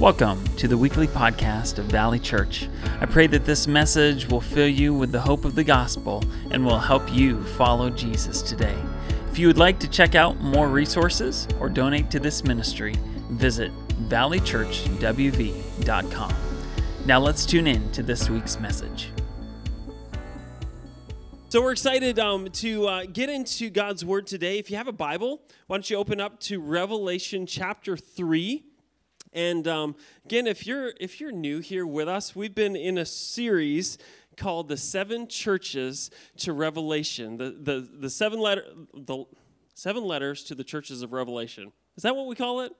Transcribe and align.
Welcome 0.00 0.42
to 0.56 0.66
the 0.66 0.76
weekly 0.78 1.06
podcast 1.06 1.78
of 1.78 1.84
Valley 1.84 2.18
Church. 2.18 2.70
I 3.02 3.04
pray 3.04 3.26
that 3.26 3.44
this 3.44 3.66
message 3.66 4.26
will 4.30 4.40
fill 4.40 4.66
you 4.66 4.94
with 4.94 5.12
the 5.12 5.20
hope 5.20 5.44
of 5.44 5.54
the 5.54 5.62
gospel 5.62 6.24
and 6.50 6.64
will 6.64 6.78
help 6.78 7.12
you 7.12 7.44
follow 7.44 7.90
Jesus 7.90 8.40
today. 8.40 8.78
If 9.30 9.38
you 9.38 9.46
would 9.46 9.58
like 9.58 9.78
to 9.80 9.86
check 9.86 10.14
out 10.14 10.40
more 10.40 10.68
resources 10.68 11.46
or 11.60 11.68
donate 11.68 12.10
to 12.12 12.18
this 12.18 12.44
ministry, 12.44 12.94
visit 13.32 13.72
valleychurchwv.com. 14.08 16.34
Now 17.04 17.20
let's 17.20 17.44
tune 17.44 17.66
in 17.66 17.92
to 17.92 18.02
this 18.02 18.30
week's 18.30 18.58
message. 18.58 19.10
So 21.50 21.60
we're 21.60 21.72
excited 21.72 22.18
um, 22.18 22.46
to 22.46 22.86
uh, 22.86 23.04
get 23.04 23.28
into 23.28 23.68
God's 23.68 24.02
Word 24.02 24.26
today. 24.26 24.58
If 24.58 24.70
you 24.70 24.78
have 24.78 24.88
a 24.88 24.92
Bible, 24.92 25.42
why 25.66 25.76
don't 25.76 25.90
you 25.90 25.98
open 25.98 26.22
up 26.22 26.40
to 26.40 26.58
Revelation 26.58 27.44
chapter 27.44 27.98
3. 27.98 28.64
And 29.32 29.68
um, 29.68 29.94
again, 30.24 30.46
if 30.46 30.66
you're 30.66 30.92
if 31.00 31.20
you're 31.20 31.32
new 31.32 31.60
here 31.60 31.86
with 31.86 32.08
us, 32.08 32.34
we've 32.34 32.54
been 32.54 32.74
in 32.74 32.98
a 32.98 33.06
series 33.06 33.96
called 34.36 34.68
"The 34.68 34.76
Seven 34.76 35.28
Churches 35.28 36.10
to 36.38 36.52
Revelation." 36.52 37.36
The 37.36 37.50
the 37.50 37.88
the 37.98 38.10
seven 38.10 38.40
letter 38.40 38.64
the 38.92 39.24
seven 39.74 40.04
letters 40.04 40.42
to 40.44 40.54
the 40.54 40.64
churches 40.64 41.02
of 41.02 41.12
Revelation. 41.12 41.72
Is 41.96 42.02
that 42.02 42.16
what 42.16 42.26
we 42.26 42.34
call 42.34 42.60
it? 42.60 42.72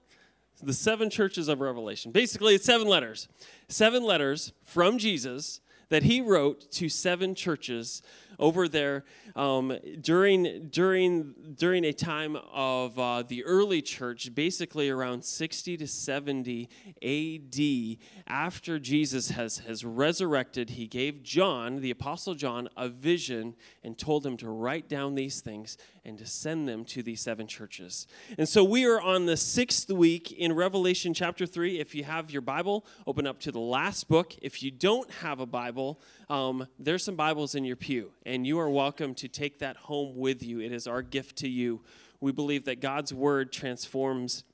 The 0.63 0.75
seven 0.75 1.09
churches 1.09 1.49
of 1.49 1.61
Revelation. 1.61 2.11
Basically, 2.11 2.55
it's 2.55 2.65
seven 2.65 2.89
letters. 2.89 3.29
Seven 3.69 4.03
letters 4.03 4.53
from 4.65 4.99
Jesus 4.99 5.61
that 5.89 6.05
he 6.05 6.21
wrote 6.21 6.71
to 6.73 6.89
seven 6.89 7.35
churches 7.35 8.03
over 8.39 8.69
there 8.69 9.05
um, 9.41 9.75
during 10.03 10.69
during 10.69 11.35
during 11.57 11.85
a 11.87 11.95
time 11.95 12.37
of 12.53 12.99
uh, 12.99 13.23
the 13.23 13.43
early 13.45 13.81
church, 13.81 14.35
basically 14.35 14.91
around 14.91 15.25
60 15.25 15.79
to 15.79 15.87
70 15.87 16.69
A.D. 17.01 17.99
After 18.27 18.79
Jesus 18.79 19.31
has 19.31 19.59
has 19.61 19.83
resurrected, 19.83 20.71
he 20.71 20.87
gave 20.87 21.23
John, 21.23 21.81
the 21.81 21.91
apostle 21.91 22.35
John, 22.35 22.69
a 22.77 22.91
vision 22.91 23.55
and 23.83 23.97
told 23.97 24.27
him 24.27 24.37
to 24.37 24.51
write 24.51 24.91
down 24.91 25.15
these 25.15 25.41
things 25.41 25.79
and 26.05 26.19
to 26.19 26.27
send 26.27 26.69
them 26.69 26.85
to 26.85 27.03
these 27.03 27.23
seven 27.23 27.47
churches. 27.47 28.07
And 28.37 28.47
so 28.47 28.63
we 28.63 28.85
are 28.85 29.01
on 29.01 29.25
the 29.25 29.39
sixth 29.39 29.91
week 29.91 30.33
in 30.33 30.53
Revelation 30.53 31.15
chapter 31.15 31.47
three. 31.47 31.81
If 31.81 31.95
you 31.95 32.05
have 32.05 32.31
your 32.31 32.43
Bible, 32.43 32.85
open 33.07 33.27
up 33.27 33.41
to 33.41 33.53
the 33.53 33.59
last 33.59 34.07
book. 34.07 34.35
If 34.43 34.63
you 34.63 34.71
don't 34.71 35.11
have 35.11 35.41
a 35.41 35.47
Bible, 35.47 35.99
um, 36.29 36.67
there's 36.79 37.05
some 37.05 37.17
Bibles 37.17 37.55
in 37.55 37.65
your 37.65 37.77
pew, 37.77 38.13
and 38.27 38.47
you 38.47 38.59
are 38.59 38.69
welcome 38.69 39.15
to 39.15 39.30
take 39.33 39.59
that 39.61 39.77
home 39.77 40.17
with 40.17 40.43
you. 40.43 40.61
It 40.61 40.73
is 40.73 40.87
our 40.87 41.03
gift 41.03 41.37
to 41.39 41.49
you. 41.49 41.83
We 42.21 42.33
believe 42.33 42.65
that 42.67 42.81
God's 42.81 43.15
Word 43.15 43.53
transforms, 43.53 44.45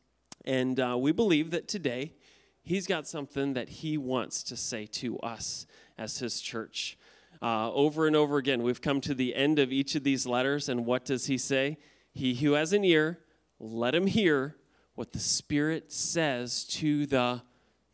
and 0.44 0.78
uh, 0.78 0.96
we 0.98 1.12
believe 1.12 1.50
that 1.50 1.68
today 1.68 2.12
He's 2.62 2.88
got 2.88 3.06
something 3.06 3.54
that 3.54 3.68
He 3.68 3.96
wants 3.96 4.42
to 4.44 4.56
say 4.56 4.86
to 4.86 5.18
us 5.20 5.66
as 5.96 6.18
His 6.18 6.40
church. 6.40 6.98
Uh, 7.40 7.72
over 7.72 8.06
and 8.06 8.16
over 8.16 8.38
again, 8.38 8.62
we've 8.62 8.80
come 8.80 9.00
to 9.02 9.14
the 9.14 9.34
end 9.34 9.58
of 9.58 9.72
each 9.72 9.94
of 9.94 10.02
these 10.04 10.26
letters, 10.26 10.68
and 10.68 10.84
what 10.84 11.04
does 11.04 11.26
He 11.26 11.38
say? 11.38 11.78
He 12.12 12.34
who 12.34 12.52
has 12.52 12.72
an 12.72 12.84
ear, 12.84 13.20
let 13.60 13.94
him 13.94 14.06
hear 14.06 14.56
what 14.94 15.12
the 15.12 15.18
Spirit 15.18 15.92
says 15.92 16.64
to 16.64 17.06
the 17.06 17.42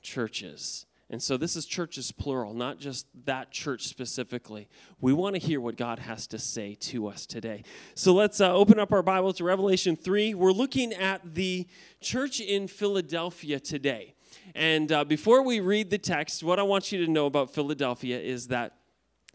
churches. 0.00 0.86
And 1.12 1.22
so 1.22 1.36
this 1.36 1.56
is 1.56 1.66
churches 1.66 2.10
plural, 2.10 2.54
not 2.54 2.78
just 2.78 3.06
that 3.26 3.50
church 3.50 3.86
specifically. 3.86 4.66
We 4.98 5.12
want 5.12 5.34
to 5.34 5.38
hear 5.38 5.60
what 5.60 5.76
God 5.76 5.98
has 5.98 6.26
to 6.28 6.38
say 6.38 6.74
to 6.74 7.06
us 7.06 7.26
today. 7.26 7.64
So 7.94 8.14
let's 8.14 8.40
uh, 8.40 8.50
open 8.50 8.80
up 8.80 8.94
our 8.94 9.02
Bible 9.02 9.34
to 9.34 9.44
Revelation 9.44 9.94
3. 9.94 10.32
We're 10.32 10.52
looking 10.52 10.94
at 10.94 11.34
the 11.34 11.68
church 12.00 12.40
in 12.40 12.66
Philadelphia 12.66 13.60
today. 13.60 14.14
And 14.54 14.90
uh, 14.90 15.04
before 15.04 15.42
we 15.42 15.60
read 15.60 15.90
the 15.90 15.98
text, 15.98 16.42
what 16.42 16.58
I 16.58 16.62
want 16.62 16.90
you 16.92 17.04
to 17.04 17.12
know 17.12 17.26
about 17.26 17.52
Philadelphia 17.52 18.18
is 18.18 18.48
that 18.48 18.78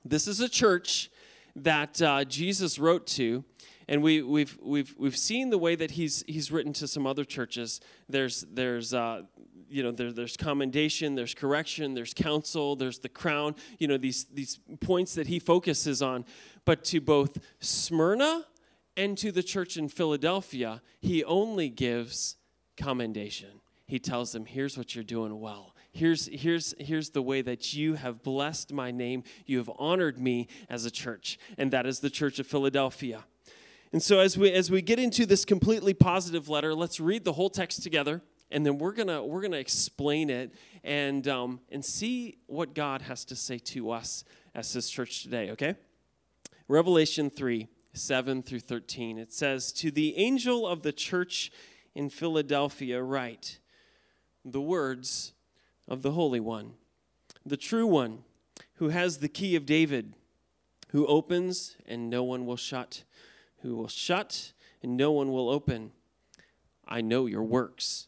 this 0.03 0.27
is 0.27 0.39
a 0.39 0.49
church 0.49 1.11
that 1.55 2.01
uh, 2.01 2.25
Jesus 2.25 2.79
wrote 2.79 3.05
to 3.07 3.45
and 3.89 4.03
we, 4.03 4.21
we've, 4.21 4.57
we've, 4.61 4.93
we've 4.97 5.15
seen 5.15 5.49
the 5.49 5.57
way 5.57 5.75
that 5.75 5.91
he's, 5.91 6.23
he's 6.27 6.51
written 6.51 6.73
to 6.73 6.87
some 6.87 7.07
other 7.07 7.23
churches. 7.23 7.79
There's, 8.09 8.45
there's, 8.51 8.93
uh, 8.93 9.23
you 9.69 9.83
know, 9.83 9.91
there, 9.91 10.11
there's 10.11 10.37
commendation, 10.37 11.15
there's 11.15 11.33
correction, 11.33 11.93
there's 11.93 12.13
counsel, 12.13 12.75
there's 12.75 12.99
the 12.99 13.09
crown, 13.09 13.55
you 13.79 13.87
know, 13.87 13.97
these, 13.97 14.25
these 14.25 14.59
points 14.81 15.15
that 15.15 15.27
he 15.27 15.39
focuses 15.39 16.01
on. 16.01 16.25
But 16.65 16.83
to 16.85 17.01
both 17.01 17.37
Smyrna 17.59 18.45
and 18.95 19.17
to 19.19 19.31
the 19.31 19.43
church 19.43 19.77
in 19.77 19.89
Philadelphia, 19.89 20.81
he 20.99 21.23
only 21.23 21.69
gives 21.69 22.37
commendation. 22.77 23.61
He 23.85 23.99
tells 23.99 24.31
them, 24.31 24.45
here's 24.45 24.77
what 24.77 24.95
you're 24.95 25.03
doing 25.03 25.39
well. 25.39 25.73
Here's, 25.91 26.27
here's, 26.27 26.73
here's 26.79 27.11
the 27.11 27.21
way 27.21 27.41
that 27.41 27.73
you 27.73 27.95
have 27.95 28.21
blessed 28.21 28.73
my 28.73 28.91
name. 28.91 29.23
You 29.45 29.57
have 29.57 29.71
honored 29.79 30.19
me 30.19 30.47
as 30.69 30.85
a 30.85 30.91
church. 30.91 31.39
And 31.57 31.71
that 31.71 31.85
is 31.85 32.01
the 32.01 32.09
church 32.09 32.37
of 32.39 32.47
Philadelphia. 32.47 33.23
And 33.93 34.03
so 34.03 34.19
as 34.19 34.37
we 34.37 34.51
as 34.51 34.69
we 34.69 34.81
get 34.81 34.99
into 34.99 35.25
this 35.25 35.45
completely 35.45 35.93
positive 35.93 36.49
letter, 36.49 36.75
let's 36.75 36.99
read 36.99 37.23
the 37.23 37.33
whole 37.33 37.49
text 37.49 37.83
together 37.83 38.21
and 38.49 38.65
then 38.65 38.77
we're 38.77 38.93
gonna 38.93 39.23
we're 39.23 39.41
gonna 39.41 39.57
explain 39.57 40.29
it 40.29 40.53
and 40.83 41.27
um, 41.27 41.59
and 41.69 41.83
see 41.83 42.37
what 42.47 42.73
God 42.73 43.01
has 43.03 43.25
to 43.25 43.35
say 43.35 43.57
to 43.59 43.91
us 43.91 44.23
as 44.55 44.71
His 44.73 44.89
church 44.89 45.23
today. 45.23 45.51
Okay, 45.51 45.75
Revelation 46.67 47.29
three 47.29 47.67
seven 47.93 48.41
through 48.41 48.61
thirteen. 48.61 49.17
It 49.17 49.33
says, 49.33 49.71
"To 49.73 49.91
the 49.91 50.17
angel 50.17 50.67
of 50.67 50.81
the 50.81 50.93
church 50.93 51.51
in 51.93 52.09
Philadelphia, 52.09 53.01
write 53.01 53.59
the 54.45 54.61
words 54.61 55.33
of 55.87 56.01
the 56.01 56.11
Holy 56.11 56.39
One, 56.39 56.73
the 57.45 57.57
true 57.57 57.87
One, 57.87 58.23
who 58.75 58.89
has 58.89 59.17
the 59.17 59.29
key 59.29 59.55
of 59.55 59.65
David, 59.65 60.13
who 60.89 61.05
opens 61.07 61.75
and 61.85 62.09
no 62.09 62.23
one 62.23 62.45
will 62.45 62.57
shut, 62.57 63.03
who 63.61 63.75
will 63.75 63.89
shut 63.89 64.53
and 64.81 64.95
no 64.95 65.11
one 65.11 65.31
will 65.31 65.49
open. 65.49 65.91
I 66.87 67.01
know 67.01 67.25
your 67.25 67.43
works." 67.43 68.07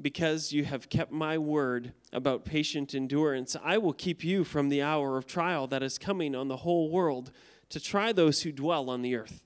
because 0.00 0.52
you 0.52 0.64
have 0.64 0.88
kept 0.88 1.12
my 1.12 1.38
word 1.38 1.92
about 2.12 2.44
patient 2.44 2.94
endurance, 2.94 3.56
I 3.62 3.78
will 3.78 3.92
keep 3.92 4.24
you 4.24 4.44
from 4.44 4.68
the 4.68 4.82
hour 4.82 5.16
of 5.16 5.26
trial 5.26 5.66
that 5.68 5.82
is 5.82 5.98
coming 5.98 6.34
on 6.34 6.48
the 6.48 6.58
whole 6.58 6.90
world 6.90 7.30
to 7.70 7.80
try 7.80 8.12
those 8.12 8.42
who 8.42 8.52
dwell 8.52 8.90
on 8.90 9.02
the 9.02 9.14
earth. 9.14 9.44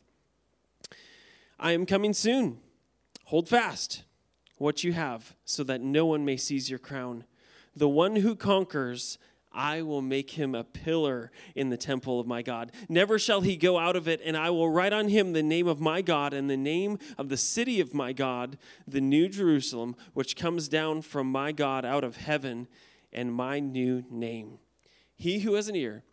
I 1.58 1.72
am 1.72 1.86
coming 1.86 2.12
soon. 2.12 2.60
Hold 3.24 3.48
fast 3.48 4.04
what 4.56 4.82
you 4.82 4.92
have, 4.92 5.34
so 5.44 5.62
that 5.64 5.80
no 5.80 6.06
one 6.06 6.24
may 6.24 6.36
seize 6.36 6.68
your 6.68 6.78
crown. 6.78 7.24
The 7.76 7.88
one 7.88 8.16
who 8.16 8.34
conquers, 8.34 9.18
I 9.52 9.82
will 9.82 10.02
make 10.02 10.30
him 10.30 10.54
a 10.54 10.64
pillar 10.64 11.30
in 11.54 11.70
the 11.70 11.76
temple 11.76 12.20
of 12.20 12.26
my 12.26 12.42
God. 12.42 12.72
Never 12.88 13.18
shall 13.18 13.40
he 13.40 13.56
go 13.56 13.78
out 13.78 13.96
of 13.96 14.06
it, 14.06 14.20
and 14.24 14.36
I 14.36 14.50
will 14.50 14.70
write 14.70 14.92
on 14.92 15.08
him 15.08 15.32
the 15.32 15.42
name 15.42 15.66
of 15.66 15.80
my 15.80 16.02
God 16.02 16.32
and 16.32 16.48
the 16.48 16.56
name 16.56 16.98
of 17.16 17.28
the 17.28 17.36
city 17.36 17.80
of 17.80 17.94
my 17.94 18.12
God, 18.12 18.58
the 18.86 19.00
new 19.00 19.28
Jerusalem, 19.28 19.96
which 20.14 20.36
comes 20.36 20.68
down 20.68 21.02
from 21.02 21.30
my 21.30 21.52
God 21.52 21.84
out 21.84 22.04
of 22.04 22.16
heaven, 22.16 22.68
and 23.12 23.32
my 23.32 23.58
new 23.58 24.04
name. 24.10 24.58
He 25.14 25.40
who 25.40 25.54
has 25.54 25.68
an 25.68 25.76
ear, 25.76 26.04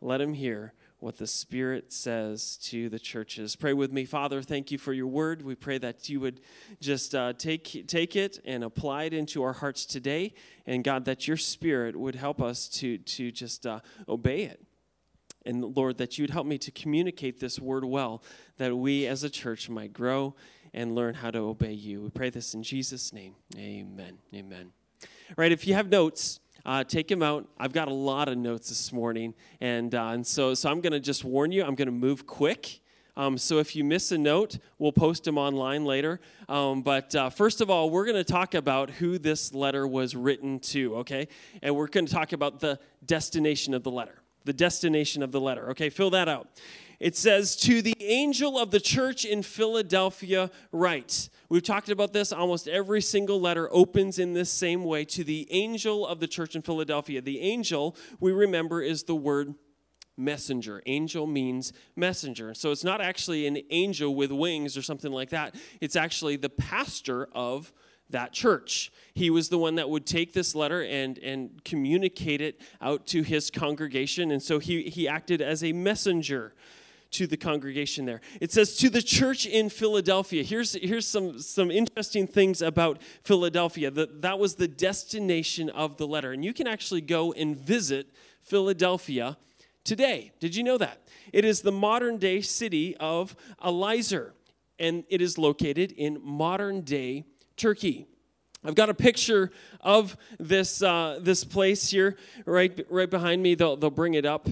let 0.00 0.20
him 0.20 0.34
hear 0.34 0.74
what 1.04 1.18
the 1.18 1.26
Spirit 1.26 1.92
says 1.92 2.56
to 2.56 2.88
the 2.88 2.98
churches. 2.98 3.56
Pray 3.56 3.74
with 3.74 3.92
me, 3.92 4.06
Father. 4.06 4.40
Thank 4.40 4.70
you 4.70 4.78
for 4.78 4.94
your 4.94 5.06
word. 5.06 5.42
We 5.42 5.54
pray 5.54 5.76
that 5.76 6.08
you 6.08 6.18
would 6.20 6.40
just 6.80 7.14
uh, 7.14 7.34
take, 7.34 7.86
take 7.86 8.16
it 8.16 8.40
and 8.46 8.64
apply 8.64 9.02
it 9.04 9.12
into 9.12 9.42
our 9.42 9.52
hearts 9.52 9.84
today. 9.84 10.32
And 10.64 10.82
God, 10.82 11.04
that 11.04 11.28
your 11.28 11.36
Spirit 11.36 11.94
would 11.94 12.14
help 12.14 12.40
us 12.40 12.68
to, 12.80 12.96
to 12.96 13.30
just 13.30 13.66
uh, 13.66 13.80
obey 14.08 14.44
it. 14.44 14.62
And 15.44 15.62
Lord, 15.76 15.98
that 15.98 16.16
you'd 16.16 16.30
help 16.30 16.46
me 16.46 16.56
to 16.56 16.70
communicate 16.70 17.38
this 17.38 17.60
word 17.60 17.84
well, 17.84 18.22
that 18.56 18.74
we 18.74 19.06
as 19.06 19.24
a 19.24 19.28
church 19.28 19.68
might 19.68 19.92
grow 19.92 20.34
and 20.72 20.94
learn 20.94 21.16
how 21.16 21.30
to 21.30 21.40
obey 21.40 21.74
you. 21.74 22.00
We 22.00 22.08
pray 22.08 22.30
this 22.30 22.54
in 22.54 22.62
Jesus' 22.62 23.12
name. 23.12 23.34
Amen. 23.58 24.20
Amen. 24.34 24.72
Right, 25.36 25.52
if 25.52 25.66
you 25.66 25.74
have 25.74 25.90
notes, 25.90 26.40
uh, 26.64 26.84
take 26.84 27.08
them 27.08 27.22
out. 27.22 27.46
I've 27.58 27.72
got 27.72 27.88
a 27.88 27.92
lot 27.94 28.28
of 28.28 28.38
notes 28.38 28.68
this 28.68 28.92
morning, 28.92 29.34
and 29.60 29.94
uh, 29.94 30.08
and 30.08 30.26
so 30.26 30.54
so 30.54 30.70
I'm 30.70 30.80
going 30.80 30.92
to 30.92 31.00
just 31.00 31.24
warn 31.24 31.52
you. 31.52 31.62
I'm 31.64 31.74
going 31.74 31.86
to 31.86 31.92
move 31.92 32.26
quick. 32.26 32.80
Um, 33.16 33.38
so 33.38 33.58
if 33.58 33.76
you 33.76 33.84
miss 33.84 34.10
a 34.10 34.18
note, 34.18 34.58
we'll 34.78 34.90
post 34.92 35.22
them 35.22 35.38
online 35.38 35.84
later. 35.84 36.20
Um, 36.48 36.82
but 36.82 37.14
uh, 37.14 37.30
first 37.30 37.60
of 37.60 37.70
all, 37.70 37.88
we're 37.88 38.06
going 38.06 38.16
to 38.16 38.24
talk 38.24 38.54
about 38.54 38.90
who 38.90 39.18
this 39.18 39.54
letter 39.54 39.86
was 39.86 40.16
written 40.16 40.58
to, 40.60 40.96
okay? 40.96 41.28
And 41.62 41.76
we're 41.76 41.86
going 41.86 42.06
to 42.06 42.12
talk 42.12 42.32
about 42.32 42.58
the 42.58 42.80
destination 43.06 43.72
of 43.72 43.84
the 43.84 43.90
letter. 43.92 44.20
the 44.44 44.52
destination 44.52 45.22
of 45.22 45.32
the 45.32 45.40
letter. 45.40 45.70
Okay, 45.70 45.90
fill 45.90 46.10
that 46.10 46.28
out. 46.28 46.48
It 47.00 47.16
says, 47.16 47.56
To 47.56 47.82
the 47.82 47.94
angel 48.00 48.58
of 48.58 48.70
the 48.70 48.80
church 48.80 49.24
in 49.24 49.42
Philadelphia, 49.42 50.50
write. 50.72 51.28
We've 51.48 51.62
talked 51.62 51.88
about 51.88 52.12
this. 52.12 52.32
Almost 52.32 52.68
every 52.68 53.00
single 53.00 53.40
letter 53.40 53.68
opens 53.72 54.18
in 54.18 54.32
this 54.32 54.50
same 54.50 54.84
way 54.84 55.04
to 55.06 55.24
the 55.24 55.46
angel 55.50 56.06
of 56.06 56.20
the 56.20 56.26
church 56.26 56.56
in 56.56 56.62
Philadelphia. 56.62 57.20
The 57.20 57.40
angel, 57.40 57.96
we 58.20 58.32
remember, 58.32 58.82
is 58.82 59.04
the 59.04 59.14
word 59.14 59.54
messenger. 60.16 60.82
Angel 60.86 61.26
means 61.26 61.72
messenger. 61.96 62.54
So 62.54 62.70
it's 62.70 62.84
not 62.84 63.00
actually 63.00 63.46
an 63.46 63.58
angel 63.70 64.14
with 64.14 64.30
wings 64.30 64.76
or 64.76 64.82
something 64.82 65.12
like 65.12 65.30
that. 65.30 65.54
It's 65.80 65.96
actually 65.96 66.36
the 66.36 66.50
pastor 66.50 67.28
of 67.32 67.72
that 68.10 68.32
church. 68.32 68.92
He 69.14 69.30
was 69.30 69.48
the 69.48 69.58
one 69.58 69.76
that 69.76 69.88
would 69.88 70.06
take 70.06 70.32
this 70.32 70.54
letter 70.54 70.82
and, 70.82 71.18
and 71.18 71.62
communicate 71.64 72.40
it 72.40 72.60
out 72.80 73.06
to 73.08 73.22
his 73.22 73.50
congregation. 73.50 74.30
And 74.30 74.42
so 74.42 74.58
he, 74.58 74.84
he 74.84 75.08
acted 75.08 75.40
as 75.40 75.64
a 75.64 75.72
messenger 75.72 76.54
to 77.14 77.26
the 77.26 77.36
congregation 77.36 78.04
there. 78.06 78.20
It 78.40 78.52
says 78.52 78.76
to 78.78 78.90
the 78.90 79.02
church 79.02 79.46
in 79.46 79.68
Philadelphia. 79.68 80.42
Here's, 80.42 80.74
here's 80.74 81.06
some, 81.06 81.38
some 81.38 81.70
interesting 81.70 82.26
things 82.26 82.60
about 82.60 83.00
Philadelphia. 83.22 83.90
That, 83.90 84.22
that 84.22 84.38
was 84.38 84.56
the 84.56 84.68
destination 84.68 85.70
of 85.70 85.96
the 85.96 86.06
letter. 86.06 86.32
And 86.32 86.44
you 86.44 86.52
can 86.52 86.66
actually 86.66 87.00
go 87.00 87.32
and 87.32 87.56
visit 87.56 88.08
Philadelphia 88.42 89.36
today. 89.84 90.32
Did 90.40 90.56
you 90.56 90.64
know 90.64 90.78
that? 90.78 91.08
It 91.32 91.44
is 91.44 91.62
the 91.62 91.72
modern 91.72 92.18
day 92.18 92.40
city 92.40 92.96
of 92.98 93.36
Alaşehir, 93.62 94.32
and 94.78 95.04
it 95.08 95.20
is 95.20 95.38
located 95.38 95.92
in 95.92 96.18
modern 96.22 96.80
day 96.80 97.24
Turkey. 97.56 98.06
I've 98.64 98.74
got 98.74 98.88
a 98.88 98.94
picture 98.94 99.50
of 99.80 100.16
this, 100.40 100.82
uh, 100.82 101.18
this 101.20 101.44
place 101.44 101.90
here 101.90 102.16
right, 102.46 102.84
right 102.88 103.10
behind 103.10 103.42
me. 103.42 103.54
They'll, 103.54 103.76
they'll 103.76 103.90
bring 103.90 104.14
it 104.14 104.24
up 104.24 104.48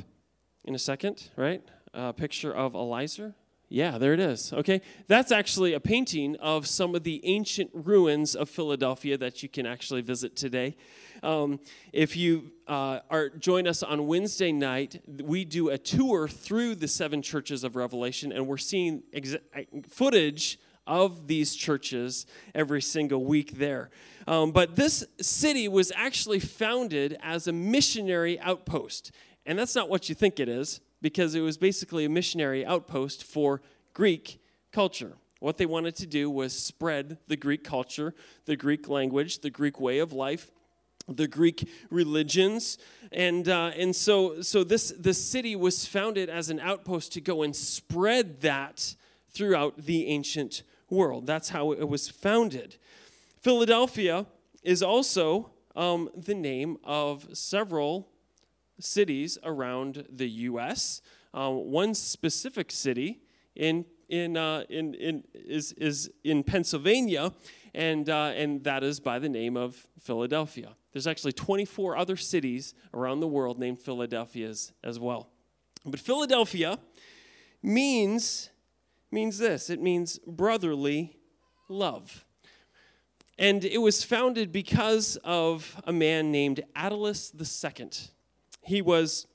in 0.65 0.75
a 0.75 0.79
second, 0.79 1.31
right? 1.37 1.63
A 1.95 2.13
picture 2.13 2.53
of 2.53 2.73
Alaşehir. 2.73 3.35
Yeah, 3.69 3.97
there 3.97 4.13
it 4.13 4.21
is. 4.21 4.53
Okay, 4.53 4.83
that's 5.09 5.33
actually 5.33 5.73
a 5.73 5.81
painting 5.81 6.37
of 6.37 6.67
some 6.67 6.95
of 6.95 7.05
the 7.05 7.21
ancient 7.25 7.71
ruins 7.73 8.35
of 8.35 8.51
Philadelphia 8.51 9.17
that 9.17 9.43
you 9.43 9.49
can 9.49 9.65
actually 9.65 10.03
visit 10.03 10.37
today. 10.37 10.77
Um, 11.23 11.59
if 11.93 12.15
you 12.15 12.53
uh, 12.67 13.01
are 13.09 13.31
join 13.31 13.67
us 13.67 13.83
on 13.83 14.07
Wednesday 14.07 14.53
night, 14.53 15.03
we 15.07 15.47
do 15.47 15.71
a 15.71 15.79
tour 15.79 16.29
through 16.29 16.75
the 16.75 16.89
seven 16.89 17.23
churches 17.23 17.65
of 17.65 17.75
Revelation, 17.75 18.31
and 18.31 18.47
we're 18.47 18.59
seeing 18.59 19.05
exa- 19.15 19.41
footage 19.89 20.59
of 20.87 21.27
these 21.27 21.55
churches 21.55 22.27
every 22.55 22.83
single 22.83 23.25
week 23.25 23.53
there. 23.53 23.91
Um, 24.27 24.53
but 24.53 24.77
this 24.77 25.05
city 25.21 25.69
was 25.69 25.93
actually 25.95 26.41
founded 26.41 27.17
as 27.23 27.47
a 27.47 27.53
missionary 27.53 28.39
outpost. 28.41 29.13
And 29.47 29.59
that's 29.59 29.75
not 29.75 29.89
what 29.89 30.09
you 30.09 30.15
think 30.15 30.39
it 30.41 30.49
is, 30.49 30.81
because 31.03 31.35
it 31.35 31.41
was 31.41 31.59
basically 31.59 32.07
a 32.07 32.09
missionary 32.09 32.65
outpost 32.65 33.25
for 33.25 33.61
Greek 33.93 34.41
culture. 34.73 35.19
What 35.41 35.59
they 35.59 35.67
wanted 35.67 35.97
to 35.97 36.07
do 36.07 36.31
was 36.31 36.57
spread 36.57 37.19
the 37.27 37.37
Greek 37.37 37.65
culture, 37.65 38.15
the 38.47 38.57
Greek 38.57 38.89
language, 38.89 39.41
the 39.41 39.51
Greek 39.51 39.81
way 39.81 39.99
of 39.99 40.13
life, 40.13 40.51
the 41.09 41.27
Greek 41.27 41.69
religions, 41.91 42.79
and 43.11 43.49
uh, 43.49 43.73
and 43.77 43.95
so 43.95 44.41
so 44.41 44.63
this 44.63 44.95
this 44.97 45.23
city 45.23 45.57
was 45.57 45.85
founded 45.85 46.31
as 46.31 46.49
an 46.49 46.61
outpost 46.61 47.13
to 47.15 47.21
go 47.21 47.43
and 47.43 47.57
spread 47.57 48.41
that 48.43 48.95
throughout 49.31 49.79
the 49.79 50.07
ancient 50.07 50.63
world. 50.89 51.27
That's 51.27 51.49
how 51.49 51.73
it 51.73 51.89
was 51.89 52.09
founded. 52.09 52.77
Philadelphia 53.41 54.27
is 54.63 54.81
also 54.81 55.51
um, 55.75 56.09
the 56.15 56.35
name 56.35 56.79
of 56.85 57.27
several 57.37 58.12
cities 58.83 59.39
around 59.45 60.07
the 60.11 60.29
U.S. 60.29 61.03
Um, 61.35 61.71
one 61.71 61.95
specific 61.95 62.71
city 62.71 63.21
in 63.55 63.85
in, 64.13 64.37
uh, 64.37 64.65
in, 64.69 64.93
in 64.95 65.25
is, 65.35 65.73
is 65.73 66.11
in 66.23 66.45
Pennsylvania, 66.45 67.33
and, 67.75 68.11
uh, 68.11 68.33
and 68.37 68.63
that 68.65 68.85
is 68.85 69.01
by 69.01 69.19
the 69.19 69.29
name 69.29 69.57
of 69.57 69.87
Philadelphia. 69.99 70.77
There's 70.93 71.07
actually 71.07 71.33
24 71.33 71.97
other 71.97 72.17
cities 72.17 72.75
around 72.93 73.21
the 73.21 73.27
world 73.27 73.59
named 73.59 73.79
Philadelphia's 73.79 74.73
as 74.85 75.01
well. 75.01 75.31
But 75.87 75.99
Philadelphia 75.99 76.79
means, 77.63 78.51
means 79.11 79.39
this 79.39 79.71
it 79.71 79.81
means 79.81 80.19
brotherly 80.27 81.17
love. 81.71 82.27
And 83.39 83.65
it 83.65 83.79
was 83.79 84.05
founded 84.05 84.53
because 84.53 85.17
of 85.25 85.81
a 85.85 85.93
man 85.93 86.31
named 86.31 86.61
Attalus 86.77 87.33
II. 87.35 87.89
He 88.63 88.81
was 88.81 89.27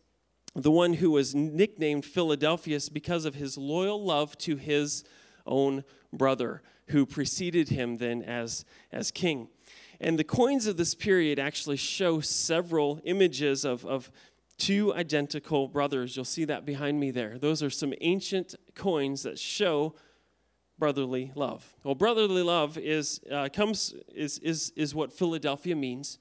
the 0.55 0.71
one 0.71 0.93
who 0.93 1.11
was 1.11 1.35
nicknamed 1.35 2.05
Philadelphus 2.05 2.89
because 2.89 3.25
of 3.25 3.35
his 3.35 3.57
loyal 3.57 4.03
love 4.03 4.37
to 4.39 4.55
his 4.55 5.03
own 5.45 5.83
brother, 6.11 6.61
who 6.87 7.05
preceded 7.05 7.69
him 7.69 7.97
then 7.97 8.23
as, 8.23 8.65
as 8.91 9.11
king. 9.11 9.49
And 9.99 10.17
the 10.17 10.23
coins 10.23 10.67
of 10.67 10.77
this 10.77 10.95
period 10.95 11.39
actually 11.39 11.77
show 11.77 12.19
several 12.19 12.99
images 13.03 13.65
of, 13.65 13.85
of 13.85 14.11
two 14.57 14.93
identical 14.93 15.67
brothers. 15.67 16.15
You'll 16.15 16.25
see 16.25 16.45
that 16.45 16.65
behind 16.65 16.99
me 16.99 17.11
there. 17.11 17.37
Those 17.37 17.61
are 17.61 17.69
some 17.69 17.93
ancient 18.01 18.55
coins 18.75 19.23
that 19.23 19.37
show 19.37 19.95
brotherly 20.79 21.31
love. 21.35 21.73
Well, 21.83 21.95
brotherly 21.95 22.43
love 22.43 22.77
is, 22.77 23.19
uh, 23.31 23.49
comes, 23.51 23.93
is, 24.13 24.37
is, 24.39 24.71
is 24.75 24.93
what 24.93 25.11
Philadelphia 25.11 25.75
means. 25.75 26.19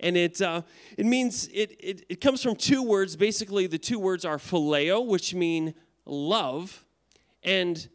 And 0.00 0.16
it, 0.16 0.40
uh, 0.40 0.62
it 0.98 1.06
means, 1.06 1.48
it, 1.48 1.76
it, 1.80 2.04
it 2.08 2.20
comes 2.20 2.42
from 2.42 2.56
two 2.56 2.82
words. 2.82 3.16
Basically, 3.16 3.66
the 3.66 3.78
two 3.78 3.98
words 3.98 4.24
are 4.24 4.38
phileo, 4.38 5.06
which 5.06 5.34
mean 5.34 5.74
love, 6.04 6.84
and 7.42 7.88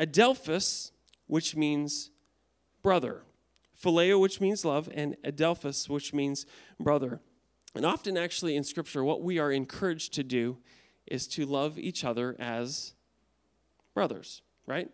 adelphus, 0.00 0.92
which 1.26 1.54
means 1.56 2.10
brother. 2.82 3.22
Phileo, 3.82 4.20
which 4.20 4.40
means 4.40 4.64
love, 4.64 4.88
and 4.92 5.16
adelphus, 5.22 5.88
which 5.88 6.12
means 6.12 6.46
brother. 6.80 7.20
And 7.74 7.84
often, 7.84 8.16
actually, 8.16 8.56
in 8.56 8.64
Scripture, 8.64 9.04
what 9.04 9.22
we 9.22 9.38
are 9.38 9.52
encouraged 9.52 10.14
to 10.14 10.24
do 10.24 10.58
is 11.06 11.26
to 11.28 11.46
love 11.46 11.78
each 11.78 12.04
other 12.04 12.34
as 12.38 12.94
brothers, 13.94 14.42
right? 14.66 14.90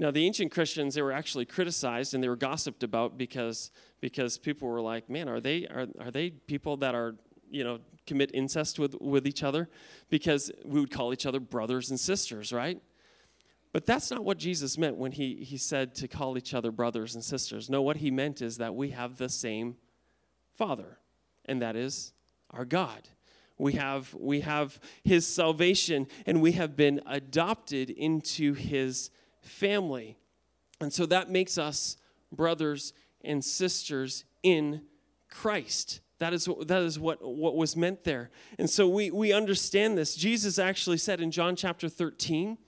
Now, 0.00 0.12
the 0.12 0.24
ancient 0.24 0.52
Christians, 0.52 0.94
they 0.94 1.02
were 1.02 1.12
actually 1.12 1.44
criticized 1.44 2.14
and 2.14 2.22
they 2.22 2.28
were 2.28 2.36
gossiped 2.36 2.84
about 2.84 3.18
because, 3.18 3.72
because 4.00 4.38
people 4.38 4.68
were 4.68 4.80
like, 4.80 5.10
man, 5.10 5.28
are 5.28 5.40
they, 5.40 5.66
are, 5.66 5.88
are 6.00 6.12
they 6.12 6.30
people 6.30 6.76
that 6.78 6.94
are, 6.94 7.16
you 7.50 7.64
know, 7.64 7.80
commit 8.06 8.30
incest 8.32 8.78
with, 8.78 8.94
with 9.00 9.26
each 9.26 9.42
other? 9.42 9.68
Because 10.08 10.52
we 10.64 10.78
would 10.78 10.92
call 10.92 11.12
each 11.12 11.26
other 11.26 11.40
brothers 11.40 11.90
and 11.90 11.98
sisters, 11.98 12.52
right? 12.52 12.80
But 13.72 13.86
that's 13.86 14.08
not 14.10 14.24
what 14.24 14.38
Jesus 14.38 14.78
meant 14.78 14.96
when 14.96 15.10
he, 15.10 15.44
he 15.44 15.56
said 15.56 15.96
to 15.96 16.06
call 16.06 16.38
each 16.38 16.54
other 16.54 16.70
brothers 16.70 17.16
and 17.16 17.24
sisters. 17.24 17.68
No, 17.68 17.82
what 17.82 17.96
he 17.96 18.12
meant 18.12 18.40
is 18.40 18.58
that 18.58 18.76
we 18.76 18.90
have 18.90 19.16
the 19.16 19.28
same 19.28 19.76
Father, 20.56 20.98
and 21.44 21.60
that 21.60 21.74
is 21.76 22.12
our 22.50 22.64
God. 22.64 23.08
We 23.58 23.72
have, 23.74 24.14
we 24.14 24.40
have 24.40 24.78
his 25.02 25.26
salvation, 25.26 26.06
and 26.24 26.40
we 26.40 26.52
have 26.52 26.76
been 26.76 27.00
adopted 27.06 27.90
into 27.90 28.54
his 28.54 29.10
family. 29.42 30.18
And 30.80 30.92
so 30.92 31.06
that 31.06 31.30
makes 31.30 31.58
us 31.58 31.96
brothers 32.32 32.92
and 33.22 33.44
sisters 33.44 34.24
in 34.42 34.82
Christ. 35.30 36.00
That 36.18 36.32
is, 36.32 36.48
what, 36.48 36.68
that 36.68 36.82
is 36.82 36.98
what, 36.98 37.22
what 37.22 37.56
was 37.56 37.76
meant 37.76 38.04
there. 38.04 38.30
And 38.58 38.68
so 38.68 38.88
we, 38.88 39.10
we 39.10 39.32
understand 39.32 39.96
this. 39.96 40.16
Jesus 40.16 40.58
actually 40.58 40.98
said 40.98 41.20
in 41.20 41.30
John 41.30 41.54
chapter 41.54 41.88
13, 41.88 42.58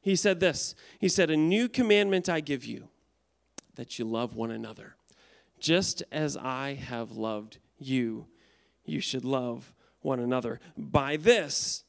he 0.00 0.16
said 0.16 0.40
this 0.40 0.74
He 0.98 1.08
said, 1.08 1.30
A 1.30 1.36
new 1.36 1.68
commandment 1.68 2.28
I 2.28 2.40
give 2.40 2.64
you, 2.64 2.88
that 3.74 3.98
you 3.98 4.04
love 4.04 4.34
one 4.34 4.50
another. 4.50 4.96
Just 5.58 6.02
as 6.12 6.36
I 6.36 6.74
have 6.74 7.12
loved 7.12 7.58
you, 7.78 8.26
you 8.84 9.00
should 9.00 9.24
love 9.24 9.72
one 10.00 10.20
another. 10.20 10.60
By 10.76 11.16
this, 11.16 11.84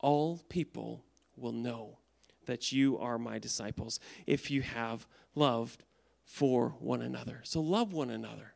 all 0.00 0.40
people 0.48 1.04
will 1.36 1.52
know 1.52 1.98
that 2.46 2.72
you 2.72 2.98
are 2.98 3.18
my 3.18 3.38
disciples 3.38 4.00
if 4.26 4.50
you 4.50 4.62
have 4.62 5.06
loved 5.34 5.84
for 6.24 6.74
one 6.78 7.02
another. 7.02 7.40
So 7.44 7.60
love 7.60 7.92
one 7.92 8.10
another. 8.10 8.54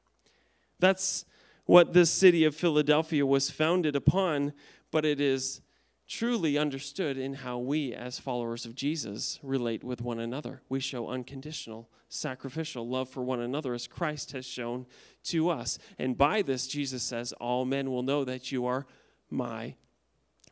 That's 0.78 1.24
what 1.64 1.92
this 1.92 2.10
city 2.10 2.44
of 2.44 2.54
Philadelphia 2.54 3.26
was 3.26 3.50
founded 3.50 3.96
upon, 3.96 4.52
but 4.90 5.04
it 5.04 5.20
is 5.20 5.60
truly 6.08 6.56
understood 6.56 7.18
in 7.18 7.34
how 7.34 7.58
we, 7.58 7.92
as 7.92 8.18
followers 8.18 8.64
of 8.64 8.74
Jesus, 8.74 9.40
relate 9.42 9.82
with 9.82 10.00
one 10.00 10.20
another. 10.20 10.62
We 10.68 10.78
show 10.78 11.08
unconditional, 11.08 11.88
sacrificial 12.08 12.88
love 12.88 13.08
for 13.08 13.22
one 13.22 13.40
another 13.40 13.74
as 13.74 13.88
Christ 13.88 14.32
has 14.32 14.46
shown 14.46 14.86
to 15.24 15.50
us. 15.50 15.78
And 15.98 16.16
by 16.16 16.42
this, 16.42 16.68
Jesus 16.68 17.02
says, 17.02 17.32
All 17.32 17.64
men 17.64 17.90
will 17.90 18.02
know 18.02 18.24
that 18.24 18.52
you 18.52 18.66
are 18.66 18.86
my 19.30 19.74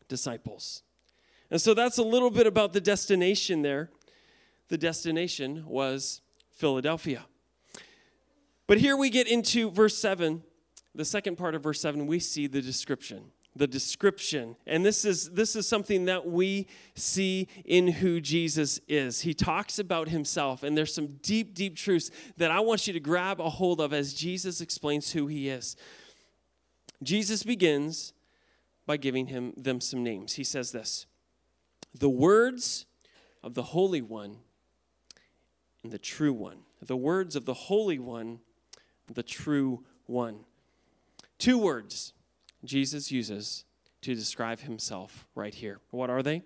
disciples. 0.08 0.82
And 1.50 1.60
so 1.60 1.74
that's 1.74 1.98
a 1.98 2.02
little 2.02 2.30
bit 2.30 2.46
about 2.46 2.72
the 2.72 2.80
destination 2.80 3.62
there. 3.62 3.90
The 4.68 4.78
destination 4.78 5.64
was 5.66 6.20
Philadelphia. 6.50 7.26
But 8.66 8.78
here 8.78 8.96
we 8.96 9.10
get 9.10 9.28
into 9.28 9.70
verse 9.70 9.96
7. 9.96 10.42
The 10.94 11.04
second 11.04 11.36
part 11.36 11.54
of 11.54 11.62
verse 11.62 11.80
7, 11.80 12.06
we 12.06 12.18
see 12.18 12.46
the 12.46 12.62
description. 12.62 13.32
the 13.56 13.66
description. 13.66 14.56
And 14.66 14.84
this 14.84 15.04
is 15.04 15.30
this 15.30 15.54
is 15.54 15.66
something 15.68 16.06
that 16.06 16.26
we 16.26 16.66
see 16.94 17.48
in 17.64 17.86
who 17.88 18.20
Jesus 18.20 18.80
is. 18.88 19.20
He 19.20 19.32
talks 19.32 19.78
about 19.78 20.08
himself 20.08 20.62
and 20.62 20.76
there's 20.76 20.94
some 20.94 21.18
deep 21.22 21.54
deep 21.54 21.76
truths 21.76 22.10
that 22.36 22.50
I 22.50 22.60
want 22.60 22.86
you 22.86 22.92
to 22.92 23.00
grab 23.00 23.40
a 23.40 23.48
hold 23.48 23.80
of 23.80 23.92
as 23.92 24.12
Jesus 24.12 24.60
explains 24.60 25.12
who 25.12 25.26
he 25.28 25.48
is. 25.48 25.76
Jesus 27.02 27.42
begins 27.42 28.12
by 28.86 28.96
giving 28.96 29.28
him 29.28 29.52
them 29.56 29.80
some 29.80 30.02
names. 30.02 30.34
He 30.34 30.44
says 30.44 30.72
this: 30.72 31.06
"The 31.94 32.08
words 32.08 32.86
of 33.42 33.54
the 33.54 33.62
Holy 33.62 34.02
One 34.02 34.38
and 35.82 35.92
the 35.92 35.98
true 35.98 36.32
one. 36.32 36.58
The 36.80 36.96
words 36.96 37.36
of 37.36 37.44
the 37.44 37.54
Holy 37.54 37.98
One, 37.98 38.40
the 39.12 39.22
true 39.22 39.84
one." 40.06 40.44
Two 41.38 41.58
words 41.58 42.12
Jesus 42.64 43.10
uses 43.10 43.64
to 44.00 44.14
describe 44.14 44.60
himself 44.60 45.26
right 45.34 45.54
here. 45.54 45.80
What 45.90 46.10
are 46.10 46.22
they? 46.22 46.42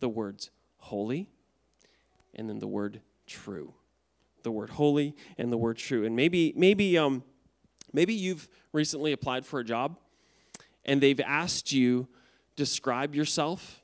The 0.00 0.08
words 0.08 0.50
holy 0.78 1.28
and 2.34 2.48
then 2.48 2.58
the 2.58 2.66
word 2.66 3.00
true. 3.26 3.74
The 4.42 4.50
word 4.50 4.70
holy 4.70 5.14
and 5.38 5.52
the 5.52 5.56
word 5.56 5.76
true. 5.76 6.04
And 6.04 6.16
maybe 6.16 6.52
maybe 6.56 6.98
um 6.98 7.22
maybe 7.92 8.14
you've 8.14 8.48
recently 8.72 9.12
applied 9.12 9.46
for 9.46 9.60
a 9.60 9.64
job 9.64 9.98
and 10.84 11.00
they've 11.00 11.20
asked 11.20 11.72
you 11.72 12.08
describe 12.56 13.14
yourself 13.14 13.81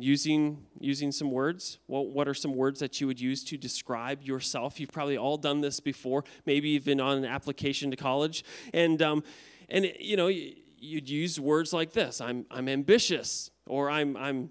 using 0.00 0.64
using 0.78 1.10
some 1.10 1.30
words 1.30 1.78
well, 1.88 2.06
what 2.06 2.28
are 2.28 2.34
some 2.34 2.54
words 2.54 2.78
that 2.78 3.00
you 3.00 3.06
would 3.06 3.20
use 3.20 3.42
to 3.42 3.56
describe 3.56 4.22
yourself 4.22 4.78
you've 4.78 4.92
probably 4.92 5.18
all 5.18 5.36
done 5.36 5.60
this 5.60 5.80
before 5.80 6.22
maybe 6.46 6.68
you've 6.68 6.84
been 6.84 7.00
on 7.00 7.18
an 7.18 7.24
application 7.24 7.90
to 7.90 7.96
college 7.96 8.44
and 8.72 9.02
um, 9.02 9.24
and 9.68 9.92
you 9.98 10.16
know 10.16 10.30
you'd 10.80 11.08
use 11.08 11.38
words 11.40 11.72
like 11.72 11.92
this 11.92 12.20
I'm, 12.20 12.46
I'm 12.50 12.68
ambitious, 12.68 13.50
or 13.66 13.90
I'm, 13.90 14.16
I'm 14.16 14.50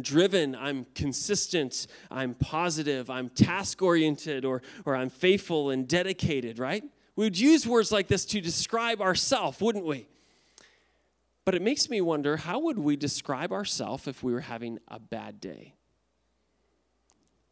driven, 0.00 0.54
I'm 0.54 0.86
consistent, 0.94 1.86
I'm 2.10 2.34
positive, 2.34 3.10
I'm 3.10 3.28
task 3.28 3.82
oriented, 3.82 4.44
or, 4.44 4.62
or 4.84 4.96
I'm 4.96 5.10
faithful 5.10 5.70
and 5.70 5.86
dedicated, 5.86 6.58
right? 6.58 6.82
We 7.14 7.24
would 7.24 7.38
use 7.38 7.66
words 7.66 7.92
like 7.92 8.08
this 8.08 8.24
to 8.26 8.40
describe 8.40 9.00
ourselves, 9.00 9.60
wouldn't 9.60 9.84
we? 9.84 10.08
But 11.44 11.54
it 11.54 11.62
makes 11.62 11.90
me 11.90 12.00
wonder 12.00 12.36
how 12.36 12.60
would 12.60 12.78
we 12.78 12.96
describe 12.96 13.52
ourselves 13.52 14.06
if 14.06 14.22
we 14.22 14.32
were 14.32 14.40
having 14.40 14.78
a 14.88 15.00
bad 15.00 15.40
day? 15.40 15.74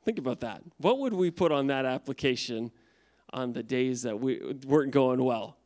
Think 0.04 0.18
about 0.18 0.40
that. 0.40 0.62
What 0.78 0.98
would 1.00 1.12
we 1.12 1.30
put 1.30 1.52
on 1.52 1.66
that 1.66 1.84
application 1.84 2.70
on 3.32 3.52
the 3.52 3.62
days 3.62 4.02
that 4.02 4.20
we 4.20 4.40
weren't 4.66 4.92
going 4.92 5.22
well? 5.22 5.56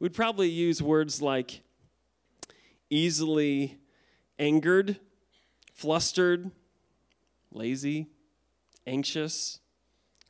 We'd 0.00 0.12
probably 0.12 0.48
use 0.48 0.82
words 0.82 1.22
like 1.22 1.62
easily 2.90 3.78
angered, 4.38 4.98
flustered, 5.72 6.50
lazy, 7.50 8.08
anxious, 8.86 9.60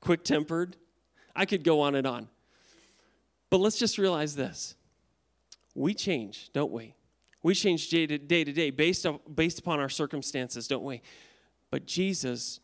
quick 0.01 0.23
tempered. 0.23 0.77
I 1.35 1.47
could 1.47 1.65
go 1.65 1.81
on 1.81 1.95
and 1.95 2.07
on. 2.07 2.29
But 3.51 3.59
let's 3.59 3.79
just 3.79 3.99
realize 3.99 4.37
this 4.37 4.77
we 5.75 5.95
change, 5.95 6.51
don't 6.53 6.73
we? 6.73 6.95
We 7.47 7.55
change 7.55 7.91
day 7.91 8.09
to 8.09 8.19
day, 8.19 8.43
to 8.43 8.53
day 8.53 8.71
based, 8.71 9.07
based 9.33 9.61
upon 9.61 9.79
our 9.79 9.89
circumstances, 9.89 10.67
don't 10.67 10.83
we? 10.83 11.01
But 11.71 11.87
Jesus 11.87 12.59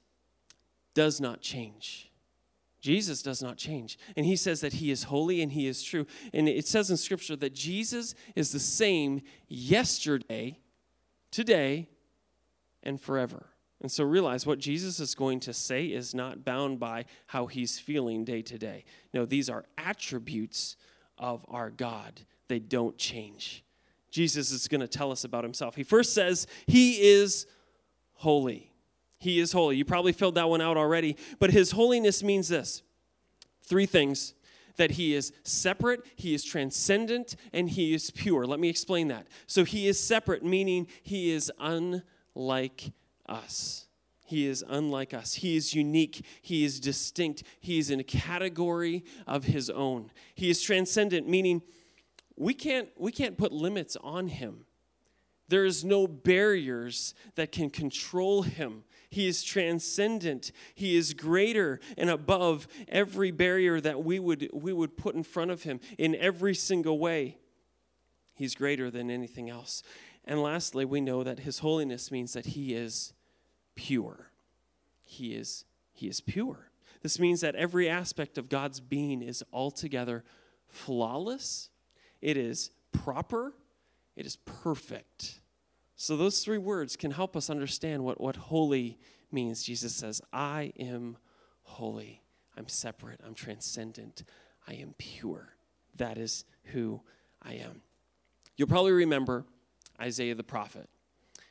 does 0.92 1.20
not 1.20 1.40
change. 1.40 2.10
Jesus 2.80 3.22
does 3.22 3.40
not 3.40 3.56
change. 3.56 3.96
And 4.16 4.26
he 4.26 4.34
says 4.34 4.60
that 4.60 4.72
he 4.72 4.90
is 4.90 5.04
holy 5.04 5.40
and 5.40 5.52
he 5.52 5.68
is 5.68 5.84
true. 5.84 6.04
And 6.34 6.48
it 6.48 6.66
says 6.66 6.90
in 6.90 6.96
Scripture 6.96 7.36
that 7.36 7.54
Jesus 7.54 8.16
is 8.34 8.50
the 8.50 8.58
same 8.58 9.22
yesterday, 9.46 10.58
today, 11.30 11.88
and 12.82 13.00
forever. 13.00 13.50
And 13.80 13.92
so 13.92 14.02
realize 14.02 14.46
what 14.46 14.58
Jesus 14.58 14.98
is 14.98 15.14
going 15.14 15.38
to 15.40 15.52
say 15.52 15.84
is 15.84 16.12
not 16.12 16.44
bound 16.44 16.80
by 16.80 17.04
how 17.28 17.46
he's 17.46 17.78
feeling 17.78 18.24
day 18.24 18.42
to 18.42 18.58
day. 18.58 18.84
No, 19.14 19.26
these 19.26 19.48
are 19.48 19.64
attributes 19.78 20.76
of 21.18 21.46
our 21.46 21.70
God, 21.70 22.22
they 22.48 22.58
don't 22.58 22.98
change. 22.98 23.62
Jesus 24.12 24.52
is 24.52 24.68
going 24.68 24.82
to 24.82 24.86
tell 24.86 25.10
us 25.10 25.24
about 25.24 25.42
himself. 25.42 25.74
He 25.74 25.82
first 25.82 26.14
says, 26.14 26.46
He 26.66 27.00
is 27.00 27.46
holy. 28.12 28.70
He 29.18 29.40
is 29.40 29.52
holy. 29.52 29.76
You 29.76 29.84
probably 29.84 30.12
filled 30.12 30.36
that 30.36 30.48
one 30.48 30.60
out 30.60 30.76
already, 30.76 31.16
but 31.40 31.50
his 31.50 31.72
holiness 31.72 32.22
means 32.22 32.48
this 32.48 32.82
three 33.64 33.86
things 33.86 34.34
that 34.76 34.92
he 34.92 35.14
is 35.14 35.32
separate, 35.44 36.00
he 36.16 36.34
is 36.34 36.44
transcendent, 36.44 37.36
and 37.52 37.70
he 37.70 37.94
is 37.94 38.10
pure. 38.10 38.46
Let 38.46 38.60
me 38.60 38.68
explain 38.68 39.08
that. 39.08 39.26
So 39.46 39.64
he 39.64 39.86
is 39.86 39.98
separate, 39.98 40.44
meaning 40.44 40.88
he 41.02 41.30
is 41.30 41.52
unlike 41.58 42.92
us. 43.28 43.86
He 44.24 44.46
is 44.46 44.64
unlike 44.66 45.12
us. 45.12 45.34
He 45.34 45.56
is 45.56 45.74
unique. 45.74 46.24
He 46.40 46.64
is 46.64 46.80
distinct. 46.80 47.42
He 47.60 47.78
is 47.78 47.90
in 47.90 48.00
a 48.00 48.04
category 48.04 49.04
of 49.26 49.44
his 49.44 49.68
own. 49.68 50.10
He 50.34 50.48
is 50.48 50.62
transcendent, 50.62 51.28
meaning 51.28 51.62
we 52.36 52.54
can't, 52.54 52.88
we 52.96 53.12
can't 53.12 53.36
put 53.36 53.52
limits 53.52 53.96
on 54.02 54.28
him. 54.28 54.64
There 55.48 55.64
is 55.64 55.84
no 55.84 56.06
barriers 56.06 57.14
that 57.34 57.52
can 57.52 57.68
control 57.68 58.42
him. 58.42 58.84
He 59.10 59.26
is 59.26 59.42
transcendent. 59.42 60.50
He 60.74 60.96
is 60.96 61.12
greater 61.12 61.78
and 61.98 62.08
above 62.08 62.66
every 62.88 63.30
barrier 63.30 63.80
that 63.80 64.02
we 64.02 64.18
would, 64.18 64.48
we 64.54 64.72
would 64.72 64.96
put 64.96 65.14
in 65.14 65.22
front 65.22 65.50
of 65.50 65.64
him 65.64 65.80
in 65.98 66.14
every 66.14 66.54
single 66.54 66.98
way. 66.98 67.36
He's 68.34 68.54
greater 68.54 68.90
than 68.90 69.10
anything 69.10 69.50
else. 69.50 69.82
And 70.24 70.40
lastly, 70.40 70.84
we 70.84 71.00
know 71.00 71.22
that 71.22 71.40
his 71.40 71.58
holiness 71.58 72.10
means 72.10 72.32
that 72.32 72.46
he 72.46 72.72
is 72.72 73.12
pure. 73.74 74.30
He 75.04 75.34
is, 75.34 75.66
he 75.92 76.08
is 76.08 76.20
pure. 76.20 76.70
This 77.02 77.18
means 77.18 77.40
that 77.42 77.56
every 77.56 77.88
aspect 77.88 78.38
of 78.38 78.48
God's 78.48 78.80
being 78.80 79.20
is 79.20 79.44
altogether 79.52 80.24
flawless, 80.68 81.68
it 82.22 82.36
is 82.36 82.70
proper, 82.92 83.52
it 84.16 84.24
is 84.24 84.36
perfect. 84.36 85.40
So, 85.96 86.16
those 86.16 86.42
three 86.42 86.58
words 86.58 86.96
can 86.96 87.10
help 87.10 87.36
us 87.36 87.50
understand 87.50 88.04
what, 88.04 88.20
what 88.20 88.36
holy 88.36 88.98
means. 89.30 89.62
Jesus 89.62 89.94
says, 89.94 90.22
I 90.32 90.72
am 90.78 91.16
holy. 91.62 92.22
I'm 92.56 92.68
separate. 92.68 93.20
I'm 93.24 93.34
transcendent. 93.34 94.24
I 94.66 94.74
am 94.74 94.94
pure. 94.98 95.54
That 95.96 96.18
is 96.18 96.44
who 96.64 97.02
I 97.42 97.54
am. 97.54 97.82
You'll 98.56 98.68
probably 98.68 98.92
remember 98.92 99.44
Isaiah 100.00 100.34
the 100.34 100.44
prophet. 100.44 100.88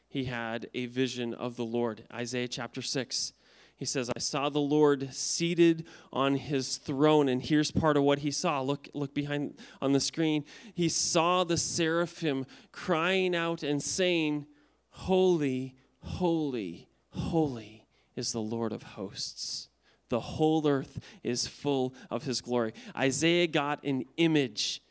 He 0.07 0.25
had 0.25 0.69
a 0.73 0.87
vision 0.87 1.33
of 1.33 1.55
the 1.55 1.65
Lord. 1.65 2.03
Isaiah 2.13 2.47
chapter 2.47 2.81
6. 2.81 3.33
He 3.81 3.85
says, 3.85 4.11
I 4.15 4.19
saw 4.19 4.50
the 4.50 4.59
Lord 4.59 5.11
seated 5.11 5.88
on 6.13 6.35
his 6.35 6.77
throne. 6.77 7.27
And 7.27 7.41
here's 7.41 7.71
part 7.71 7.97
of 7.97 8.03
what 8.03 8.19
he 8.19 8.29
saw. 8.29 8.61
Look, 8.61 8.88
look 8.93 9.15
behind 9.15 9.57
on 9.81 9.91
the 9.91 10.00
screen. 10.00 10.45
He 10.75 10.88
saw 10.88 11.43
the 11.43 11.57
seraphim 11.57 12.45
crying 12.71 13.35
out 13.35 13.63
and 13.63 13.81
saying, 13.81 14.45
Holy, 14.91 15.73
holy, 16.03 16.89
holy 17.09 17.88
is 18.15 18.31
the 18.31 18.39
Lord 18.39 18.71
of 18.71 18.83
hosts. 18.83 19.67
The 20.09 20.19
whole 20.19 20.67
earth 20.67 21.00
is 21.23 21.47
full 21.47 21.95
of 22.11 22.23
his 22.23 22.39
glory. 22.39 22.75
Isaiah 22.95 23.47
got 23.47 23.83
an 23.83 24.05
image, 24.17 24.83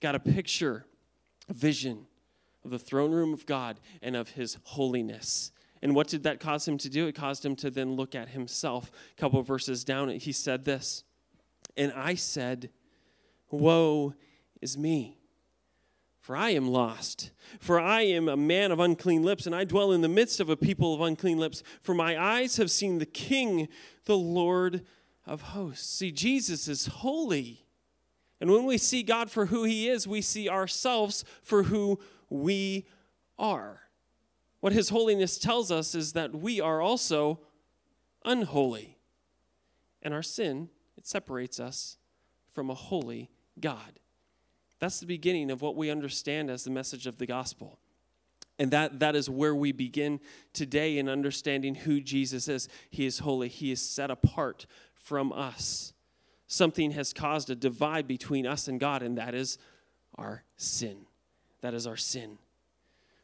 got 0.00 0.16
a 0.16 0.18
picture, 0.18 0.84
a 1.48 1.54
vision 1.54 2.08
of 2.64 2.72
the 2.72 2.78
throne 2.80 3.12
room 3.12 3.32
of 3.32 3.46
God 3.46 3.78
and 4.02 4.16
of 4.16 4.30
his 4.30 4.58
holiness. 4.64 5.52
And 5.82 5.96
what 5.96 6.06
did 6.06 6.22
that 6.22 6.38
cause 6.38 6.66
him 6.66 6.78
to 6.78 6.88
do? 6.88 7.08
It 7.08 7.14
caused 7.14 7.44
him 7.44 7.56
to 7.56 7.70
then 7.70 7.96
look 7.96 8.14
at 8.14 8.28
himself. 8.28 8.90
A 9.16 9.20
couple 9.20 9.42
verses 9.42 9.82
down, 9.82 10.08
he 10.10 10.32
said 10.32 10.64
this 10.64 11.02
And 11.76 11.92
I 11.92 12.14
said, 12.14 12.70
Woe 13.50 14.14
is 14.60 14.78
me, 14.78 15.18
for 16.20 16.36
I 16.36 16.50
am 16.50 16.68
lost. 16.68 17.32
For 17.58 17.80
I 17.80 18.02
am 18.02 18.28
a 18.28 18.36
man 18.36 18.70
of 18.70 18.80
unclean 18.80 19.24
lips, 19.24 19.44
and 19.44 19.54
I 19.54 19.64
dwell 19.64 19.92
in 19.92 20.00
the 20.00 20.08
midst 20.08 20.40
of 20.40 20.48
a 20.48 20.56
people 20.56 20.94
of 20.94 21.00
unclean 21.00 21.38
lips. 21.38 21.62
For 21.82 21.94
my 21.94 22.18
eyes 22.18 22.56
have 22.56 22.70
seen 22.70 22.98
the 22.98 23.06
King, 23.06 23.68
the 24.04 24.16
Lord 24.16 24.86
of 25.26 25.42
hosts. 25.42 25.98
See, 25.98 26.12
Jesus 26.12 26.68
is 26.68 26.86
holy. 26.86 27.66
And 28.40 28.50
when 28.50 28.64
we 28.64 28.78
see 28.78 29.02
God 29.02 29.30
for 29.30 29.46
who 29.46 29.64
he 29.64 29.88
is, 29.88 30.08
we 30.08 30.20
see 30.20 30.48
ourselves 30.48 31.24
for 31.42 31.64
who 31.64 32.00
we 32.30 32.86
are. 33.38 33.81
What 34.62 34.72
His 34.72 34.90
holiness 34.90 35.38
tells 35.38 35.72
us 35.72 35.92
is 35.96 36.12
that 36.12 36.36
we 36.36 36.60
are 36.60 36.80
also 36.80 37.40
unholy. 38.24 38.96
And 40.02 40.14
our 40.14 40.22
sin, 40.22 40.68
it 40.96 41.04
separates 41.04 41.58
us 41.58 41.98
from 42.52 42.70
a 42.70 42.74
holy 42.74 43.28
God. 43.58 43.98
That's 44.78 45.00
the 45.00 45.06
beginning 45.06 45.50
of 45.50 45.62
what 45.62 45.74
we 45.74 45.90
understand 45.90 46.48
as 46.48 46.62
the 46.62 46.70
message 46.70 47.08
of 47.08 47.18
the 47.18 47.26
gospel. 47.26 47.80
And 48.56 48.70
that, 48.70 49.00
that 49.00 49.16
is 49.16 49.28
where 49.28 49.52
we 49.54 49.72
begin 49.72 50.20
today 50.52 50.96
in 50.96 51.08
understanding 51.08 51.74
who 51.74 52.00
Jesus 52.00 52.46
is. 52.46 52.68
He 52.88 53.04
is 53.04 53.18
holy, 53.18 53.48
He 53.48 53.72
is 53.72 53.82
set 53.82 54.12
apart 54.12 54.66
from 54.94 55.32
us. 55.32 55.92
Something 56.46 56.92
has 56.92 57.12
caused 57.12 57.50
a 57.50 57.56
divide 57.56 58.06
between 58.06 58.46
us 58.46 58.68
and 58.68 58.78
God, 58.78 59.02
and 59.02 59.18
that 59.18 59.34
is 59.34 59.58
our 60.14 60.44
sin. 60.56 61.06
That 61.62 61.74
is 61.74 61.84
our 61.84 61.96
sin. 61.96 62.38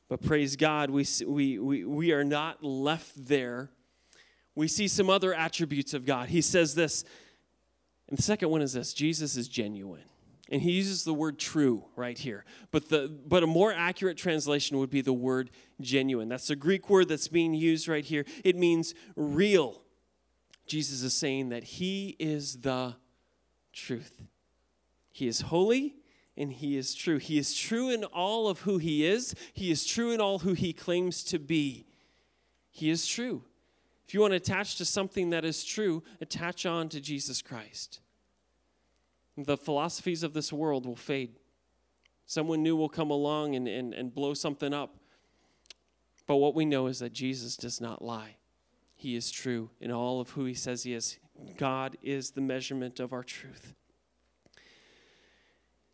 But 0.09 0.23
praise 0.23 0.57
God, 0.57 0.91
we, 0.91 1.07
we, 1.27 1.59
we, 1.59 1.85
we 1.85 2.13
are 2.13 2.25
not 2.25 2.65
left 2.65 3.13
there. 3.27 3.71
We 4.55 4.67
see 4.67 4.89
some 4.89 5.11
other 5.11 5.35
attributes 5.35 5.95
of 5.95 6.07
God. 6.07 6.31
He 6.31 6.41
says 6.41 6.75
this, 6.75 7.05
and 8.09 8.19
the 8.19 8.23
second 8.23 8.49
one 8.49 8.63
is 8.63 8.73
this 8.73 8.95
Jesus 8.95 9.37
is 9.37 9.49
genuine. 9.49 10.05
And 10.51 10.63
he 10.63 10.73
uses 10.73 11.05
the 11.05 11.13
word 11.13 11.39
true 11.39 11.85
right 11.95 12.17
here. 12.17 12.47
But, 12.71 12.89
the, 12.89 13.15
but 13.27 13.43
a 13.43 13.47
more 13.47 13.71
accurate 13.71 14.17
translation 14.17 14.79
would 14.79 14.89
be 14.89 15.03
the 15.03 15.13
word 15.13 15.51
genuine. 15.83 16.31
That's 16.31 16.47
the 16.47 16.57
Greek 16.57 16.89
word 16.89 17.09
that's 17.09 17.29
being 17.29 17.53
used 17.53 17.87
right 17.87 18.05
here. 18.05 18.25
It 18.45 18.57
means 18.57 18.95
real. 19.15 19.83
Jesus 20.67 21.03
is 21.03 21.13
saying 21.13 21.51
that 21.51 21.65
he 21.65 22.17
is 22.19 22.61
the 22.61 22.97
truth. 23.75 24.23
He 25.13 25.29
is 25.29 25.43
holy 25.43 25.97
and 26.39 26.53
he 26.53 26.77
is 26.77 26.95
true. 26.95 27.19
He 27.19 27.37
is 27.37 27.55
true 27.55 27.91
in 27.91 28.05
all 28.05 28.49
of 28.49 28.61
who 28.61 28.79
he 28.79 29.05
is, 29.05 29.35
he 29.53 29.71
is 29.71 29.85
true 29.85 30.13
in 30.13 30.21
all 30.21 30.39
who 30.39 30.55
he 30.55 30.73
claims 30.73 31.23
to 31.25 31.39
be. 31.39 31.85
He 32.71 32.89
is 32.89 33.07
true. 33.07 33.43
If 34.07 34.15
you 34.15 34.21
want 34.21 34.33
to 34.33 34.37
attach 34.37 34.77
to 34.77 34.85
something 34.85 35.31
that 35.31 35.45
is 35.45 35.65
true, 35.65 36.03
attach 36.21 36.65
on 36.65 36.89
to 36.91 37.01
Jesus 37.01 37.43
Christ. 37.43 38.01
The 39.37 39.57
philosophies 39.57 40.23
of 40.23 40.33
this 40.33 40.53
world 40.53 40.87
will 40.87 40.97
fade. 40.97 41.33
Someone 42.25 42.63
new 42.63 42.77
will 42.77 42.89
come 42.89 43.11
along 43.11 43.55
and, 43.55 43.69
and, 43.69 43.93
and 43.93 44.15
blow 44.15 44.33
something 44.33 44.73
up. 44.73 44.97
But 46.27 46.37
what 46.37 46.55
we 46.55 46.65
know 46.65 46.87
is 46.87 47.01
that 47.01 47.13
Jesus 47.13 47.57
does 47.57 47.81
not 47.81 48.03
lie. 48.03 48.37
He 48.95 49.17
is 49.17 49.31
true 49.31 49.71
in 49.81 49.91
all 49.91 50.21
of 50.21 50.31
who 50.31 50.45
he 50.45 50.55
says 50.55 50.85
he 50.85 50.95
is. 50.95 51.19
God 51.57 51.97
is 52.03 52.31
the 52.31 52.41
measurement 52.41 53.01
of 53.01 53.13
our 53.13 53.23
truth. 53.23 53.75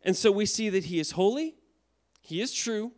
And 0.05 0.15
so 0.15 0.31
we 0.31 0.45
see 0.45 0.69
that 0.69 0.85
he 0.85 0.99
is 0.99 1.11
holy, 1.11 1.55
he 2.21 2.39
is 2.39 2.53
true. 2.53 2.93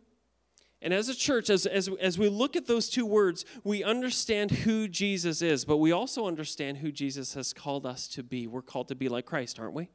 And 0.80 0.94
as 0.94 1.08
a 1.08 1.14
church, 1.14 1.50
as, 1.50 1.66
as, 1.66 1.88
as 2.00 2.18
we 2.18 2.28
look 2.28 2.54
at 2.54 2.68
those 2.68 2.88
two 2.88 3.04
words, 3.04 3.44
we 3.64 3.82
understand 3.82 4.52
who 4.52 4.86
Jesus 4.86 5.42
is, 5.42 5.64
but 5.64 5.78
we 5.78 5.90
also 5.90 6.28
understand 6.28 6.78
who 6.78 6.92
Jesus 6.92 7.34
has 7.34 7.52
called 7.52 7.84
us 7.84 8.06
to 8.08 8.22
be. 8.22 8.46
We're 8.46 8.62
called 8.62 8.86
to 8.88 8.94
be 8.94 9.08
like 9.08 9.26
Christ, 9.26 9.58
aren't 9.58 9.74
we? 9.74 9.88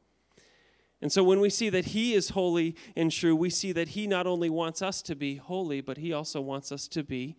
And 1.02 1.10
so 1.10 1.24
when 1.24 1.40
we 1.40 1.50
see 1.50 1.70
that 1.70 1.86
He 1.86 2.14
is 2.14 2.30
holy 2.30 2.76
and 2.98 3.12
true, 3.12 3.34
we 3.34 3.50
see 3.50 3.72
that 3.72 3.90
He 3.90 4.08
not 4.08 4.28
only 4.28 4.50
wants 4.50 4.82
us 4.82 5.02
to 5.04 5.16
be 5.16 5.36
holy, 5.36 5.80
but 5.80 5.98
He 5.98 6.12
also 6.12 6.42
wants 6.42 6.70
us 6.70 6.90
to 6.90 7.04
be 7.04 7.38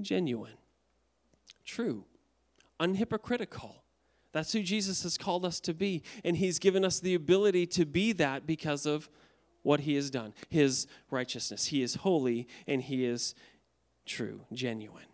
genuine, 0.00 0.56
true, 1.66 2.06
unhypocritical. 2.80 3.81
That's 4.32 4.52
who 4.52 4.62
Jesus 4.62 5.02
has 5.02 5.18
called 5.18 5.44
us 5.44 5.60
to 5.60 5.74
be. 5.74 6.02
And 6.24 6.36
He's 6.36 6.58
given 6.58 6.84
us 6.84 7.00
the 7.00 7.14
ability 7.14 7.66
to 7.68 7.84
be 7.84 8.12
that 8.14 8.46
because 8.46 8.86
of 8.86 9.08
what 9.62 9.80
He 9.80 9.94
has 9.94 10.10
done, 10.10 10.34
His 10.48 10.86
righteousness. 11.10 11.66
He 11.66 11.82
is 11.82 11.96
holy 11.96 12.48
and 12.66 12.82
He 12.82 13.04
is 13.04 13.34
true, 14.06 14.40
genuine. 14.52 15.04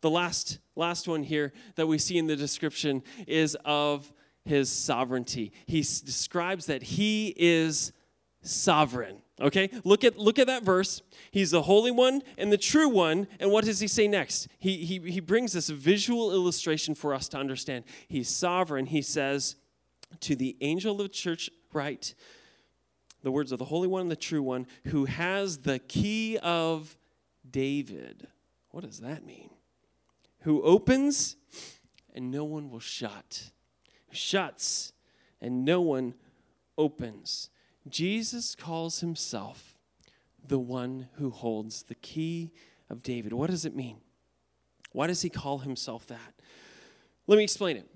The 0.00 0.10
last, 0.10 0.58
last 0.76 1.06
one 1.06 1.22
here 1.22 1.52
that 1.74 1.86
we 1.86 1.98
see 1.98 2.16
in 2.16 2.26
the 2.26 2.36
description 2.36 3.02
is 3.26 3.56
of 3.64 4.10
his 4.44 4.70
sovereignty. 4.70 5.52
He 5.66 5.80
describes 5.80 6.66
that 6.66 6.82
he 6.82 7.34
is 7.36 7.92
sovereign. 8.42 9.22
Okay? 9.40 9.70
Look 9.84 10.04
at 10.04 10.18
look 10.18 10.38
at 10.38 10.46
that 10.46 10.62
verse. 10.62 11.02
He's 11.30 11.52
the 11.52 11.62
holy 11.62 11.90
one 11.90 12.22
and 12.36 12.52
the 12.52 12.58
true 12.58 12.88
one. 12.88 13.26
And 13.38 13.50
what 13.50 13.64
does 13.64 13.80
he 13.80 13.88
say 13.88 14.06
next? 14.06 14.48
He 14.58 14.84
he 14.84 14.98
he 14.98 15.20
brings 15.20 15.52
this 15.52 15.68
visual 15.68 16.32
illustration 16.32 16.94
for 16.94 17.14
us 17.14 17.28
to 17.28 17.38
understand. 17.38 17.84
He's 18.08 18.28
sovereign. 18.28 18.86
He 18.86 19.02
says 19.02 19.56
to 20.20 20.36
the 20.36 20.56
angel 20.60 20.92
of 20.92 20.98
the 20.98 21.08
church, 21.08 21.50
right? 21.72 22.14
The 23.22 23.30
words 23.30 23.52
of 23.52 23.58
the 23.58 23.66
holy 23.66 23.88
one 23.88 24.02
and 24.02 24.10
the 24.10 24.16
true 24.16 24.42
one, 24.42 24.66
who 24.86 25.04
has 25.04 25.58
the 25.58 25.78
key 25.78 26.38
of 26.38 26.96
David. 27.48 28.28
What 28.70 28.84
does 28.84 29.00
that 29.00 29.24
mean? 29.24 29.50
Who 30.40 30.62
opens 30.62 31.36
and 32.14 32.30
no 32.30 32.44
one 32.44 32.70
will 32.70 32.80
shut 32.80 33.50
Who 34.08 34.14
shuts 34.14 34.92
and 35.40 35.64
no 35.64 35.80
one 35.80 36.14
opens. 36.76 37.50
Jesus 37.88 38.54
calls 38.54 39.00
himself 39.00 39.76
the 40.46 40.58
one 40.58 41.08
who 41.14 41.30
holds 41.30 41.84
the 41.84 41.94
key 41.94 42.52
of 42.88 43.02
David. 43.02 43.32
What 43.32 43.50
does 43.50 43.64
it 43.64 43.74
mean? 43.74 43.98
Why 44.92 45.06
does 45.06 45.22
he 45.22 45.30
call 45.30 45.58
himself 45.58 46.06
that? 46.08 46.34
Let 47.26 47.36
me 47.36 47.44
explain 47.44 47.76
it. 47.76 47.86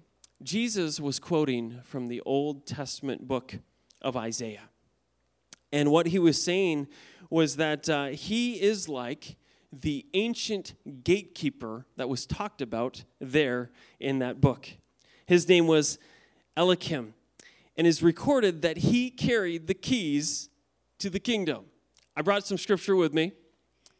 Jesus 0.43 1.01
was 1.01 1.19
quoting 1.19 1.81
from 1.85 2.09
the 2.09 2.21
Old 2.25 2.67
Testament 2.67 3.27
book 3.27 3.57
of 4.01 4.17
Isaiah. 4.17 4.69
And 5.73 5.91
what 5.91 6.07
he 6.07 6.19
was 6.19 6.43
saying 6.43 6.87
was 7.31 7.57
that 7.57 7.89
uh, 7.89 8.07
he 8.09 8.61
is 8.61 8.89
like 8.89 9.37
the 9.73 10.07
ancient 10.15 10.75
gatekeeper 11.03 11.87
that 11.97 12.09
was 12.09 12.27
talked 12.27 12.63
about 12.63 13.05
there 13.21 13.71
in 13.99 14.21
that 14.21 14.41
book. 14.41 14.69
His 15.27 15.49
name 15.49 15.67
was 15.67 15.99
Eliakim, 16.57 17.15
and 17.77 17.87
is 17.87 18.03
recorded 18.03 18.63
that 18.63 18.79
he 18.79 19.11
carried 19.11 19.67
the 19.67 19.75
keys 19.75 20.49
to 20.99 21.11
the 21.11 21.21
kingdom. 21.21 21.65
I 22.17 22.23
brought 22.23 22.47
some 22.47 22.59
scripture 22.59 22.97
with 22.97 23.13
me, 23.13 23.33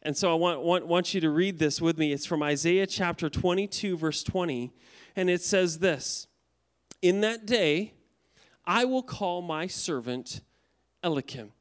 and 0.01 0.15
so 0.15 0.31
I 0.31 0.35
want, 0.35 0.61
want, 0.61 0.87
want 0.87 1.13
you 1.13 1.21
to 1.21 1.29
read 1.29 1.59
this 1.59 1.81
with 1.81 1.97
me. 1.97 2.13
It's 2.13 2.25
from 2.25 2.41
Isaiah 2.41 2.87
chapter 2.87 3.29
22, 3.29 3.97
verse 3.97 4.23
20, 4.23 4.71
and 5.15 5.29
it 5.29 5.41
says 5.41 5.79
this 5.79 6.27
In 7.01 7.21
that 7.21 7.45
day, 7.45 7.93
I 8.65 8.85
will 8.85 9.03
call 9.03 9.41
my 9.41 9.67
servant 9.67 10.41
Eliakim, 11.03 11.51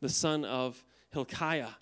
the 0.00 0.08
son 0.08 0.44
of 0.44 0.82
Hilkiah, 1.10 1.74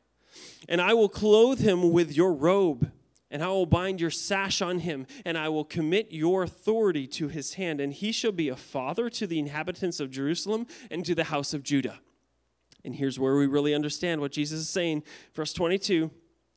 and 0.68 0.80
I 0.80 0.94
will 0.94 1.08
clothe 1.08 1.60
him 1.60 1.92
with 1.92 2.16
your 2.16 2.32
robe 2.32 2.90
and 3.36 3.44
I 3.44 3.48
will 3.48 3.66
bind 3.66 4.00
your 4.00 4.08
sash 4.08 4.62
on 4.62 4.78
him, 4.78 5.06
and 5.26 5.36
I 5.36 5.50
will 5.50 5.62
commit 5.62 6.10
your 6.10 6.44
authority 6.44 7.06
to 7.08 7.28
his 7.28 7.52
hand, 7.52 7.82
and 7.82 7.92
he 7.92 8.10
shall 8.10 8.32
be 8.32 8.48
a 8.48 8.56
father 8.56 9.10
to 9.10 9.26
the 9.26 9.38
inhabitants 9.38 10.00
of 10.00 10.10
Jerusalem 10.10 10.66
and 10.90 11.04
to 11.04 11.14
the 11.14 11.24
house 11.24 11.52
of 11.52 11.62
Judah. 11.62 12.00
And 12.82 12.94
here's 12.94 13.18
where 13.18 13.36
we 13.36 13.46
really 13.46 13.74
understand 13.74 14.22
what 14.22 14.32
Jesus 14.32 14.60
is 14.60 14.70
saying. 14.70 15.02
Verse 15.34 15.52
22, 15.52 16.10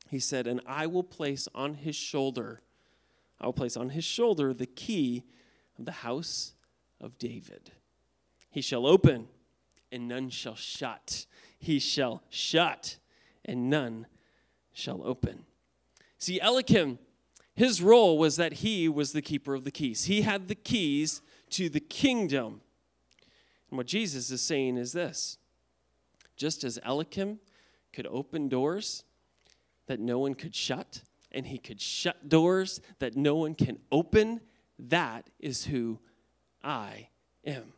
he 0.10 0.20
said, 0.20 0.48
And 0.48 0.62
I 0.66 0.88
will 0.88 1.04
place 1.04 1.50
on 1.54 1.74
his 1.74 1.98
shoulder, 1.98 2.62
I 3.42 3.48
will 3.48 3.52
place 3.52 3.76
on 3.76 3.90
his 3.90 4.06
shoulder 4.06 4.54
the 4.54 4.66
key 4.66 5.26
of 5.78 5.84
the 5.84 5.92
house 5.92 6.54
of 7.02 7.18
David. 7.18 7.74
He 8.50 8.62
shall 8.62 8.88
open, 8.88 9.28
and 9.92 10.08
none 10.08 10.30
shall 10.30 10.56
shut. 10.56 11.26
He 11.58 11.78
shall 11.78 12.24
shut, 12.30 13.00
and 13.44 13.70
none 13.70 14.08
shall 14.72 15.02
open. 15.04 15.44
See, 16.20 16.40
Eliakim, 16.42 17.00
his 17.56 17.82
role 17.82 18.18
was 18.18 18.36
that 18.36 18.54
he 18.54 18.88
was 18.88 19.14
the 19.14 19.22
keeper 19.22 19.56
of 19.56 19.64
the 19.64 19.72
keys. 19.72 20.06
He 20.06 20.22
had 20.22 20.48
the 20.48 20.56
keys 20.56 21.22
to 21.52 21.70
the 21.70 21.80
kingdom. 21.80 22.62
And 23.70 23.78
what 23.78 23.88
Jesus 23.88 24.30
is 24.30 24.42
saying 24.42 24.78
is 24.78 24.92
this 24.92 25.38
just 26.36 26.64
as 26.64 26.80
Eliakim 26.86 27.40
could 27.92 28.08
open 28.08 28.48
doors 28.48 29.04
that 29.88 30.00
no 30.00 30.20
one 30.20 30.36
could 30.36 30.56
shut, 30.56 31.02
and 31.32 31.48
he 31.48 31.58
could 31.58 31.82
shut 31.82 32.30
doors 32.30 32.80
that 33.00 33.16
no 33.16 33.36
one 33.36 33.56
can 33.56 33.80
open, 33.92 34.40
that 34.78 35.30
is 35.40 35.66
who 35.66 36.00
I 36.64 37.10
am. 37.46 37.74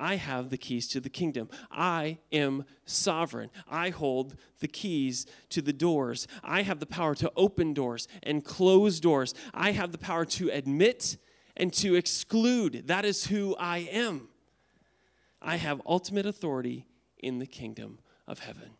I 0.00 0.16
have 0.16 0.48
the 0.48 0.56
keys 0.56 0.88
to 0.88 1.00
the 1.00 1.10
kingdom. 1.10 1.50
I 1.70 2.18
am 2.32 2.64
sovereign. 2.86 3.50
I 3.68 3.90
hold 3.90 4.34
the 4.60 4.68
keys 4.68 5.26
to 5.50 5.60
the 5.60 5.74
doors. 5.74 6.26
I 6.42 6.62
have 6.62 6.80
the 6.80 6.86
power 6.86 7.14
to 7.16 7.30
open 7.36 7.74
doors 7.74 8.08
and 8.22 8.44
close 8.44 8.98
doors. 8.98 9.34
I 9.52 9.72
have 9.72 9.92
the 9.92 9.98
power 9.98 10.24
to 10.24 10.48
admit 10.48 11.18
and 11.56 11.72
to 11.74 11.94
exclude. 11.94 12.86
That 12.86 13.04
is 13.04 13.26
who 13.26 13.54
I 13.56 13.78
am. 13.78 14.28
I 15.42 15.56
have 15.56 15.82
ultimate 15.86 16.26
authority 16.26 16.86
in 17.18 17.38
the 17.38 17.46
kingdom 17.46 17.98
of 18.26 18.40
heaven. 18.40 18.70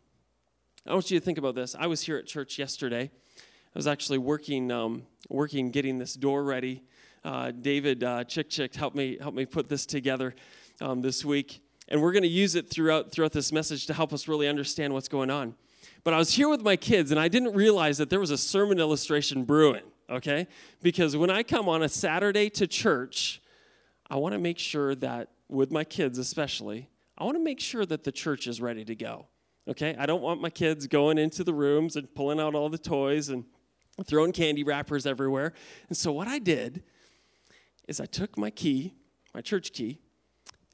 I 0.87 0.93
want 0.93 1.11
you 1.11 1.19
to 1.19 1.23
think 1.23 1.37
about 1.37 1.53
this. 1.53 1.75
I 1.77 1.85
was 1.85 2.01
here 2.01 2.17
at 2.17 2.25
church 2.25 2.57
yesterday. 2.57 3.11
I 3.13 3.79
was 3.79 3.85
actually 3.87 4.17
working, 4.17 4.71
um, 4.71 5.03
working 5.29 5.69
getting 5.69 5.99
this 5.99 6.15
door 6.15 6.43
ready. 6.43 6.83
Uh, 7.23 7.51
David 7.51 8.03
uh, 8.03 8.23
Chick 8.23 8.49
Chick 8.49 8.73
helped 8.73 8.95
me 8.95 9.17
helped 9.21 9.37
me 9.37 9.45
put 9.45 9.69
this 9.69 9.85
together 9.85 10.33
um, 10.81 11.01
this 11.01 11.23
week, 11.23 11.63
and 11.87 12.01
we're 12.01 12.11
going 12.11 12.23
to 12.23 12.29
use 12.29 12.55
it 12.55 12.69
throughout 12.69 13.11
throughout 13.11 13.31
this 13.31 13.51
message 13.51 13.85
to 13.85 13.93
help 13.93 14.11
us 14.11 14.27
really 14.27 14.47
understand 14.47 14.93
what's 14.93 15.07
going 15.07 15.29
on. 15.29 15.55
But 16.03 16.13
I 16.13 16.17
was 16.17 16.33
here 16.33 16.49
with 16.49 16.63
my 16.63 16.75
kids, 16.75 17.11
and 17.11 17.19
I 17.19 17.27
didn't 17.27 17.53
realize 17.53 17.97
that 17.99 18.09
there 18.09 18.19
was 18.19 18.31
a 18.31 18.37
sermon 18.37 18.79
illustration 18.79 19.43
brewing. 19.43 19.83
Okay, 20.09 20.47
because 20.81 21.15
when 21.15 21.29
I 21.29 21.43
come 21.43 21.69
on 21.69 21.83
a 21.83 21.89
Saturday 21.89 22.49
to 22.51 22.67
church, 22.67 23.41
I 24.09 24.17
want 24.17 24.33
to 24.33 24.39
make 24.39 24.59
sure 24.59 24.93
that 24.95 25.29
with 25.47 25.71
my 25.71 25.83
kids 25.83 26.17
especially, 26.17 26.89
I 27.17 27.23
want 27.23 27.37
to 27.37 27.43
make 27.43 27.59
sure 27.59 27.85
that 27.85 28.03
the 28.03 28.11
church 28.11 28.47
is 28.47 28.59
ready 28.59 28.83
to 28.85 28.95
go. 28.95 29.27
Okay, 29.67 29.95
I 29.97 30.05
don't 30.05 30.21
want 30.21 30.41
my 30.41 30.49
kids 30.49 30.87
going 30.87 31.17
into 31.17 31.43
the 31.43 31.53
rooms 31.53 31.95
and 31.95 32.13
pulling 32.13 32.39
out 32.39 32.55
all 32.55 32.67
the 32.67 32.77
toys 32.77 33.29
and 33.29 33.45
throwing 34.05 34.31
candy 34.31 34.63
wrappers 34.63 35.05
everywhere. 35.05 35.53
And 35.87 35.95
so 35.95 36.11
what 36.11 36.27
I 36.27 36.39
did 36.39 36.83
is 37.87 37.99
I 37.99 38.05
took 38.05 38.37
my 38.37 38.49
key, 38.49 38.95
my 39.33 39.41
church 39.41 39.71
key, 39.71 39.99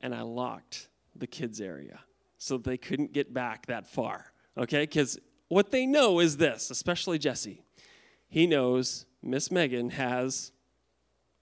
and 0.02 0.14
I 0.14 0.22
locked 0.22 0.90
the 1.16 1.28
kids' 1.28 1.60
area 1.62 2.00
so 2.38 2.58
they 2.58 2.78
couldn't 2.78 3.14
get 3.14 3.34
back 3.34 3.66
that 3.68 3.88
far. 3.88 4.32
Okay? 4.58 4.84
Because 4.84 5.20
what 5.48 5.72
they 5.72 5.86
know 5.86 6.20
is 6.20 6.38
this, 6.38 6.70
especially 6.70 7.18
Jesse. 7.18 7.64
He 8.28 8.48
knows 8.48 9.06
Miss 9.24 9.52
Megan 9.52 9.92
has 9.92 10.52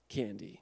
candy. 0.10 0.62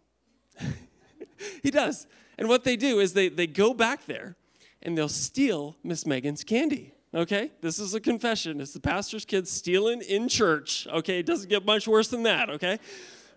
he 1.64 1.70
does. 1.70 2.08
And 2.38 2.48
what 2.48 2.64
they 2.64 2.76
do 2.76 3.00
is 3.00 3.14
they, 3.14 3.30
they 3.30 3.48
go 3.48 3.74
back 3.74 4.06
there 4.06 4.36
and 4.82 4.98
they'll 4.98 5.10
steal 5.10 5.78
Miss 5.84 6.06
Megan's 6.06 6.44
candy. 6.44 6.94
Okay? 7.14 7.52
This 7.62 7.78
is 7.78 7.94
a 7.94 8.00
confession. 8.00 8.60
It's 8.60 8.74
the 8.74 8.80
pastor's 8.80 9.26
kids 9.26 9.52
stealing 9.52 10.02
in 10.02 10.28
church. 10.28 10.88
Okay? 10.88 11.20
It 11.20 11.26
doesn't 11.26 11.50
get 11.50 11.66
much 11.66 11.88
worse 11.88 12.08
than 12.08 12.24
that. 12.24 12.50
Okay? 12.50 12.80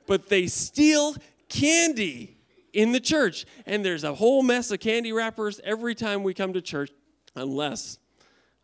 But 0.07 0.29
they 0.29 0.47
steal 0.47 1.16
candy 1.49 2.36
in 2.76 2.92
the 2.92 3.00
church. 3.00 3.46
And 3.64 3.84
there's 3.84 4.04
a 4.04 4.14
whole 4.14 4.42
mess 4.42 4.70
of 4.70 4.78
candy 4.78 5.12
wrappers 5.12 5.60
every 5.64 5.94
time 5.94 6.22
we 6.22 6.34
come 6.34 6.52
to 6.52 6.60
church, 6.60 6.90
unless 7.34 7.98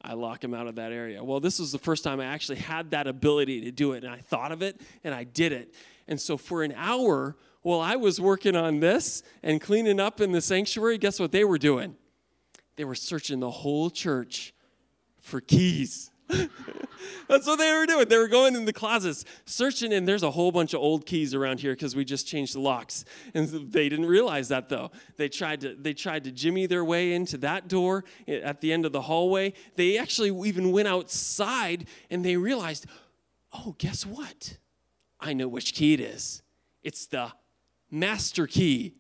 I 0.03 0.13
lock 0.13 0.45
him 0.45 0.55
out 0.55 0.67
of 0.67 0.77
that 0.77 0.93
area. 0.93 1.25
Well, 1.25 1.41
this 1.41 1.59
was 1.59 1.73
the 1.73 1.79
first 1.79 2.05
time 2.05 2.21
I 2.21 2.27
actually 2.27 2.59
had 2.59 2.91
that 2.91 3.07
ability 3.07 3.63
to 3.63 3.73
do 3.73 3.93
it. 3.93 4.05
And 4.05 4.13
I 4.13 4.19
thought 4.19 4.53
of 4.53 4.63
it 4.63 4.81
and 5.03 5.15
I 5.15 5.25
did 5.25 5.53
it. 5.53 5.75
And 6.07 6.21
so 6.21 6.37
for 6.37 6.63
an 6.63 6.75
hour, 6.77 7.37
while 7.63 7.81
I 7.81 7.97
was 7.97 8.21
working 8.21 8.55
on 8.55 8.81
this 8.81 9.23
and 9.43 9.61
cleaning 9.61 9.99
up 9.99 10.21
in 10.21 10.33
the 10.33 10.41
sanctuary, 10.41 10.99
guess 10.99 11.19
what 11.19 11.33
they 11.33 11.45
were 11.45 11.59
doing? 11.59 11.97
They 12.77 12.85
were 12.85 12.95
searching 12.95 13.41
the 13.41 13.51
whole 13.51 13.89
church 13.91 14.55
for 15.21 15.41
keys. 15.41 16.11
That's 17.29 17.47
what 17.47 17.59
they 17.59 17.73
were 17.73 17.87
doing. 17.87 18.09
They 18.09 18.19
were 18.19 18.29
going 18.29 18.55
in 18.55 18.65
the 18.65 18.73
closets, 18.73 19.25
searching, 19.47 19.93
and 19.93 20.07
there's 20.07 20.23
a 20.23 20.31
whole 20.31 20.53
bunch 20.53 20.75
of 20.75 20.81
old 20.81 21.07
keys 21.07 21.35
around 21.35 21.61
here 21.61 21.73
because 21.73 21.97
we 21.97 22.05
just 22.05 22.27
changed 22.27 22.55
the 22.55 22.61
locks. 22.61 23.05
And 23.35 23.49
they 23.73 23.89
didn't 23.89 24.07
realize 24.07 24.49
that 24.49 24.69
though. 24.69 24.91
They 25.17 25.29
tried 25.29 25.61
to 25.63 25.75
they 25.75 25.95
tried 25.95 26.25
to 26.25 26.33
jimmy 26.33 26.67
their 26.67 26.85
way 26.85 27.13
into 27.13 27.39
that 27.39 27.69
door 27.69 28.05
eh, 28.27 28.41
at 28.41 28.61
the 28.61 28.73
end 28.73 28.85
of 28.85 28.93
the 28.93 29.03
hallway. 29.03 29.55
They 29.77 29.99
actually 29.99 30.31
even 30.49 30.73
went 30.73 30.89
outside 30.89 31.87
and 32.11 32.25
they 32.25 32.37
realized, 32.37 32.87
oh, 33.53 33.77
guess 33.79 34.05
what? 34.05 34.59
I 35.21 35.33
know 35.33 35.49
which 35.49 35.75
key 35.75 35.95
it 35.95 36.01
is. 36.01 36.43
It's 36.83 37.07
the 37.07 37.33
master 37.91 38.47
key. 38.47 38.95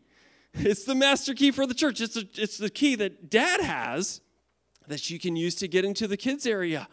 It's 0.54 0.84
the 0.84 0.94
master 0.94 1.34
key 1.34 1.50
for 1.50 1.66
the 1.66 1.74
church. 1.74 2.00
It's, 2.00 2.16
a, 2.16 2.24
it's 2.34 2.58
the 2.58 2.70
key 2.70 2.94
that 2.96 3.30
dad 3.30 3.60
has 3.60 4.20
that 4.86 5.10
you 5.10 5.18
can 5.18 5.34
use 5.34 5.54
to 5.56 5.68
get 5.68 5.84
into 5.84 6.06
the 6.06 6.16
kids' 6.16 6.46
area 6.46 6.88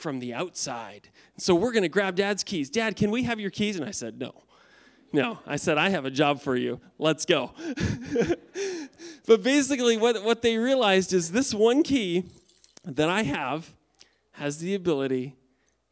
from 0.00 0.18
the 0.18 0.34
outside. 0.34 1.08
So 1.38 1.54
we're 1.54 1.72
going 1.72 1.82
to 1.82 1.88
grab 1.88 2.16
dad's 2.16 2.42
keys. 2.42 2.70
Dad, 2.70 2.96
can 2.96 3.10
we 3.10 3.24
have 3.24 3.38
your 3.38 3.50
keys? 3.50 3.76
And 3.76 3.84
I 3.84 3.90
said, 3.90 4.18
no. 4.18 4.42
No, 5.12 5.38
I 5.46 5.56
said, 5.56 5.76
I 5.76 5.88
have 5.88 6.04
a 6.04 6.10
job 6.10 6.40
for 6.40 6.56
you. 6.56 6.80
Let's 6.98 7.26
go. 7.26 7.52
but 9.26 9.42
basically, 9.42 9.96
what, 9.96 10.22
what 10.22 10.40
they 10.40 10.56
realized 10.56 11.12
is 11.12 11.32
this 11.32 11.52
one 11.52 11.82
key 11.82 12.26
that 12.84 13.08
I 13.08 13.24
have 13.24 13.74
has 14.32 14.58
the 14.58 14.74
ability 14.74 15.34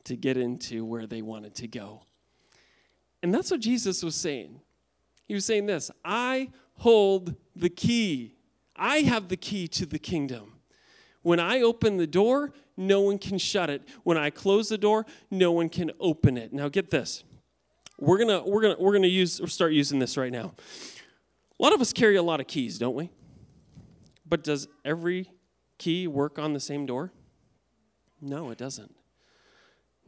to 0.05 0.17
get 0.17 0.37
into 0.37 0.85
where 0.85 1.07
they 1.07 1.21
wanted 1.21 1.55
to 1.57 1.67
go. 1.67 2.03
And 3.23 3.35
that's 3.35 3.51
what 3.51 3.61
Jesus 3.61 4.05
was 4.05 4.15
saying. 4.15 4.61
He 5.27 5.35
was 5.35 5.45
saying 5.45 5.67
this 5.67 5.91
I 6.05 6.51
hold 6.75 7.35
the 7.57 7.69
key. 7.69 8.37
I 8.77 8.99
have 8.99 9.29
the 9.29 9.37
key 9.37 9.67
to 9.69 9.87
the 9.87 9.99
kingdom. 9.99 10.55
When 11.23 11.41
I 11.41 11.61
open 11.61 11.97
the 11.97 12.07
door, 12.07 12.53
no 12.79 13.01
one 13.01 13.19
can 13.19 13.37
shut 13.37 13.69
it. 13.69 13.83
When 14.05 14.17
I 14.17 14.31
close 14.31 14.69
the 14.69 14.79
door, 14.79 15.05
no 15.31 15.53
one 15.53 15.69
can 15.69 15.91
open 16.01 16.39
it. 16.39 16.53
Now 16.53 16.69
get 16.69 16.91
this. 16.91 17.25
We're 17.99 18.19
to 18.19 18.43
we're 18.47 18.75
to 18.75 18.77
we're 18.79 18.99
to 18.99 19.09
use 19.09 19.41
start 19.53 19.73
using 19.73 19.99
this 19.99 20.17
right 20.17 20.33
now. 20.33 20.55
A 21.59 21.63
lot 21.63 21.75
of 21.75 21.81
us 21.81 21.93
carry 21.93 22.17
a 22.17 22.23
lot 22.23 22.41
of 22.41 22.47
keys, 22.47 22.79
don't 22.79 22.95
we? 22.95 23.11
But 24.25 24.45
does 24.45 24.69
every 24.85 25.31
key 25.79 26.07
work 26.07 26.39
on 26.39 26.53
the 26.53 26.61
same 26.61 26.87
door? 26.87 27.13
No, 28.21 28.51
it 28.51 28.59
doesn't 28.59 28.95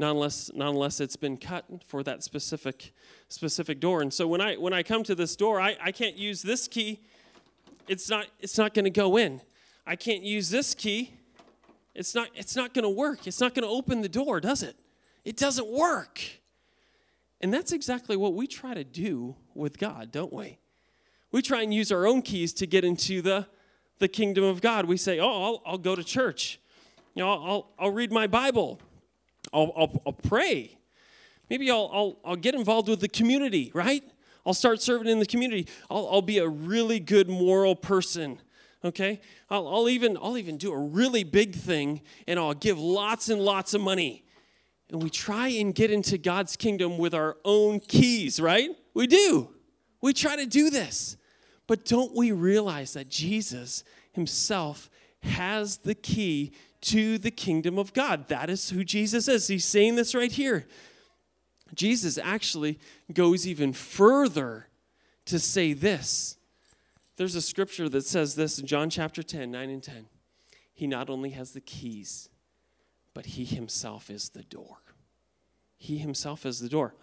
not 0.01 0.13
unless 0.13 0.51
not 0.55 0.71
unless 0.71 0.99
it's 0.99 1.15
been 1.15 1.37
cut 1.37 1.67
for 1.87 2.03
that 2.03 2.25
specific 2.25 2.93
specific 3.29 3.79
door. 3.79 4.01
And 4.01 4.13
so 4.13 4.27
when 4.27 4.41
I 4.41 4.55
when 4.55 4.73
I 4.73 4.83
come 4.83 5.05
to 5.05 5.15
this 5.15 5.37
door, 5.37 5.61
I, 5.61 5.77
I 5.81 5.93
can't 5.93 6.17
use 6.17 6.43
this 6.43 6.67
key. 6.67 7.01
It's 7.87 8.09
not 8.09 8.27
it's 8.41 8.57
not 8.57 8.75
to 8.75 8.91
go 8.91 9.19
in. 9.19 9.43
I 9.87 9.97
can't 9.97 10.23
use 10.23 10.49
this 10.49 10.75
key. 10.75 11.20
It's 11.95 12.15
not 12.15 12.29
it's 12.35 12.57
not 12.57 12.75
going 12.75 12.85
to 12.85 12.89
work. 12.91 13.27
It's 13.27 13.41
not 13.41 13.55
going 13.55 13.65
to 13.65 13.71
open 13.71 14.01
the 14.01 14.09
door, 14.09 14.41
does 14.41 14.63
it? 14.63 14.77
It 15.25 15.37
doesn't 15.37 15.69
work. 15.69 16.21
And 17.41 17.53
that's 17.53 17.73
exactly 17.73 18.17
what 18.17 18.35
we 18.35 18.47
try 18.47 18.75
to 18.75 18.85
do 18.85 19.35
with 19.55 19.79
God, 19.79 20.13
don't 20.13 20.33
we? 20.33 20.59
We 21.33 21.43
try 21.43 21.63
and 21.63 21.73
use 21.73 21.91
our 21.91 22.07
own 22.07 22.23
keys 22.23 22.53
to 22.55 22.67
get 22.67 22.85
into 22.85 23.23
the, 23.23 23.47
the 23.99 24.09
kingdom 24.09 24.45
of 24.45 24.61
God. 24.61 24.85
We 24.85 24.97
say, 24.97 25.21
oh, 25.21 25.43
I'll, 25.43 25.63
I'll 25.65 25.79
go 25.79 25.95
to 25.95 26.05
church. 26.05 26.61
You 27.15 27.23
know, 27.23 27.31
I'll, 27.31 27.71
I'll 27.79 27.93
read 27.93 28.13
my 28.13 28.27
Bible. 28.27 28.81
I'll, 29.53 29.73
I'll, 29.77 30.03
I'll 30.07 30.13
pray. 30.13 30.77
Maybe 31.49 31.71
I'll, 31.71 31.91
I'll, 31.93 32.19
I'll 32.25 32.37
get 32.37 32.55
involved 32.55 32.89
with 32.89 33.01
the 33.01 33.09
community, 33.09 33.71
right? 33.75 34.03
I'll 34.45 34.55
start 34.55 34.83
serving 34.83 35.09
in 35.09 35.19
the 35.19 35.27
community. 35.27 35.67
I'll, 35.91 36.09
I'll 36.11 36.23
be 36.23 36.39
a 36.39 36.49
really 36.49 37.01
good 37.01 37.29
moral 37.29 37.75
person 37.75 38.39
okay 38.85 39.21
I'll, 39.49 39.69
I'll, 39.69 39.89
even 39.89 40.17
i'll 40.17 40.39
even 40.39 40.57
do 40.57 40.73
a 40.73 40.79
really 40.79 41.25
big 41.25 41.55
thing 41.55 42.03
and 42.27 42.39
i'll 42.39 42.55
give 42.55 42.79
lots 42.79 43.29
and 43.29 43.41
lots 43.41 43.75
of 43.75 43.81
money 43.81 44.25
and 44.91 45.03
we 45.03 45.11
try 45.11 45.49
and 45.49 45.75
get 45.75 45.91
into 45.91 46.19
god's 46.19 46.57
kingdom 46.57 46.99
with 46.99 47.15
our 47.15 47.37
own 47.45 47.81
keys 47.81 48.41
right 48.41 48.71
we 48.95 49.07
do 49.07 49.51
we 50.01 50.13
try 50.13 50.37
to 50.37 50.47
do 50.47 50.71
this 50.71 51.17
but 51.67 51.85
don't 51.85 52.17
we 52.17 52.33
realize 52.33 52.95
that 52.95 53.09
jesus 53.09 53.85
himself 54.13 54.91
has 55.23 55.79
the 55.79 55.95
key 55.95 56.53
to 56.83 57.19
the 57.19 57.31
kingdom 57.31 57.79
of 57.79 57.93
God. 57.93 58.29
That 58.29 58.49
is 58.49 58.71
who 58.71 58.85
Jesus 58.85 59.29
is. 59.29 59.49
He's 59.49 59.65
saying 59.65 59.97
this 59.97 60.15
right 60.15 60.33
here. 60.33 60.67
Jesus 61.75 62.19
actually 62.19 62.79
goes 63.13 63.47
even 63.47 63.73
further 63.73 64.69
to 65.27 65.39
say 65.39 65.73
this. 65.73 66.37
There's 67.21 67.35
a 67.35 67.43
scripture 67.43 67.87
that 67.91 68.07
says 68.07 68.35
this 68.35 68.59
in 68.59 68.67
John 68.67 68.89
chapter 68.89 69.23
10, 69.23 69.51
9 69.51 69.69
and 69.69 69.83
10. 69.83 70.07
He 70.73 70.87
not 70.87 71.11
only 71.11 71.29
has 71.33 71.53
the 71.53 71.61
keys, 71.61 72.31
but 73.13 73.27
he 73.27 73.45
himself 73.45 74.09
is 74.09 74.31
the 74.31 74.43
door. 74.43 74.79
He 75.77 75.99
himself 75.99 76.47
is 76.47 76.61
the 76.61 76.69
door. 76.71 76.95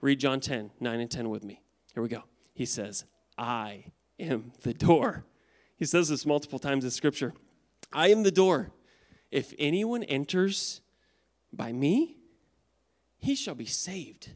Read 0.00 0.18
John 0.18 0.40
10, 0.40 0.72
9 0.80 1.00
and 1.00 1.08
10 1.08 1.30
with 1.30 1.44
me. 1.44 1.62
Here 1.94 2.02
we 2.02 2.08
go. 2.08 2.24
He 2.52 2.66
says, 2.66 3.04
I 3.38 3.84
am 4.18 4.50
the 4.62 4.74
door. 4.74 5.24
He 5.76 5.84
says 5.84 6.08
this 6.08 6.26
multiple 6.26 6.58
times 6.58 6.82
in 6.82 6.90
scripture. 6.90 7.32
I 7.92 8.08
am 8.08 8.24
the 8.24 8.32
door. 8.32 8.72
If 9.30 9.54
anyone 9.56 10.02
enters 10.02 10.80
by 11.52 11.72
me, 11.72 12.16
he 13.18 13.36
shall 13.36 13.54
be 13.54 13.66
saved 13.66 14.30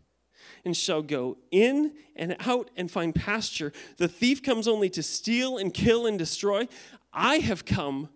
and 0.65 0.77
shall 0.77 1.03
go 1.03 1.37
in 1.51 1.93
and 2.17 2.37
out 2.41 2.71
and 2.77 2.91
find 2.91 3.15
pasture. 3.15 3.73
The 3.97 4.09
thief 4.09 4.43
comes 4.43 4.67
only 4.67 4.89
to 4.91 5.03
steal 5.03 5.59
and 5.59 5.73
kill 5.73 6.07
and 6.07 6.19
destroy. 6.19 6.69
I 7.13 7.37
have 7.37 7.65
come 7.65 8.09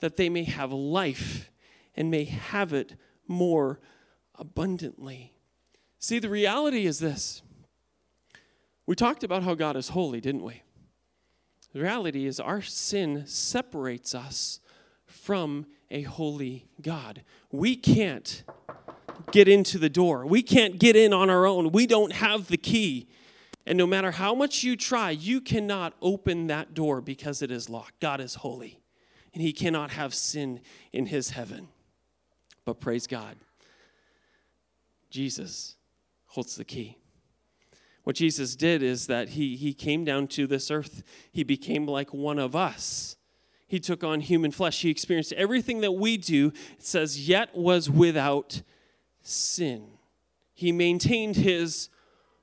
that 0.00 0.16
they 0.16 0.28
may 0.28 0.44
have 0.44 0.72
life 0.72 1.50
and 1.94 2.10
may 2.10 2.24
have 2.24 2.72
it 2.72 2.94
more 3.28 3.80
abundantly. 4.38 5.34
See, 5.98 6.18
the 6.18 6.30
reality 6.30 6.86
is 6.86 6.98
this. 6.98 7.42
We 8.86 8.94
talked 8.94 9.22
about 9.22 9.42
how 9.42 9.54
God 9.54 9.76
is 9.76 9.90
holy, 9.90 10.20
didn't 10.20 10.42
we? 10.42 10.62
The 11.72 11.80
reality 11.80 12.26
is 12.26 12.40
our 12.40 12.62
sin 12.62 13.24
separates 13.26 14.14
us 14.14 14.60
from 15.06 15.66
a 15.90 16.02
holy 16.02 16.66
God. 16.80 17.22
We 17.52 17.76
can't 17.76 18.42
get 19.30 19.48
into 19.48 19.78
the 19.78 19.88
door. 19.88 20.26
We 20.26 20.42
can't 20.42 20.78
get 20.78 20.96
in 20.96 21.12
on 21.12 21.30
our 21.30 21.46
own. 21.46 21.72
We 21.72 21.86
don't 21.86 22.12
have 22.12 22.48
the 22.48 22.56
key. 22.56 23.08
And 23.66 23.76
no 23.76 23.86
matter 23.86 24.10
how 24.10 24.34
much 24.34 24.62
you 24.62 24.76
try, 24.76 25.10
you 25.10 25.40
cannot 25.40 25.94
open 26.00 26.46
that 26.48 26.74
door 26.74 27.00
because 27.00 27.42
it 27.42 27.50
is 27.50 27.68
locked. 27.68 28.00
God 28.00 28.20
is 28.20 28.36
holy, 28.36 28.80
and 29.32 29.42
He 29.42 29.52
cannot 29.52 29.90
have 29.92 30.14
sin 30.14 30.60
in 30.92 31.06
His 31.06 31.30
heaven. 31.30 31.68
But 32.64 32.80
praise 32.80 33.06
God, 33.06 33.36
Jesus 35.10 35.76
holds 36.26 36.56
the 36.56 36.64
key. 36.64 36.96
What 38.04 38.16
Jesus 38.16 38.56
did 38.56 38.82
is 38.82 39.06
that 39.08 39.30
he, 39.30 39.56
he 39.56 39.74
came 39.74 40.04
down 40.04 40.26
to 40.28 40.46
this 40.46 40.70
earth, 40.70 41.02
He 41.32 41.44
became 41.44 41.86
like 41.86 42.14
one 42.14 42.38
of 42.38 42.56
us 42.56 43.16
he 43.70 43.78
took 43.78 44.02
on 44.02 44.18
human 44.18 44.50
flesh. 44.50 44.82
He 44.82 44.90
experienced 44.90 45.32
everything 45.34 45.80
that 45.82 45.92
we 45.92 46.16
do. 46.16 46.48
It 46.76 46.84
says, 46.84 47.28
yet 47.28 47.54
was 47.54 47.88
without 47.88 48.62
sin. 49.30 49.98
He 50.54 50.72
maintained 50.72 51.36
his 51.36 51.88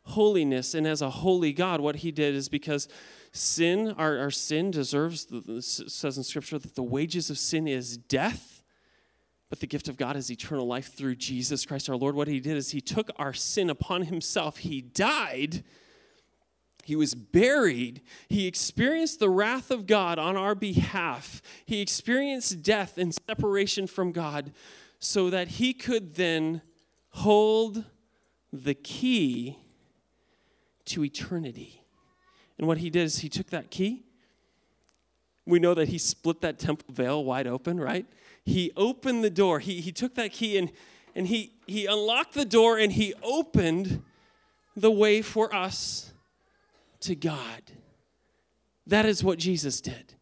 holiness, 0.04 0.74
and 0.74 0.88
as 0.88 1.02
a 1.02 1.10
holy 1.10 1.54
God, 1.54 1.82
what 1.82 1.98
he 1.98 2.12
did 2.12 2.34
is 2.34 2.50
because 2.50 2.88
sin, 3.32 3.94
our, 3.98 4.18
our 4.18 4.32
sin 4.32 4.72
deserves, 4.72 5.28
it 5.32 5.64
says 5.64 6.18
in 6.18 6.24
Scripture 6.24 6.58
that 6.58 6.76
the 6.76 6.84
wages 6.84 7.30
of 7.30 7.38
sin 7.38 7.68
is 7.68 7.98
death, 7.98 8.64
but 9.50 9.60
the 9.60 9.68
gift 9.68 9.88
of 9.88 9.98
God 9.98 10.16
is 10.16 10.32
eternal 10.32 10.66
life 10.66 10.94
through 10.94 11.16
Jesus 11.16 11.66
Christ 11.66 11.90
our 11.90 11.96
Lord. 11.96 12.16
What 12.16 12.28
he 12.28 12.40
did 12.40 12.58
is 12.58 12.72
he 12.72 12.82
took 12.82 13.12
our 13.18 13.34
sin 13.34 13.70
upon 13.70 14.04
himself. 14.04 14.58
He 14.58 14.82
died 14.82 15.64
he 16.88 16.96
was 16.96 17.16
buried. 17.16 18.02
He 18.30 18.48
experienced 18.48 19.20
the 19.20 19.30
wrath 19.30 19.72
of 19.72 19.88
God 19.88 20.18
on 20.18 20.38
our 20.38 20.56
behalf. 20.56 21.42
He 21.66 21.82
experienced 21.82 22.64
death 22.64 22.98
and 22.98 23.14
separation 23.14 23.88
from 23.88 24.14
God 24.14 24.54
so 24.98 25.30
that 25.30 25.50
he 25.50 25.74
could 25.74 26.16
then 26.16 26.62
hold 27.18 27.84
the 28.54 28.76
key 28.76 29.58
to 30.86 31.04
eternity. 31.04 31.82
And 32.60 32.68
what 32.68 32.78
he 32.78 32.92
did 32.92 33.06
is 33.06 33.20
he 33.20 33.30
took 33.30 33.50
that 33.50 33.72
key. 33.72 34.04
We 35.46 35.58
know 35.58 35.74
that 35.74 35.88
he 35.88 35.98
split 35.98 36.42
that 36.42 36.60
temple 36.60 36.94
veil 36.94 37.24
wide 37.24 37.48
open, 37.48 37.80
right? 37.80 38.06
He 38.46 38.72
opened 38.78 39.24
the 39.24 39.32
door. 39.32 39.60
He, 39.60 39.82
he 39.82 39.92
took 39.92 40.14
that 40.14 40.32
key 40.32 40.60
and, 40.60 40.72
and 41.16 41.26
he, 41.28 41.54
he 41.66 41.88
unlocked 41.88 42.36
the 42.36 42.46
door 42.46 42.78
and 42.78 42.92
he 42.92 43.16
opened 43.24 44.04
the 44.76 44.92
way 44.92 45.24
for 45.24 45.54
us 45.54 46.14
to 47.00 47.16
God. 47.16 47.64
That 48.86 49.08
is 49.08 49.24
what 49.24 49.40
Jesus 49.40 49.82
did. 49.82 50.14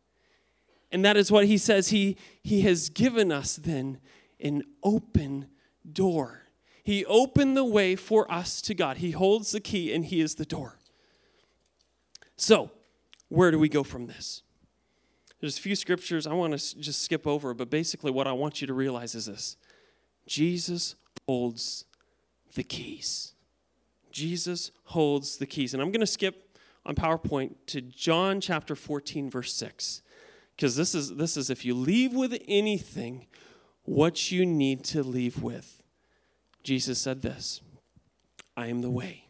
And 0.93 1.03
that 1.03 1.17
is 1.17 1.29
what 1.29 1.45
he 1.45 1.58
says 1.58 1.89
he, 1.89 2.15
he 2.41 2.62
has 2.62 2.88
given 2.88 3.34
us 3.34 3.58
then 3.58 3.99
an 4.39 4.63
open 4.81 5.47
door. 5.91 6.44
He 6.86 7.04
opened 7.06 7.58
the 7.58 7.65
way 7.65 7.95
for 7.95 8.32
us 8.32 8.62
to 8.62 8.76
God. 8.76 8.98
He 8.98 9.10
holds 9.10 9.52
the 9.52 9.60
key 9.60 9.91
and 9.91 10.06
He 10.06 10.21
is 10.21 10.36
the 10.36 10.45
door. 10.45 10.78
So, 12.38 12.69
where 13.28 13.50
do 13.50 13.58
we 13.58 13.69
go 13.69 13.82
from 13.82 14.06
this? 14.06 14.43
There's 15.41 15.58
a 15.58 15.62
few 15.62 15.76
scriptures 15.76 16.28
I 16.28 16.34
want 16.34 16.58
to 16.58 16.80
just 16.80 17.02
skip 17.02 17.26
over, 17.26 17.56
but 17.56 17.71
basically, 17.71 18.12
what 18.12 18.28
I 18.28 18.34
want 18.34 18.62
you 18.62 18.67
to 18.67 18.74
realize 18.74 19.15
is 19.15 19.26
this 19.26 19.58
Jesus 20.28 20.95
holds 21.28 21.86
the 22.54 22.63
keys. 22.63 23.34
Jesus 24.12 24.69
holds 24.84 25.38
the 25.38 25.48
keys. 25.48 25.74
And 25.74 25.82
I'm 25.82 25.91
going 25.91 26.02
to 26.02 26.08
skip 26.08 26.56
on 26.86 26.93
PowerPoint 26.93 27.56
to 27.65 27.82
John 27.82 28.39
chapter 28.39 28.76
14, 28.76 29.32
verse 29.32 29.54
6. 29.56 30.04
Because 30.56 30.76
this 30.76 30.93
is, 30.93 31.15
this 31.15 31.36
is 31.36 31.50
if 31.50 31.65
you 31.65 31.74
leave 31.74 32.13
with 32.13 32.39
anything, 32.48 33.26
what 33.86 34.32
you 34.32 34.45
need 34.45 34.84
to 34.86 35.02
leave 35.02 35.41
with. 35.41 35.82
Jesus 36.65 36.97
said 36.99 37.21
this 37.21 37.62
I 38.58 38.67
am 38.67 38.82
the 38.82 38.89
way 38.89 39.28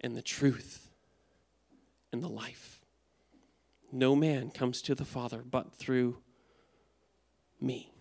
and 0.00 0.16
the 0.16 0.22
truth 0.22 0.88
and 2.10 2.22
the 2.22 2.28
life. 2.28 2.80
No 3.92 4.16
man 4.16 4.50
comes 4.50 4.80
to 4.82 4.94
the 4.94 5.04
Father 5.04 5.44
but 5.48 5.74
through 5.74 6.16
me. 7.60 7.92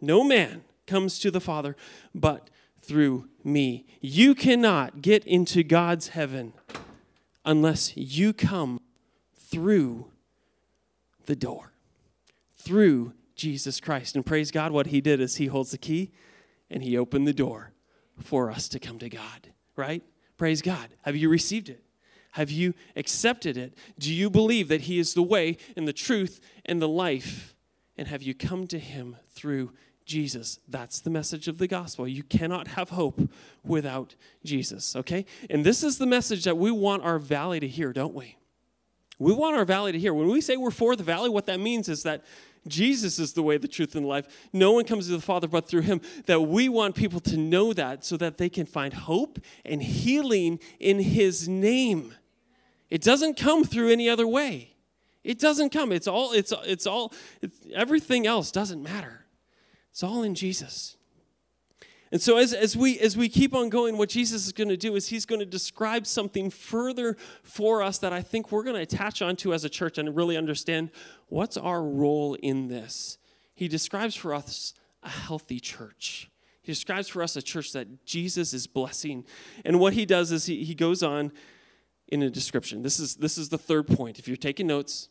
No 0.00 0.24
man 0.24 0.64
comes 0.88 1.20
to 1.20 1.30
the 1.30 1.40
Father 1.40 1.76
but 2.12 2.50
through 2.80 3.28
me. 3.44 3.86
You 4.00 4.34
cannot 4.34 5.00
get 5.00 5.24
into 5.24 5.62
God's 5.62 6.08
heaven 6.08 6.52
unless 7.44 7.96
you 7.96 8.32
come 8.32 8.80
through 9.36 10.10
the 11.26 11.36
door, 11.36 11.72
through 12.56 13.12
Jesus 13.36 13.78
Christ. 13.78 14.16
And 14.16 14.26
praise 14.26 14.50
God, 14.50 14.72
what 14.72 14.88
He 14.88 15.00
did 15.00 15.20
is 15.20 15.36
He 15.36 15.46
holds 15.46 15.70
the 15.70 15.78
key 15.78 16.10
and 16.70 16.82
He 16.82 16.96
opened 16.96 17.26
the 17.26 17.32
door 17.32 17.72
for 18.18 18.50
us 18.50 18.68
to 18.68 18.78
come 18.78 18.98
to 18.98 19.08
God, 19.08 19.52
right? 19.76 20.02
Praise 20.36 20.62
God. 20.62 20.88
Have 21.02 21.16
you 21.16 21.28
received 21.28 21.68
it? 21.68 21.82
Have 22.32 22.50
you 22.50 22.74
accepted 22.96 23.56
it? 23.56 23.76
Do 23.98 24.12
you 24.12 24.30
believe 24.30 24.68
that 24.68 24.82
He 24.82 24.98
is 24.98 25.14
the 25.14 25.22
way 25.22 25.56
and 25.76 25.86
the 25.86 25.92
truth 25.92 26.40
and 26.64 26.80
the 26.80 26.88
life? 26.88 27.54
And 27.96 28.08
have 28.08 28.22
you 28.22 28.34
come 28.34 28.66
to 28.68 28.78
Him 28.78 29.16
through 29.30 29.72
Jesus? 30.04 30.60
That's 30.68 31.00
the 31.00 31.10
message 31.10 31.48
of 31.48 31.58
the 31.58 31.66
gospel. 31.66 32.06
You 32.06 32.22
cannot 32.22 32.68
have 32.68 32.90
hope 32.90 33.20
without 33.64 34.14
Jesus, 34.44 34.94
okay? 34.96 35.26
And 35.48 35.64
this 35.64 35.82
is 35.82 35.98
the 35.98 36.06
message 36.06 36.44
that 36.44 36.56
we 36.56 36.70
want 36.70 37.02
our 37.02 37.18
valley 37.18 37.60
to 37.60 37.68
hear, 37.68 37.92
don't 37.92 38.14
we? 38.14 38.36
We 39.18 39.34
want 39.34 39.56
our 39.56 39.66
valley 39.66 39.92
to 39.92 39.98
hear. 39.98 40.14
When 40.14 40.28
we 40.28 40.40
say 40.40 40.56
we're 40.56 40.70
for 40.70 40.96
the 40.96 41.02
valley, 41.02 41.28
what 41.28 41.46
that 41.46 41.60
means 41.60 41.90
is 41.90 42.04
that 42.04 42.24
Jesus 42.68 43.18
is 43.18 43.32
the 43.32 43.42
way, 43.42 43.56
the 43.56 43.68
truth, 43.68 43.94
and 43.94 44.04
the 44.04 44.08
life. 44.08 44.26
No 44.52 44.72
one 44.72 44.84
comes 44.84 45.06
to 45.06 45.12
the 45.12 45.20
Father 45.20 45.48
but 45.48 45.66
through 45.66 45.82
him. 45.82 46.00
That 46.26 46.42
we 46.42 46.68
want 46.68 46.94
people 46.94 47.20
to 47.20 47.36
know 47.36 47.72
that 47.72 48.04
so 48.04 48.16
that 48.18 48.38
they 48.38 48.48
can 48.48 48.66
find 48.66 48.92
hope 48.92 49.38
and 49.64 49.82
healing 49.82 50.60
in 50.78 50.98
his 51.00 51.48
name. 51.48 52.14
It 52.90 53.02
doesn't 53.02 53.36
come 53.36 53.64
through 53.64 53.90
any 53.90 54.08
other 54.08 54.26
way. 54.26 54.74
It 55.22 55.38
doesn't 55.38 55.70
come. 55.70 55.92
It's 55.92 56.08
all, 56.08 56.32
it's, 56.32 56.52
it's 56.64 56.86
all, 56.86 57.12
it's, 57.42 57.58
everything 57.74 58.26
else 58.26 58.50
doesn't 58.50 58.82
matter. 58.82 59.26
It's 59.90 60.02
all 60.02 60.22
in 60.22 60.34
Jesus. 60.34 60.96
And 62.12 62.20
so 62.20 62.38
as, 62.38 62.52
as, 62.52 62.76
we, 62.76 62.98
as 62.98 63.16
we 63.16 63.28
keep 63.28 63.54
on 63.54 63.68
going, 63.68 63.96
what 63.96 64.08
Jesus 64.08 64.46
is 64.46 64.52
going 64.52 64.68
to 64.68 64.76
do 64.76 64.96
is 64.96 65.08
he's 65.08 65.24
going 65.24 65.38
to 65.38 65.46
describe 65.46 66.06
something 66.06 66.50
further 66.50 67.16
for 67.44 67.82
us 67.82 67.98
that 67.98 68.12
I 68.12 68.20
think 68.20 68.50
we're 68.50 68.64
going 68.64 68.76
to 68.76 68.82
attach 68.82 69.22
onto 69.22 69.54
as 69.54 69.64
a 69.64 69.68
church 69.68 69.96
and 69.96 70.16
really 70.16 70.36
understand 70.36 70.90
what's 71.28 71.56
our 71.56 71.82
role 71.82 72.34
in 72.34 72.66
this. 72.66 73.18
He 73.54 73.68
describes 73.68 74.16
for 74.16 74.34
us 74.34 74.74
a 75.04 75.08
healthy 75.08 75.60
church. 75.60 76.30
He 76.62 76.72
describes 76.72 77.08
for 77.08 77.22
us 77.22 77.36
a 77.36 77.42
church 77.42 77.72
that 77.72 78.04
Jesus 78.04 78.52
is 78.52 78.66
blessing. 78.66 79.24
And 79.64 79.78
what 79.78 79.92
he 79.92 80.04
does 80.04 80.32
is 80.32 80.46
he, 80.46 80.64
he 80.64 80.74
goes 80.74 81.02
on 81.02 81.30
in 82.08 82.22
a 82.22 82.30
description. 82.30 82.82
This 82.82 82.98
is, 82.98 83.16
this 83.16 83.38
is 83.38 83.50
the 83.50 83.58
third 83.58 83.86
point. 83.86 84.18
If 84.18 84.26
you're 84.26 84.36
taking 84.36 84.66
notes, 84.66 85.08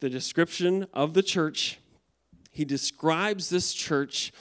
the 0.00 0.10
description 0.10 0.86
of 0.92 1.14
the 1.14 1.22
church, 1.22 1.78
he 2.50 2.64
describes 2.64 3.50
this 3.50 3.72
church 3.72 4.32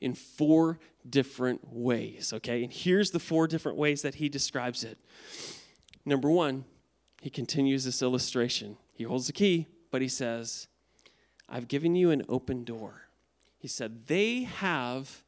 in 0.00 0.14
four 0.14 0.78
different 1.08 1.60
ways, 1.72 2.32
okay? 2.32 2.62
And 2.62 2.72
here's 2.72 3.10
the 3.10 3.18
four 3.18 3.46
different 3.46 3.78
ways 3.78 4.02
that 4.02 4.16
he 4.16 4.28
describes 4.28 4.84
it. 4.84 4.98
Number 6.04 6.30
one, 6.30 6.64
he 7.20 7.30
continues 7.30 7.84
this 7.84 8.02
illustration. 8.02 8.76
He 8.94 9.04
holds 9.04 9.26
the 9.26 9.32
key, 9.32 9.66
but 9.90 10.02
he 10.02 10.08
says, 10.08 10.68
I've 11.48 11.68
given 11.68 11.94
you 11.94 12.10
an 12.10 12.24
open 12.28 12.64
door. 12.64 13.08
He 13.58 13.68
said, 13.68 14.06
They 14.06 14.42
have 14.42 15.22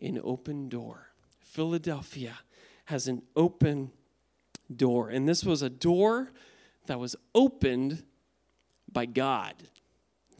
an 0.00 0.20
open 0.22 0.68
door. 0.68 1.08
Philadelphia 1.40 2.38
has 2.86 3.08
an 3.08 3.22
open 3.36 3.90
door. 4.74 5.10
And 5.10 5.28
this 5.28 5.44
was 5.44 5.62
a 5.62 5.70
door 5.70 6.32
that 6.86 6.98
was 6.98 7.14
opened 7.34 8.02
by 8.90 9.06
God. 9.06 9.54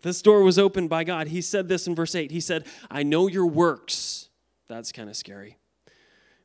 This 0.03 0.21
door 0.21 0.43
was 0.43 0.59
opened 0.59 0.91
by 0.91 1.05
God. 1.05 1.29
He 1.29 1.41
said 1.41 1.69
this 1.69 1.87
in 1.87 1.95
verse 1.95 2.15
8. 2.15 2.31
He 2.31 2.41
said, 2.41 2.67
I 2.91 3.03
know 3.03 3.29
your 3.29 3.47
works. 3.47 4.29
That's 4.69 4.93
kind 4.93 5.09
of 5.09 5.17
scary. 5.17 5.59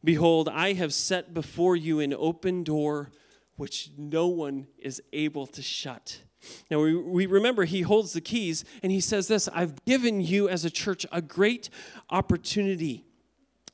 Behold, 0.03 0.47
I 0.47 0.73
have 0.73 0.93
set 0.93 1.33
before 1.33 1.75
you 1.75 1.99
an 1.99 2.13
open 2.13 2.63
door 2.63 3.11
which 3.55 3.89
no 3.97 4.27
one 4.27 4.67
is 4.77 5.01
able 5.11 5.47
to 5.47 5.61
shut. 5.61 6.21
Now, 6.69 6.79
we, 6.79 6.95
we 6.95 7.25
remember 7.25 7.65
he 7.65 7.81
holds 7.81 8.13
the 8.13 8.21
keys 8.21 8.63
and 8.83 8.91
he 8.91 8.99
says 8.99 9.27
this 9.27 9.49
I've 9.53 9.83
given 9.85 10.21
you 10.21 10.47
as 10.47 10.63
a 10.63 10.69
church 10.69 11.05
a 11.11 11.21
great 11.21 11.69
opportunity. 12.09 13.03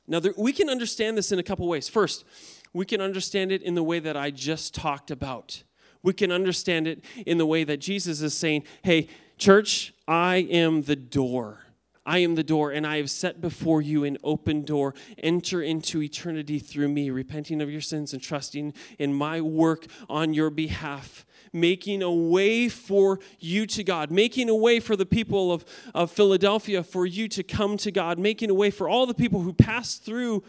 Now, 0.06 0.20
there, 0.20 0.32
we 0.36 0.52
can 0.52 0.68
understand 0.68 1.16
this 1.16 1.32
in 1.32 1.38
a 1.38 1.42
couple 1.42 1.68
ways. 1.68 1.88
First, 1.88 2.24
we 2.72 2.84
can 2.84 3.00
understand 3.00 3.52
it 3.52 3.62
in 3.62 3.74
the 3.74 3.82
way 3.82 4.00
that 4.00 4.16
I 4.16 4.30
just 4.30 4.74
talked 4.74 5.10
about. 5.10 5.62
We 6.02 6.12
can 6.12 6.32
understand 6.32 6.86
it 6.86 7.04
in 7.24 7.38
the 7.38 7.46
way 7.46 7.64
that 7.64 7.78
Jesus 7.78 8.20
is 8.20 8.34
saying, 8.34 8.64
Hey, 8.82 9.08
church, 9.38 9.92
I 10.06 10.36
am 10.36 10.82
the 10.82 10.96
door. 10.96 11.60
I 12.06 12.18
am 12.18 12.34
the 12.34 12.44
door, 12.44 12.70
and 12.70 12.86
I 12.86 12.98
have 12.98 13.10
set 13.10 13.40
before 13.40 13.80
you 13.80 14.04
an 14.04 14.18
open 14.22 14.62
door. 14.62 14.94
Enter 15.18 15.62
into 15.62 16.02
eternity 16.02 16.58
through 16.58 16.88
me, 16.88 17.08
repenting 17.10 17.62
of 17.62 17.70
your 17.70 17.80
sins 17.80 18.12
and 18.12 18.22
trusting 18.22 18.74
in 18.98 19.14
my 19.14 19.40
work 19.40 19.86
on 20.10 20.34
your 20.34 20.50
behalf, 20.50 21.24
making 21.52 22.02
a 22.02 22.12
way 22.12 22.68
for 22.68 23.20
you 23.38 23.66
to 23.68 23.82
God, 23.82 24.10
making 24.10 24.50
a 24.50 24.54
way 24.54 24.80
for 24.80 24.96
the 24.96 25.06
people 25.06 25.50
of, 25.50 25.64
of 25.94 26.10
Philadelphia 26.10 26.82
for 26.82 27.06
you 27.06 27.26
to 27.28 27.42
come 27.42 27.78
to 27.78 27.90
God, 27.90 28.18
making 28.18 28.50
a 28.50 28.54
way 28.54 28.70
for 28.70 28.86
all 28.86 29.06
the 29.06 29.14
people 29.14 29.40
who 29.40 29.54
pass 29.54 29.94
through 29.94 30.44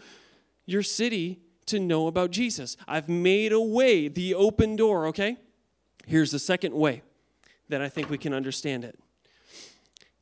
your 0.66 0.82
city 0.82 1.40
to 1.66 1.80
know 1.80 2.06
about 2.06 2.30
Jesus. 2.30 2.76
I've 2.86 3.08
made 3.08 3.52
a 3.52 3.60
way, 3.60 4.08
the 4.08 4.34
open 4.34 4.76
door, 4.76 5.06
okay? 5.06 5.38
Here's 6.06 6.32
the 6.32 6.38
second 6.38 6.74
way 6.74 7.02
that 7.68 7.82
I 7.82 7.88
think 7.88 8.10
we 8.10 8.18
can 8.18 8.32
understand 8.32 8.84
it 8.84 8.98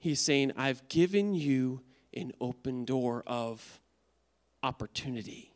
He's 0.05 0.21
saying, 0.21 0.53
I've 0.55 0.87
given 0.89 1.33
you 1.33 1.81
an 2.13 2.33
open 2.39 2.85
door 2.85 3.25
of 3.27 3.81
opportunity. 4.63 5.55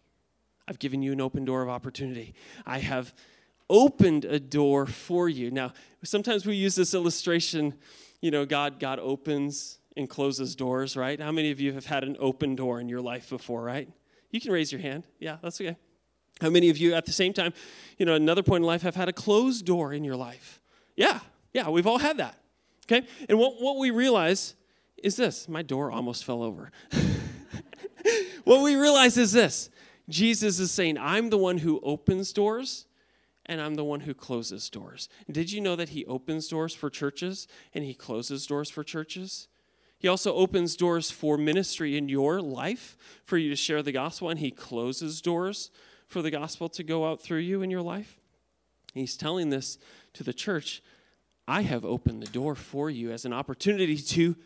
I've 0.66 0.78
given 0.78 1.02
you 1.02 1.12
an 1.12 1.20
open 1.20 1.44
door 1.44 1.60
of 1.60 1.68
opportunity. 1.68 2.32
I 2.64 2.78
have 2.78 3.12
opened 3.68 4.24
a 4.24 4.40
door 4.40 4.86
for 4.86 5.28
you. 5.28 5.50
Now, 5.50 5.74
sometimes 6.02 6.46
we 6.46 6.56
use 6.56 6.74
this 6.76 6.94
illustration, 6.94 7.74
you 8.22 8.30
know, 8.30 8.46
God 8.46 8.80
God 8.80 8.98
opens 9.00 9.80
and 9.98 10.08
closes 10.08 10.56
doors, 10.56 10.96
right? 10.96 11.20
How 11.20 11.30
many 11.30 11.50
of 11.50 11.60
you 11.60 11.74
have 11.74 11.84
had 11.84 12.02
an 12.02 12.16
open 12.18 12.56
door 12.56 12.80
in 12.80 12.88
your 12.88 13.02
life 13.02 13.28
before, 13.28 13.62
right? 13.62 13.86
You 14.30 14.40
can 14.40 14.50
raise 14.50 14.72
your 14.72 14.80
hand. 14.80 15.04
Yeah, 15.18 15.36
that's 15.42 15.60
okay. 15.60 15.76
How 16.40 16.48
many 16.48 16.70
of 16.70 16.78
you 16.78 16.94
at 16.94 17.04
the 17.04 17.12
same 17.12 17.34
time, 17.34 17.52
you 17.98 18.06
know, 18.06 18.14
another 18.14 18.42
point 18.42 18.62
in 18.62 18.66
life 18.66 18.80
have 18.80 18.96
had 18.96 19.10
a 19.10 19.12
closed 19.12 19.66
door 19.66 19.92
in 19.92 20.04
your 20.04 20.16
life? 20.16 20.58
Yeah, 20.96 21.20
yeah, 21.52 21.68
we've 21.68 21.86
all 21.86 21.98
had 21.98 22.18
that. 22.18 22.38
Okay? 22.86 23.06
And 23.28 23.38
what, 23.38 23.60
what 23.60 23.78
we 23.78 23.90
realize 23.90 24.54
is 25.02 25.16
this 25.16 25.48
my 25.48 25.62
door 25.62 25.90
almost 25.90 26.24
fell 26.24 26.42
over. 26.42 26.70
what 28.44 28.62
we 28.62 28.76
realize 28.76 29.16
is 29.16 29.32
this 29.32 29.70
Jesus 30.08 30.58
is 30.58 30.70
saying, 30.70 30.98
I'm 30.98 31.30
the 31.30 31.38
one 31.38 31.58
who 31.58 31.80
opens 31.82 32.32
doors 32.32 32.86
and 33.46 33.60
I'm 33.60 33.76
the 33.76 33.84
one 33.84 34.00
who 34.00 34.14
closes 34.14 34.68
doors. 34.68 35.08
Did 35.30 35.52
you 35.52 35.60
know 35.60 35.76
that 35.76 35.90
he 35.90 36.04
opens 36.06 36.48
doors 36.48 36.74
for 36.74 36.90
churches 36.90 37.48
and 37.74 37.84
he 37.84 37.94
closes 37.94 38.46
doors 38.46 38.70
for 38.70 38.84
churches? 38.84 39.48
He 39.98 40.06
also 40.06 40.34
opens 40.34 40.76
doors 40.76 41.10
for 41.10 41.36
ministry 41.36 41.96
in 41.96 42.08
your 42.08 42.40
life 42.40 42.96
for 43.24 43.36
you 43.36 43.50
to 43.50 43.56
share 43.56 43.82
the 43.82 43.92
gospel, 43.92 44.30
and 44.30 44.38
He 44.38 44.50
closes 44.50 45.20
doors 45.20 45.70
for 46.06 46.22
the 46.22 46.30
gospel 46.30 46.68
to 46.70 46.84
go 46.84 47.10
out 47.10 47.20
through 47.20 47.40
you 47.40 47.62
in 47.62 47.70
your 47.70 47.82
life. 47.82 48.20
He's 48.94 49.16
telling 49.16 49.50
this 49.50 49.76
to 50.14 50.22
the 50.22 50.32
church 50.32 50.82
I 51.50 51.62
have 51.62 51.82
opened 51.82 52.22
the 52.22 52.26
door 52.26 52.54
for 52.54 52.90
you 52.90 53.10
as 53.10 53.24
an 53.24 53.32
opportunity 53.32 53.96
to 53.96 54.36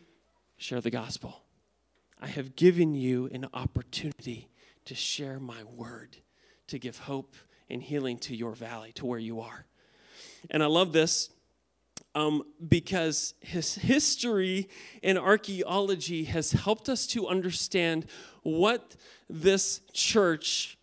share 0.57 0.81
the 0.81 0.89
gospel. 0.89 1.43
I 2.21 2.29
have 2.29 2.55
given 2.55 2.95
you 2.95 3.29
an 3.33 3.49
opportunity 3.53 4.49
to 4.85 4.95
share 4.95 5.41
my 5.41 5.65
word, 5.65 6.17
to 6.69 6.79
give 6.79 6.99
hope 6.99 7.35
and 7.69 7.83
healing 7.83 8.19
to 8.19 8.37
your 8.37 8.53
valley, 8.53 8.93
to 8.93 9.05
where 9.05 9.19
you 9.19 9.41
are. 9.41 9.67
And 10.49 10.63
I 10.63 10.67
love 10.67 10.93
this 10.93 11.31
um, 12.15 12.45
because 12.69 13.35
his 13.41 13.75
history 13.75 14.69
and 15.03 15.19
archaeology 15.19 16.23
has 16.25 16.53
helped 16.53 16.89
us 16.89 17.09
to 17.09 17.27
understand 17.27 18.07
what 18.45 18.95
this 19.29 19.81
church 19.93 20.79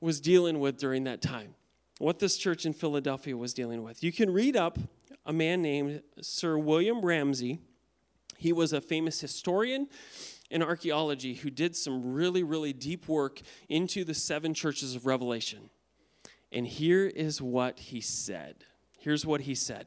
was 0.00 0.18
dealing 0.18 0.60
with 0.60 0.78
during 0.78 1.04
that 1.04 1.20
time, 1.20 1.54
what 1.98 2.20
this 2.20 2.38
church 2.38 2.64
in 2.64 2.72
Philadelphia 2.72 3.36
was 3.36 3.52
dealing 3.52 3.82
with. 3.82 4.02
You 4.02 4.12
can 4.12 4.32
read 4.32 4.56
up 4.56 4.78
a 5.24 5.32
man 5.32 5.62
named 5.62 6.02
Sir 6.20 6.58
William 6.58 7.00
Ramsay. 7.04 7.60
He 8.36 8.52
was 8.52 8.72
a 8.72 8.80
famous 8.80 9.20
historian 9.20 9.88
in 10.50 10.62
archaeology 10.62 11.34
who 11.34 11.50
did 11.50 11.76
some 11.76 12.12
really, 12.12 12.42
really 12.42 12.72
deep 12.72 13.08
work 13.08 13.40
into 13.68 14.04
the 14.04 14.14
seven 14.14 14.54
churches 14.54 14.94
of 14.94 15.06
Revelation. 15.06 15.70
And 16.52 16.66
here 16.66 17.06
is 17.06 17.40
what 17.40 17.78
he 17.78 18.00
said. 18.00 18.64
Here's 18.98 19.24
what 19.24 19.42
he 19.42 19.54
said. 19.54 19.86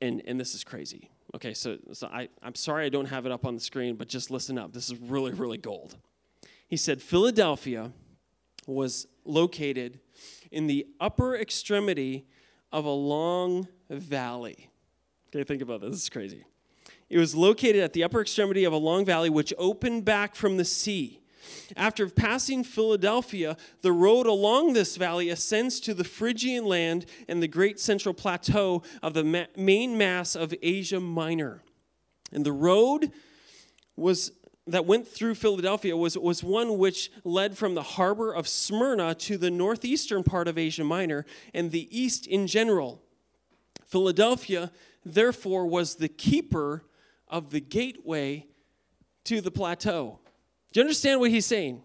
And, 0.00 0.22
and 0.26 0.40
this 0.40 0.54
is 0.54 0.64
crazy. 0.64 1.10
Okay, 1.34 1.54
so, 1.54 1.78
so 1.92 2.08
I, 2.08 2.28
I'm 2.42 2.54
sorry 2.54 2.86
I 2.86 2.88
don't 2.88 3.06
have 3.06 3.26
it 3.26 3.32
up 3.32 3.44
on 3.44 3.54
the 3.54 3.60
screen, 3.60 3.96
but 3.96 4.08
just 4.08 4.30
listen 4.30 4.58
up. 4.58 4.72
This 4.72 4.90
is 4.90 4.98
really, 4.98 5.32
really 5.32 5.58
gold. 5.58 5.96
He 6.68 6.76
said 6.76 7.00
Philadelphia 7.00 7.92
was 8.66 9.06
located 9.24 10.00
in 10.50 10.66
the 10.66 10.86
upper 11.00 11.36
extremity 11.36 12.26
of 12.74 12.86
a 12.86 12.90
long 12.90 13.68
valley. 13.88 14.68
Okay, 15.28 15.44
think 15.44 15.62
about 15.62 15.80
this. 15.80 15.90
This 15.92 16.02
is 16.02 16.08
crazy. 16.08 16.44
It 17.08 17.18
was 17.18 17.32
located 17.36 17.84
at 17.84 17.92
the 17.92 18.02
upper 18.02 18.20
extremity 18.20 18.64
of 18.64 18.72
a 18.72 18.76
long 18.76 19.04
valley 19.04 19.30
which 19.30 19.54
opened 19.58 20.04
back 20.04 20.34
from 20.34 20.56
the 20.56 20.64
sea. 20.64 21.20
After 21.76 22.08
passing 22.08 22.64
Philadelphia, 22.64 23.56
the 23.82 23.92
road 23.92 24.26
along 24.26 24.72
this 24.72 24.96
valley 24.96 25.28
ascends 25.28 25.78
to 25.80 25.94
the 25.94 26.02
Phrygian 26.02 26.64
land 26.64 27.06
and 27.28 27.40
the 27.40 27.46
great 27.46 27.78
central 27.78 28.12
plateau 28.12 28.82
of 29.04 29.14
the 29.14 29.22
ma- 29.22 29.46
main 29.56 29.96
mass 29.96 30.34
of 30.34 30.52
Asia 30.60 30.98
Minor. 30.98 31.62
And 32.32 32.44
the 32.44 32.52
road 32.52 33.12
was 33.94 34.32
that 34.66 34.86
went 34.86 35.06
through 35.06 35.34
Philadelphia 35.34 35.96
was, 35.96 36.16
was 36.16 36.42
one 36.42 36.78
which 36.78 37.10
led 37.22 37.56
from 37.58 37.74
the 37.74 37.82
harbor 37.82 38.32
of 38.32 38.48
Smyrna 38.48 39.14
to 39.16 39.36
the 39.36 39.50
northeastern 39.50 40.22
part 40.22 40.48
of 40.48 40.56
Asia 40.56 40.84
Minor 40.84 41.26
and 41.52 41.70
the 41.70 41.88
east 41.96 42.26
in 42.26 42.46
general. 42.46 43.02
Philadelphia, 43.84 44.70
therefore, 45.04 45.66
was 45.66 45.96
the 45.96 46.08
keeper 46.08 46.84
of 47.28 47.50
the 47.50 47.60
gateway 47.60 48.46
to 49.24 49.40
the 49.40 49.50
plateau. 49.50 50.18
Do 50.72 50.80
you 50.80 50.84
understand 50.84 51.20
what 51.20 51.30
he's 51.30 51.46
saying? 51.46 51.82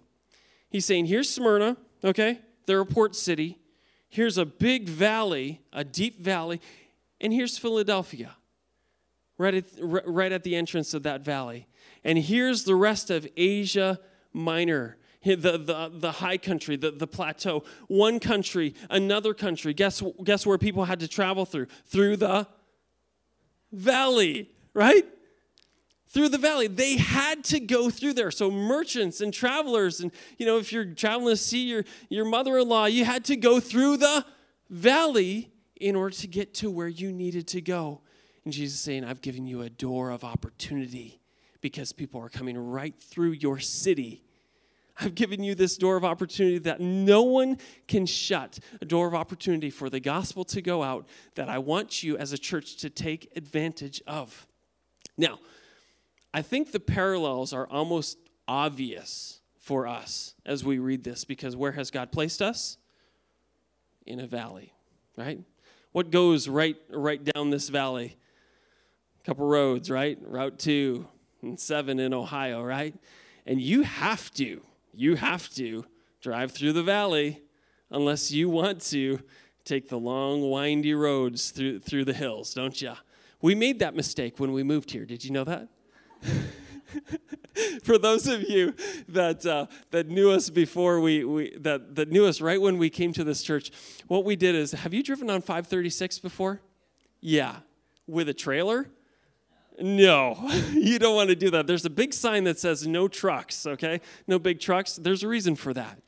He's 0.69 0.85
saying, 0.85 1.07
here's 1.07 1.29
Smyrna, 1.29 1.75
okay? 2.03 2.39
They're 2.65 2.81
a 2.81 2.85
port 2.85 3.15
city. 3.15 3.59
Here's 4.07 4.37
a 4.37 4.45
big 4.45 4.87
valley, 4.87 5.61
a 5.73 5.83
deep 5.83 6.19
valley, 6.19 6.61
and 7.21 7.33
here's 7.33 7.57
Philadelphia, 7.57 8.35
right 9.37 9.53
at, 9.53 9.65
right 9.79 10.31
at 10.31 10.43
the 10.43 10.55
entrance 10.55 10.93
of 10.93 11.03
that 11.03 11.21
valley. 11.21 11.67
And 12.03 12.17
here's 12.17 12.63
the 12.63 12.75
rest 12.75 13.09
of 13.09 13.27
Asia 13.35 13.99
Minor, 14.31 14.97
the, 15.23 15.35
the, 15.35 15.91
the 15.93 16.11
high 16.11 16.37
country, 16.37 16.75
the, 16.75 16.91
the 16.91 17.07
plateau. 17.07 17.63
One 17.87 18.19
country, 18.19 18.75
another 18.89 19.33
country. 19.33 19.73
Guess, 19.73 20.03
guess 20.23 20.45
where 20.45 20.57
people 20.57 20.85
had 20.85 20.99
to 20.99 21.07
travel 21.07 21.45
through? 21.45 21.67
Through 21.87 22.17
the 22.17 22.47
valley, 23.71 24.49
right? 24.73 25.05
through 26.09 26.29
the 26.29 26.37
valley. 26.37 26.67
They 26.67 26.97
had 26.97 27.43
to 27.45 27.59
go 27.59 27.89
through 27.89 28.13
there. 28.13 28.31
So 28.31 28.51
merchants 28.51 29.21
and 29.21 29.33
travelers, 29.33 29.99
and 29.99 30.11
you 30.37 30.45
know, 30.45 30.57
if 30.57 30.73
you're 30.73 30.85
traveling 30.85 31.33
to 31.33 31.37
see 31.37 31.65
your, 31.65 31.85
your 32.09 32.25
mother-in-law, 32.25 32.85
you 32.85 33.05
had 33.05 33.25
to 33.25 33.35
go 33.35 33.59
through 33.59 33.97
the 33.97 34.25
valley 34.69 35.51
in 35.75 35.95
order 35.95 36.15
to 36.17 36.27
get 36.27 36.53
to 36.55 36.69
where 36.69 36.87
you 36.87 37.11
needed 37.11 37.47
to 37.49 37.61
go. 37.61 38.01
And 38.43 38.53
Jesus 38.53 38.79
is 38.79 38.83
saying, 38.83 39.03
I've 39.03 39.21
given 39.21 39.47
you 39.47 39.61
a 39.61 39.69
door 39.69 40.09
of 40.09 40.23
opportunity 40.23 41.19
because 41.61 41.93
people 41.93 42.21
are 42.21 42.29
coming 42.29 42.57
right 42.57 42.95
through 42.99 43.31
your 43.31 43.59
city. 43.59 44.23
I've 45.01 45.15
given 45.15 45.43
you 45.43 45.55
this 45.55 45.77
door 45.77 45.95
of 45.95 46.03
opportunity 46.03 46.57
that 46.59 46.81
no 46.81 47.23
one 47.23 47.57
can 47.87 48.05
shut, 48.05 48.59
a 48.81 48.85
door 48.85 49.07
of 49.07 49.15
opportunity 49.15 49.69
for 49.69 49.89
the 49.89 49.99
gospel 49.99 50.43
to 50.45 50.61
go 50.61 50.83
out 50.83 51.07
that 51.35 51.47
I 51.47 51.57
want 51.57 52.03
you 52.03 52.17
as 52.17 52.33
a 52.33 52.37
church 52.37 52.77
to 52.77 52.89
take 52.89 53.31
advantage 53.35 54.01
of. 54.07 54.45
Now, 55.17 55.39
I 56.33 56.41
think 56.41 56.71
the 56.71 56.79
parallels 56.79 57.53
are 57.53 57.67
almost 57.67 58.17
obvious 58.47 59.39
for 59.57 59.87
us 59.87 60.33
as 60.45 60.63
we 60.63 60.79
read 60.79 61.03
this 61.03 61.23
because 61.23 61.55
where 61.55 61.71
has 61.73 61.91
God 61.91 62.11
placed 62.11 62.41
us? 62.41 62.77
In 64.05 64.19
a 64.19 64.27
valley, 64.27 64.73
right? 65.15 65.39
What 65.91 66.11
goes 66.11 66.47
right 66.47 66.75
right 66.89 67.23
down 67.23 67.51
this 67.51 67.69
valley? 67.69 68.17
A 69.21 69.23
couple 69.23 69.45
roads, 69.45 69.89
right? 69.89 70.17
Route 70.21 70.59
2 70.59 71.07
and 71.41 71.59
7 71.59 71.99
in 71.99 72.13
Ohio, 72.13 72.63
right? 72.63 72.95
And 73.45 73.61
you 73.61 73.83
have 73.83 74.31
to, 74.35 74.61
you 74.93 75.15
have 75.15 75.49
to 75.55 75.85
drive 76.21 76.51
through 76.51 76.73
the 76.73 76.83
valley 76.83 77.41
unless 77.89 78.31
you 78.31 78.49
want 78.49 78.81
to 78.81 79.19
take 79.65 79.89
the 79.89 79.97
long 79.97 80.49
windy 80.49 80.93
roads 80.93 81.51
through 81.51 81.79
through 81.79 82.05
the 82.05 82.13
hills, 82.13 82.53
don't 82.53 82.81
you? 82.81 82.93
We 83.41 83.55
made 83.55 83.79
that 83.79 83.95
mistake 83.95 84.39
when 84.39 84.51
we 84.51 84.63
moved 84.63 84.91
here. 84.91 85.05
Did 85.05 85.23
you 85.23 85.31
know 85.31 85.43
that? 85.45 85.69
For 87.83 87.97
those 87.97 88.27
of 88.27 88.49
you 88.49 88.73
that 89.09 89.45
uh, 89.45 89.67
that 89.91 90.07
knew 90.07 90.31
us 90.31 90.49
before 90.49 90.99
we, 90.99 91.23
we 91.23 91.57
that 91.57 91.95
that 91.95 92.09
knew 92.09 92.25
us 92.25 92.41
right 92.41 92.59
when 92.59 92.77
we 92.77 92.89
came 92.89 93.13
to 93.13 93.23
this 93.23 93.43
church, 93.43 93.71
what 94.07 94.25
we 94.25 94.35
did 94.35 94.55
is, 94.55 94.71
have 94.71 94.93
you 94.93 95.03
driven 95.03 95.29
on 95.29 95.41
536 95.41 96.19
before? 96.19 96.61
Yeah, 97.21 97.57
with 98.07 98.27
a 98.29 98.33
trailer. 98.33 98.87
No, 99.81 100.37
you 100.73 100.99
don't 100.99 101.15
want 101.15 101.29
to 101.29 101.35
do 101.35 101.49
that. 101.51 101.67
There's 101.67 101.85
a 101.85 101.89
big 101.89 102.13
sign 102.13 102.43
that 102.45 102.59
says 102.59 102.85
no 102.85 103.07
trucks, 103.07 103.65
okay? 103.65 104.01
No 104.27 104.39
big 104.39 104.59
trucks. 104.59 104.95
There's 104.95 105.23
a 105.23 105.27
reason 105.27 105.55
for 105.55 105.73
that. 105.73 106.01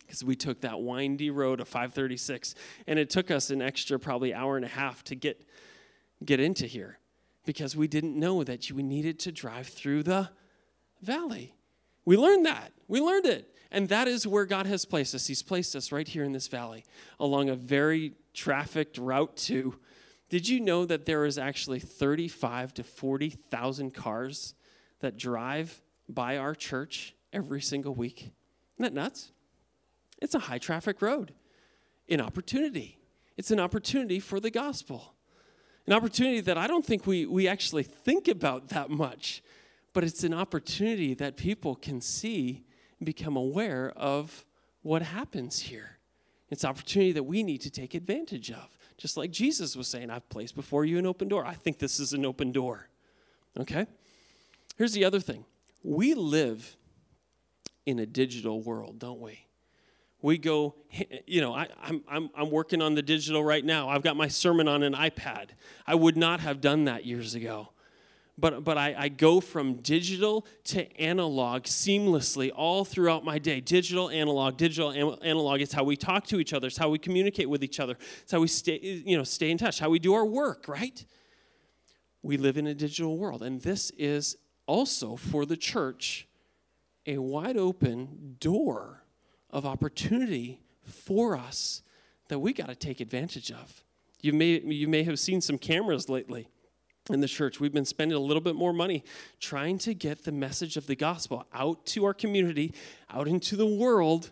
Because 0.00 0.24
we 0.24 0.36
took 0.36 0.60
that 0.60 0.82
windy 0.82 1.30
road 1.30 1.60
of 1.60 1.68
536, 1.68 2.54
and 2.86 2.98
it 2.98 3.08
took 3.08 3.30
us 3.30 3.50
an 3.50 3.62
extra 3.62 3.98
probably 3.98 4.34
hour 4.34 4.56
and 4.56 4.64
a 4.64 4.68
half 4.68 5.02
to 5.04 5.14
get, 5.14 5.46
get 6.22 6.38
into 6.38 6.66
here 6.66 6.98
because 7.44 7.74
we 7.76 7.88
didn't 7.88 8.18
know 8.18 8.44
that 8.44 8.68
you 8.68 8.76
needed 8.76 9.18
to 9.20 9.32
drive 9.32 9.68
through 9.68 10.02
the 10.02 10.28
valley. 11.00 11.54
We 12.04 12.16
learned 12.16 12.46
that. 12.46 12.72
We 12.88 13.00
learned 13.00 13.26
it. 13.26 13.48
And 13.70 13.88
that 13.88 14.06
is 14.06 14.26
where 14.26 14.44
God 14.44 14.66
has 14.66 14.84
placed 14.84 15.14
us. 15.14 15.26
He's 15.26 15.42
placed 15.42 15.74
us 15.74 15.92
right 15.92 16.06
here 16.06 16.24
in 16.24 16.32
this 16.32 16.48
valley 16.48 16.84
along 17.18 17.48
a 17.48 17.54
very 17.54 18.12
trafficked 18.34 18.98
route 18.98 19.36
to. 19.38 19.76
Did 20.32 20.48
you 20.48 20.60
know 20.60 20.86
that 20.86 21.04
there 21.04 21.26
is 21.26 21.36
actually 21.36 21.78
35 21.78 22.72
to 22.72 22.82
40,000 22.82 23.92
cars 23.92 24.54
that 25.00 25.18
drive 25.18 25.82
by 26.08 26.38
our 26.38 26.54
church 26.54 27.14
every 27.34 27.60
single 27.60 27.94
week? 27.94 28.32
Isn't 28.78 28.94
that 28.94 28.94
nuts? 28.94 29.30
It's 30.22 30.34
a 30.34 30.38
high 30.38 30.56
traffic 30.56 31.02
road. 31.02 31.34
An 32.08 32.22
opportunity. 32.22 32.98
It's 33.36 33.50
an 33.50 33.60
opportunity 33.60 34.20
for 34.20 34.40
the 34.40 34.50
gospel 34.50 35.12
an 35.86 35.92
opportunity 35.92 36.40
that 36.40 36.56
I 36.56 36.66
don't 36.66 36.86
think 36.86 37.06
we, 37.06 37.26
we 37.26 37.46
actually 37.48 37.82
think 37.82 38.28
about 38.28 38.68
that 38.68 38.88
much, 38.88 39.42
but 39.92 40.04
it's 40.04 40.22
an 40.22 40.32
opportunity 40.32 41.12
that 41.14 41.36
people 41.36 41.74
can 41.74 42.00
see 42.00 42.64
and 43.00 43.04
become 43.04 43.36
aware 43.36 43.92
of 43.96 44.46
what 44.82 45.02
happens 45.02 45.58
here. 45.58 45.98
It's 46.50 46.62
an 46.62 46.70
opportunity 46.70 47.12
that 47.12 47.24
we 47.24 47.42
need 47.42 47.62
to 47.62 47.70
take 47.70 47.94
advantage 47.94 48.50
of. 48.50 48.68
Just 49.02 49.16
like 49.16 49.32
Jesus 49.32 49.74
was 49.74 49.88
saying, 49.88 50.10
I've 50.10 50.28
placed 50.28 50.54
before 50.54 50.84
you 50.84 50.96
an 50.96 51.06
open 51.06 51.26
door. 51.26 51.44
I 51.44 51.54
think 51.54 51.80
this 51.80 51.98
is 51.98 52.12
an 52.12 52.24
open 52.24 52.52
door. 52.52 52.86
Okay? 53.58 53.88
Here's 54.76 54.92
the 54.92 55.04
other 55.04 55.18
thing 55.18 55.44
we 55.82 56.14
live 56.14 56.76
in 57.84 57.98
a 57.98 58.06
digital 58.06 58.62
world, 58.62 59.00
don't 59.00 59.20
we? 59.20 59.44
we 60.20 60.38
go, 60.38 60.76
you 61.26 61.40
know, 61.40 61.52
I, 61.52 61.66
am 61.82 62.04
I'm, 62.08 62.30
I'm 62.36 62.50
working 62.52 62.80
on 62.80 62.94
the 62.94 63.02
digital 63.02 63.42
right 63.42 63.64
now. 63.64 63.88
I've 63.88 64.04
got 64.04 64.14
my 64.14 64.28
sermon 64.28 64.68
on 64.68 64.84
an 64.84 64.94
iPad. 64.94 65.48
I 65.84 65.96
would 65.96 66.16
not 66.16 66.38
have 66.38 66.60
done 66.60 66.84
that 66.84 67.04
years 67.04 67.34
ago. 67.34 67.70
But, 68.42 68.62
but 68.62 68.76
I, 68.76 68.94
I 68.98 69.08
go 69.08 69.40
from 69.40 69.76
digital 69.76 70.44
to 70.64 71.00
analog 71.00 71.62
seamlessly 71.62 72.50
all 72.54 72.84
throughout 72.84 73.24
my 73.24 73.38
day. 73.38 73.60
Digital, 73.60 74.10
analog, 74.10 74.58
digital, 74.58 74.92
analog. 75.22 75.62
It's 75.62 75.72
how 75.72 75.84
we 75.84 75.96
talk 75.96 76.26
to 76.26 76.40
each 76.40 76.52
other. 76.52 76.66
It's 76.66 76.76
how 76.76 76.90
we 76.90 76.98
communicate 76.98 77.48
with 77.48 77.64
each 77.64 77.80
other. 77.80 77.96
It's 78.20 78.32
how 78.32 78.40
we 78.40 78.48
stay, 78.48 78.78
you 79.06 79.16
know, 79.16 79.24
stay 79.24 79.50
in 79.50 79.56
touch, 79.56 79.78
how 79.78 79.88
we 79.88 79.98
do 79.98 80.12
our 80.12 80.26
work, 80.26 80.68
right? 80.68 81.02
we 82.22 82.36
live 82.36 82.56
in 82.56 82.66
a 82.66 82.74
digital 82.74 83.18
world, 83.18 83.42
and 83.42 83.60
this 83.62 83.90
is 83.98 84.36
also 84.66 85.16
for 85.16 85.44
the 85.44 85.56
church 85.56 86.28
a 87.04 87.18
wide 87.18 87.56
open 87.56 88.36
door 88.38 89.02
of 89.50 89.66
opportunity 89.66 90.60
for 90.84 91.36
us 91.36 91.82
that 92.28 92.38
we 92.38 92.52
got 92.52 92.68
to 92.68 92.76
take 92.76 93.00
advantage 93.00 93.50
of. 93.50 93.82
You 94.20 94.32
may, 94.32 94.60
you 94.60 94.86
may 94.86 95.02
have 95.02 95.18
seen 95.18 95.40
some 95.40 95.58
cameras 95.58 96.08
lately 96.08 96.48
in 97.12 97.20
the 97.20 97.28
church. 97.28 97.60
We've 97.60 97.72
been 97.72 97.84
spending 97.84 98.16
a 98.16 98.20
little 98.20 98.40
bit 98.40 98.54
more 98.54 98.72
money 98.72 99.04
trying 99.40 99.78
to 99.78 99.94
get 99.94 100.24
the 100.24 100.32
message 100.32 100.76
of 100.76 100.86
the 100.86 100.96
gospel 100.96 101.46
out 101.52 101.84
to 101.86 102.04
our 102.04 102.14
community, 102.14 102.74
out 103.10 103.28
into 103.28 103.56
the 103.56 103.66
world, 103.66 104.30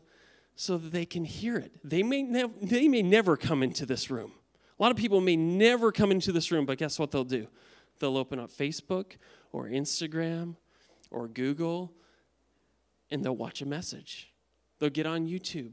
so 0.57 0.76
that 0.76 0.93
they 0.93 1.07
can 1.07 1.24
hear 1.24 1.57
it. 1.57 1.72
They 1.83 2.03
may, 2.03 2.22
they 2.61 2.89
may 2.89 3.03
never 3.03 3.37
come 3.37 3.62
into 3.62 3.87
this 3.87 4.11
room. 4.11 4.33
A 4.78 4.83
lot 4.83 4.91
of 4.91 4.97
people 4.97 5.20
may 5.20 5.37
never 5.37 5.93
come 5.93 6.11
into 6.11 6.33
this 6.33 6.51
room, 6.51 6.66
but 6.66 6.78
guess 6.78 6.99
what 6.99 7.11
they'll 7.11 7.24
do? 7.24 7.47
They'll 7.99 8.16
open 8.16 8.39
up 8.39 8.51
Facebook 8.51 9.16
or 9.53 9.66
Instagram 9.66 10.57
or 11.11 11.28
Google 11.28 11.93
and 13.11 13.24
they'll 13.24 13.37
watch 13.37 13.62
a 13.62 13.66
message. 13.66 14.33
They'll 14.78 14.91
get 14.91 15.07
on 15.07 15.26
YouTube 15.26 15.72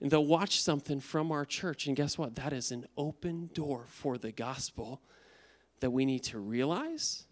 and 0.00 0.10
they'll 0.10 0.26
watch 0.26 0.60
something 0.60 1.00
from 1.00 1.30
our 1.32 1.44
church. 1.44 1.86
And 1.86 1.96
guess 1.96 2.18
what? 2.18 2.34
That 2.36 2.52
is 2.52 2.72
an 2.72 2.86
open 2.96 3.50
door 3.54 3.84
for 3.86 4.18
the 4.18 4.32
gospel 4.32 5.00
that 5.80 5.90
we 5.90 6.04
need 6.04 6.22
to 6.24 6.38
realize 6.38 7.24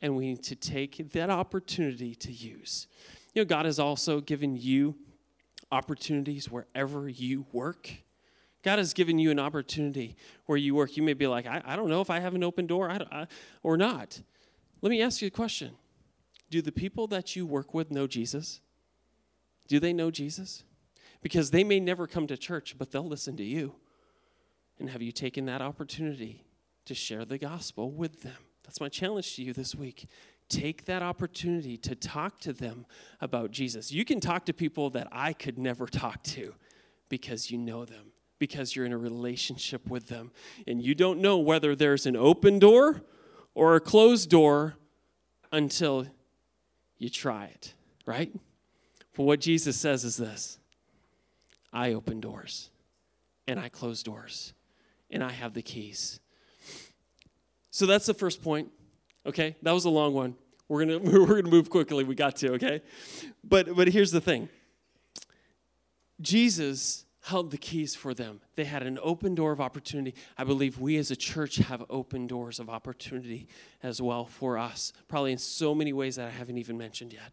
and 0.00 0.16
we 0.16 0.26
need 0.26 0.42
to 0.42 0.56
take 0.56 1.12
that 1.12 1.30
opportunity 1.30 2.14
to 2.16 2.32
use. 2.32 2.88
You 3.34 3.42
know, 3.42 3.46
God 3.46 3.66
has 3.66 3.78
also 3.78 4.20
given 4.20 4.56
you 4.56 4.96
opportunities 5.70 6.50
wherever 6.50 7.08
you 7.08 7.46
work. 7.52 7.90
God 8.62 8.78
has 8.78 8.92
given 8.92 9.18
you 9.18 9.30
an 9.30 9.38
opportunity 9.38 10.16
where 10.46 10.58
you 10.58 10.74
work. 10.74 10.96
You 10.96 11.02
may 11.02 11.14
be 11.14 11.26
like, 11.26 11.46
I, 11.46 11.62
I 11.64 11.76
don't 11.76 11.88
know 11.88 12.00
if 12.00 12.10
I 12.10 12.20
have 12.20 12.34
an 12.34 12.44
open 12.44 12.66
door 12.66 12.90
I, 12.90 13.00
I, 13.10 13.26
or 13.62 13.76
not. 13.76 14.20
Let 14.82 14.90
me 14.90 15.00
ask 15.00 15.22
you 15.22 15.28
a 15.28 15.30
question 15.30 15.72
Do 16.50 16.60
the 16.60 16.72
people 16.72 17.06
that 17.08 17.34
you 17.34 17.46
work 17.46 17.72
with 17.72 17.90
know 17.90 18.06
Jesus? 18.06 18.60
Do 19.68 19.80
they 19.80 19.92
know 19.92 20.10
Jesus? 20.10 20.64
Because 21.22 21.52
they 21.52 21.62
may 21.62 21.78
never 21.78 22.08
come 22.08 22.26
to 22.26 22.36
church, 22.36 22.76
but 22.76 22.90
they'll 22.90 23.06
listen 23.06 23.36
to 23.36 23.44
you. 23.44 23.76
And 24.78 24.90
have 24.90 25.02
you 25.02 25.12
taken 25.12 25.46
that 25.46 25.62
opportunity 25.62 26.44
to 26.86 26.94
share 26.94 27.24
the 27.24 27.38
gospel 27.38 27.90
with 27.90 28.22
them? 28.22 28.36
That's 28.64 28.80
my 28.80 28.88
challenge 28.88 29.36
to 29.36 29.42
you 29.42 29.52
this 29.52 29.74
week. 29.74 30.06
Take 30.48 30.84
that 30.84 31.02
opportunity 31.02 31.76
to 31.78 31.94
talk 31.94 32.38
to 32.40 32.52
them 32.52 32.86
about 33.20 33.50
Jesus. 33.50 33.90
You 33.90 34.04
can 34.04 34.20
talk 34.20 34.44
to 34.46 34.52
people 34.52 34.90
that 34.90 35.08
I 35.10 35.32
could 35.32 35.58
never 35.58 35.86
talk 35.86 36.22
to 36.24 36.54
because 37.08 37.50
you 37.50 37.58
know 37.58 37.84
them 37.84 38.12
because 38.42 38.74
you're 38.74 38.84
in 38.84 38.92
a 38.92 38.98
relationship 38.98 39.88
with 39.88 40.08
them. 40.08 40.32
And 40.66 40.82
you 40.82 40.96
don't 40.96 41.20
know 41.20 41.38
whether 41.38 41.76
there's 41.76 42.06
an 42.06 42.16
open 42.16 42.58
door 42.58 43.02
or 43.54 43.76
a 43.76 43.80
closed 43.80 44.30
door 44.30 44.74
until 45.52 46.08
you 46.98 47.08
try 47.08 47.44
it, 47.44 47.74
right? 48.04 48.32
But 49.14 49.22
what 49.22 49.40
Jesus 49.40 49.76
says 49.76 50.02
is 50.02 50.16
this 50.16 50.58
I 51.72 51.92
open 51.92 52.20
doors 52.20 52.70
and 53.46 53.60
I 53.60 53.68
close 53.68 54.02
doors 54.02 54.54
and 55.08 55.22
I 55.22 55.30
have 55.30 55.54
the 55.54 55.62
keys. 55.62 56.18
So 57.72 57.86
that's 57.86 58.06
the 58.06 58.14
first 58.14 58.42
point. 58.42 58.70
Okay? 59.26 59.56
That 59.62 59.72
was 59.72 59.86
a 59.86 59.90
long 59.90 60.14
one. 60.14 60.36
We're 60.68 60.84
to 60.84 60.98
we're 61.26 61.42
to 61.42 61.48
move 61.48 61.68
quickly. 61.68 62.04
We 62.04 62.14
got 62.14 62.36
to, 62.36 62.52
okay? 62.52 62.82
But 63.42 63.74
but 63.74 63.88
here's 63.88 64.12
the 64.12 64.20
thing. 64.20 64.48
Jesus 66.20 67.04
held 67.24 67.50
the 67.50 67.58
keys 67.58 67.94
for 67.94 68.14
them. 68.14 68.40
They 68.56 68.64
had 68.64 68.82
an 68.82 68.98
open 69.02 69.34
door 69.34 69.52
of 69.52 69.60
opportunity. 69.60 70.14
I 70.36 70.44
believe 70.44 70.78
we 70.78 70.96
as 70.96 71.10
a 71.10 71.16
church 71.16 71.56
have 71.56 71.84
open 71.88 72.26
doors 72.26 72.58
of 72.58 72.68
opportunity 72.68 73.48
as 73.82 74.02
well 74.02 74.24
for 74.24 74.58
us, 74.58 74.92
probably 75.08 75.32
in 75.32 75.38
so 75.38 75.74
many 75.74 75.92
ways 75.92 76.16
that 76.16 76.26
I 76.26 76.30
haven't 76.30 76.58
even 76.58 76.76
mentioned 76.76 77.12
yet. 77.12 77.32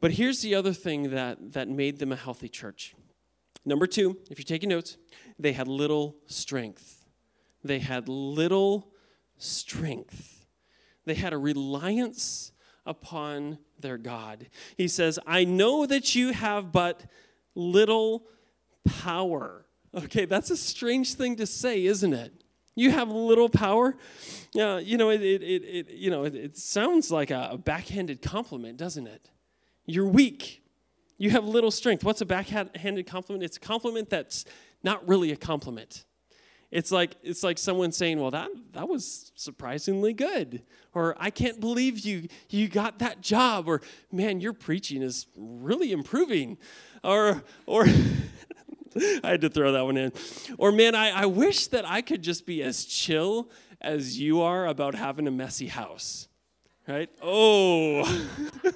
But 0.00 0.12
here's 0.12 0.40
the 0.40 0.54
other 0.54 0.72
thing 0.72 1.10
that, 1.10 1.52
that 1.54 1.68
made 1.68 1.98
them 1.98 2.12
a 2.12 2.16
healthy 2.16 2.48
church. 2.48 2.94
Number 3.64 3.86
two, 3.86 4.18
if 4.30 4.38
you're 4.38 4.44
taking 4.44 4.68
notes, 4.68 4.98
they 5.38 5.52
had 5.52 5.66
little 5.66 6.16
strength. 6.26 7.04
They 7.64 7.80
had 7.80 8.08
little 8.08 8.93
strength. 9.38 10.46
They 11.04 11.14
had 11.14 11.32
a 11.32 11.38
reliance 11.38 12.52
upon 12.86 13.58
their 13.78 13.98
God. 13.98 14.48
He 14.76 14.88
says, 14.88 15.18
I 15.26 15.44
know 15.44 15.86
that 15.86 16.14
you 16.14 16.32
have 16.32 16.72
but 16.72 17.04
little 17.54 18.24
power. 18.84 19.66
Okay, 19.94 20.24
that's 20.24 20.50
a 20.50 20.56
strange 20.56 21.14
thing 21.14 21.36
to 21.36 21.46
say, 21.46 21.84
isn't 21.84 22.12
it? 22.12 22.32
You 22.74 22.90
have 22.90 23.08
little 23.08 23.48
power. 23.48 23.96
Uh, 24.58 24.80
you 24.82 24.96
know, 24.96 25.10
it, 25.10 25.22
it, 25.22 25.42
it, 25.42 25.62
it 25.62 25.90
you 25.90 26.10
know, 26.10 26.24
it, 26.24 26.34
it 26.34 26.56
sounds 26.56 27.10
like 27.10 27.30
a, 27.30 27.50
a 27.52 27.58
backhanded 27.58 28.20
compliment, 28.20 28.76
doesn't 28.76 29.06
it? 29.06 29.30
You're 29.86 30.06
weak. 30.06 30.62
You 31.16 31.30
have 31.30 31.44
little 31.44 31.70
strength. 31.70 32.02
What's 32.02 32.20
a 32.20 32.26
backhanded 32.26 33.06
compliment? 33.06 33.44
It's 33.44 33.56
a 33.56 33.60
compliment 33.60 34.10
that's 34.10 34.44
not 34.82 35.06
really 35.06 35.30
a 35.30 35.36
compliment. 35.36 36.04
It's 36.74 36.90
like 36.90 37.14
it's 37.22 37.44
like 37.44 37.56
someone 37.56 37.92
saying, 37.92 38.18
"Well, 38.20 38.32
that 38.32 38.50
that 38.72 38.88
was 38.88 39.30
surprisingly 39.36 40.12
good," 40.12 40.64
or 40.92 41.14
"I 41.20 41.30
can't 41.30 41.60
believe 41.60 42.00
you 42.00 42.26
you 42.50 42.66
got 42.66 42.98
that 42.98 43.20
job," 43.20 43.68
or 43.68 43.80
"Man, 44.10 44.40
your 44.40 44.52
preaching 44.52 45.00
is 45.00 45.28
really 45.36 45.92
improving," 45.92 46.58
or 47.04 47.44
or 47.66 47.86
I 49.22 49.30
had 49.30 49.40
to 49.42 49.48
throw 49.48 49.70
that 49.70 49.84
one 49.84 49.96
in. 49.96 50.12
Or, 50.58 50.72
man, 50.72 50.96
I, 50.96 51.10
I 51.10 51.26
wish 51.26 51.68
that 51.68 51.88
I 51.88 52.00
could 52.00 52.22
just 52.22 52.44
be 52.44 52.60
as 52.60 52.84
chill 52.84 53.50
as 53.80 54.18
you 54.18 54.40
are 54.40 54.66
about 54.66 54.96
having 54.96 55.28
a 55.28 55.30
messy 55.30 55.68
house. 55.68 56.28
Right? 56.88 57.08
Oh, 57.22 58.02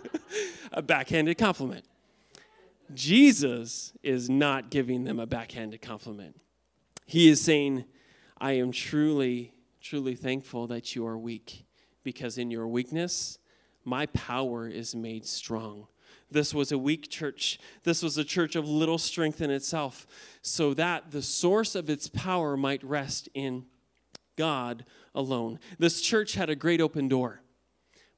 a 0.72 0.82
backhanded 0.82 1.36
compliment. 1.36 1.84
Jesus 2.94 3.92
is 4.04 4.30
not 4.30 4.70
giving 4.70 5.02
them 5.02 5.18
a 5.18 5.26
backhanded 5.26 5.82
compliment. 5.82 6.40
He 7.08 7.30
is 7.30 7.40
saying, 7.40 7.86
I 8.36 8.52
am 8.52 8.70
truly, 8.70 9.54
truly 9.80 10.14
thankful 10.14 10.66
that 10.66 10.94
you 10.94 11.06
are 11.06 11.16
weak, 11.16 11.64
because 12.04 12.36
in 12.36 12.50
your 12.50 12.68
weakness, 12.68 13.38
my 13.82 14.04
power 14.04 14.68
is 14.68 14.94
made 14.94 15.24
strong. 15.24 15.86
This 16.30 16.52
was 16.52 16.70
a 16.70 16.76
weak 16.76 17.08
church. 17.08 17.58
This 17.82 18.02
was 18.02 18.18
a 18.18 18.24
church 18.24 18.56
of 18.56 18.68
little 18.68 18.98
strength 18.98 19.40
in 19.40 19.50
itself, 19.50 20.06
so 20.42 20.74
that 20.74 21.10
the 21.10 21.22
source 21.22 21.74
of 21.74 21.88
its 21.88 22.08
power 22.08 22.58
might 22.58 22.84
rest 22.84 23.30
in 23.32 23.64
God 24.36 24.84
alone. 25.14 25.60
This 25.78 26.02
church 26.02 26.34
had 26.34 26.50
a 26.50 26.54
great 26.54 26.82
open 26.82 27.08
door, 27.08 27.40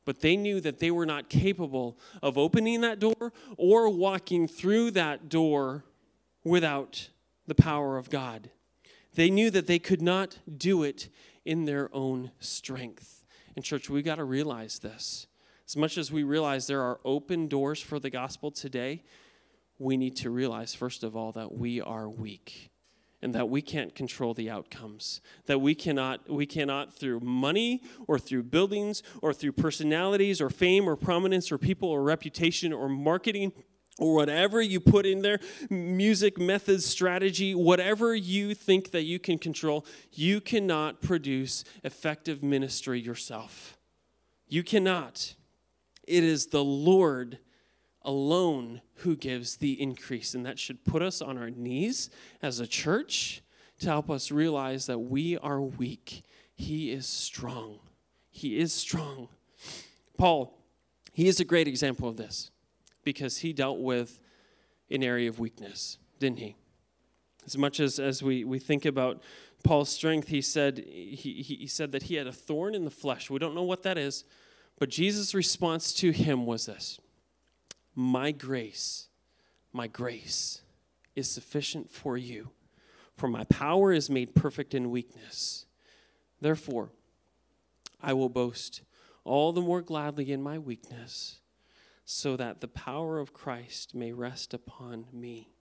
but 0.04 0.20
they 0.20 0.34
knew 0.34 0.60
that 0.62 0.80
they 0.80 0.90
were 0.90 1.06
not 1.06 1.28
capable 1.28 1.96
of 2.24 2.36
opening 2.36 2.80
that 2.80 2.98
door 2.98 3.32
or 3.56 3.88
walking 3.88 4.48
through 4.48 4.90
that 4.90 5.28
door 5.28 5.84
without 6.42 7.10
the 7.46 7.54
power 7.54 7.96
of 7.96 8.10
God. 8.10 8.50
They 9.14 9.30
knew 9.30 9.50
that 9.50 9.66
they 9.66 9.78
could 9.78 10.02
not 10.02 10.38
do 10.56 10.82
it 10.82 11.08
in 11.44 11.64
their 11.64 11.88
own 11.94 12.30
strength. 12.38 13.24
And, 13.56 13.64
church, 13.64 13.90
we 13.90 14.02
got 14.02 14.16
to 14.16 14.24
realize 14.24 14.78
this. 14.78 15.26
As 15.66 15.76
much 15.76 15.98
as 15.98 16.10
we 16.10 16.22
realize 16.22 16.66
there 16.66 16.82
are 16.82 17.00
open 17.04 17.48
doors 17.48 17.80
for 17.80 17.98
the 17.98 18.10
gospel 18.10 18.50
today, 18.50 19.02
we 19.78 19.96
need 19.96 20.16
to 20.16 20.30
realize, 20.30 20.74
first 20.74 21.02
of 21.02 21.16
all, 21.16 21.32
that 21.32 21.52
we 21.52 21.80
are 21.80 22.08
weak 22.08 22.70
and 23.22 23.34
that 23.34 23.48
we 23.48 23.60
can't 23.62 23.94
control 23.94 24.34
the 24.34 24.48
outcomes 24.48 25.20
that 25.46 25.58
we 25.58 25.74
cannot 25.74 26.28
we 26.28 26.46
cannot 26.46 26.92
through 26.92 27.20
money 27.20 27.82
or 28.06 28.18
through 28.18 28.42
buildings 28.42 29.02
or 29.20 29.32
through 29.32 29.52
personalities 29.52 30.40
or 30.40 30.48
fame 30.48 30.88
or 30.88 30.96
prominence 30.96 31.52
or 31.52 31.58
people 31.58 31.88
or 31.88 32.02
reputation 32.02 32.72
or 32.72 32.88
marketing 32.88 33.52
or 34.00 34.14
whatever 34.14 34.60
you 34.60 34.80
put 34.80 35.06
in 35.06 35.22
there 35.22 35.38
music 35.70 36.38
methods 36.38 36.84
strategy 36.84 37.54
whatever 37.54 38.14
you 38.14 38.54
think 38.54 38.90
that 38.90 39.02
you 39.02 39.18
can 39.18 39.38
control 39.38 39.86
you 40.12 40.40
cannot 40.40 41.00
produce 41.00 41.64
effective 41.84 42.42
ministry 42.42 43.00
yourself 43.00 43.76
you 44.48 44.64
cannot 44.64 45.34
it 46.10 46.24
is 46.24 46.48
the 46.48 46.64
Lord 46.64 47.38
alone 48.02 48.80
who 48.96 49.16
gives 49.16 49.56
the 49.56 49.80
increase. 49.80 50.34
And 50.34 50.44
that 50.44 50.58
should 50.58 50.84
put 50.84 51.02
us 51.02 51.22
on 51.22 51.38
our 51.38 51.50
knees 51.50 52.10
as 52.42 52.60
a 52.60 52.66
church 52.66 53.42
to 53.78 53.86
help 53.86 54.10
us 54.10 54.30
realize 54.30 54.86
that 54.86 54.98
we 54.98 55.38
are 55.38 55.60
weak. 55.60 56.24
He 56.54 56.90
is 56.90 57.06
strong. 57.06 57.78
He 58.30 58.58
is 58.58 58.72
strong. 58.72 59.28
Paul, 60.18 60.58
he 61.12 61.28
is 61.28 61.40
a 61.40 61.44
great 61.44 61.68
example 61.68 62.08
of 62.08 62.16
this 62.16 62.50
because 63.04 63.38
he 63.38 63.52
dealt 63.52 63.78
with 63.78 64.20
an 64.90 65.02
area 65.02 65.28
of 65.28 65.38
weakness, 65.38 65.98
didn't 66.18 66.38
he? 66.38 66.56
As 67.46 67.56
much 67.56 67.80
as, 67.80 67.98
as 67.98 68.22
we, 68.22 68.44
we 68.44 68.58
think 68.58 68.84
about 68.84 69.22
Paul's 69.62 69.90
strength, 69.90 70.28
he 70.28 70.42
said, 70.42 70.78
he, 70.78 71.44
he 71.46 71.66
said 71.66 71.92
that 71.92 72.04
he 72.04 72.14
had 72.16 72.26
a 72.26 72.32
thorn 72.32 72.74
in 72.74 72.84
the 72.84 72.90
flesh. 72.90 73.30
We 73.30 73.38
don't 73.38 73.54
know 73.54 73.62
what 73.62 73.82
that 73.82 73.98
is. 73.98 74.24
But 74.78 74.88
Jesus' 74.88 75.34
response 75.34 75.92
to 75.94 76.10
him 76.10 76.46
was 76.46 76.66
this 76.66 76.98
My 77.94 78.32
grace, 78.32 79.08
my 79.72 79.86
grace 79.86 80.62
is 81.14 81.30
sufficient 81.30 81.90
for 81.90 82.16
you, 82.16 82.50
for 83.16 83.28
my 83.28 83.44
power 83.44 83.92
is 83.92 84.08
made 84.08 84.34
perfect 84.34 84.74
in 84.74 84.90
weakness. 84.90 85.66
Therefore, 86.40 86.90
I 88.02 88.14
will 88.14 88.30
boast 88.30 88.80
all 89.24 89.52
the 89.52 89.60
more 89.60 89.82
gladly 89.82 90.32
in 90.32 90.42
my 90.42 90.58
weakness, 90.58 91.39
so 92.12 92.36
that 92.36 92.60
the 92.60 92.66
power 92.66 93.20
of 93.20 93.32
Christ 93.32 93.94
may 93.94 94.12
rest 94.12 94.52
upon 94.52 95.06
me. 95.12 95.52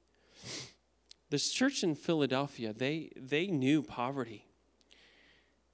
This 1.30 1.52
church 1.52 1.84
in 1.84 1.94
Philadelphia, 1.94 2.74
they, 2.74 3.12
they 3.16 3.46
knew 3.46 3.84
poverty. 3.84 4.48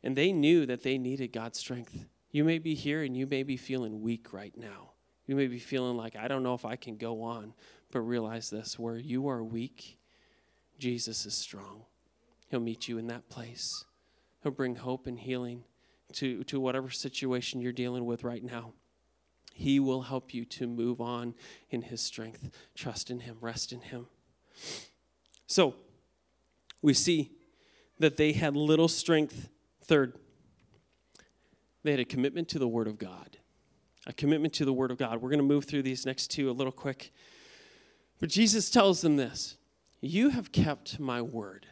And 0.04 0.18
they 0.18 0.34
knew 0.34 0.66
that 0.66 0.84
they 0.84 0.98
needed 0.98 1.32
God's 1.32 1.60
strength. 1.60 2.06
You 2.30 2.44
may 2.44 2.60
be 2.60 2.76
here 2.76 3.04
and 3.04 3.16
you 3.16 3.26
may 3.26 3.42
be 3.42 3.56
feeling 3.56 4.02
weak 4.02 4.34
right 4.34 4.56
now. 4.58 4.92
You 5.26 5.38
may 5.38 5.48
be 5.48 5.60
feeling 5.60 5.96
like, 5.96 6.18
I 6.18 6.28
don't 6.28 6.44
know 6.44 6.56
if 6.56 6.66
I 6.66 6.76
can 6.76 6.98
go 6.98 7.22
on. 7.22 7.54
But 7.90 8.02
realize 8.02 8.50
this 8.50 8.78
where 8.78 8.98
you 8.98 9.30
are 9.30 9.42
weak, 9.42 9.98
Jesus 10.78 11.26
is 11.26 11.36
strong. 11.36 11.86
He'll 12.50 12.60
meet 12.60 12.90
you 12.90 12.98
in 12.98 13.08
that 13.08 13.30
place, 13.30 13.86
He'll 14.44 14.52
bring 14.52 14.76
hope 14.76 15.08
and 15.08 15.20
healing 15.20 15.64
to, 16.14 16.44
to 16.44 16.60
whatever 16.60 16.90
situation 16.90 17.62
you're 17.62 17.72
dealing 17.72 18.06
with 18.06 18.26
right 18.26 18.44
now. 18.44 18.74
He 19.58 19.80
will 19.80 20.02
help 20.02 20.34
you 20.34 20.44
to 20.44 20.68
move 20.68 21.00
on 21.00 21.34
in 21.70 21.84
His 21.84 22.02
strength. 22.02 22.52
Trust 22.76 23.10
in 23.10 23.22
Him, 23.22 23.38
rest 23.40 23.72
in 23.72 23.80
Him. 23.80 24.08
So, 25.48 25.76
we 26.82 26.94
see 26.94 27.32
that 28.00 28.18
they 28.18 28.34
had 28.34 28.54
little 28.54 28.90
strength. 28.90 29.48
Third, 29.82 30.18
they 31.84 31.92
had 31.92 32.02
a 32.02 32.06
commitment 32.06 32.50
to 32.50 32.60
the 32.60 32.68
Word 32.68 32.86
of 32.86 33.00
God. 33.00 33.38
A 34.06 34.12
commitment 34.12 34.54
to 34.56 34.66
the 34.66 34.74
Word 34.74 34.92
of 34.92 34.98
God. 34.98 35.22
We're 35.22 35.30
going 35.30 35.40
to 35.40 35.46
move 35.46 35.64
through 35.64 35.84
these 35.84 36.06
next 36.06 36.32
two 36.32 36.50
a 36.50 36.52
little 36.52 36.74
quick. 36.74 37.14
But 38.20 38.28
Jesus 38.28 38.70
tells 38.70 39.00
them 39.00 39.16
this 39.16 39.56
You 40.02 40.32
have 40.32 40.52
kept 40.52 41.00
my 41.00 41.22
word. 41.22 41.68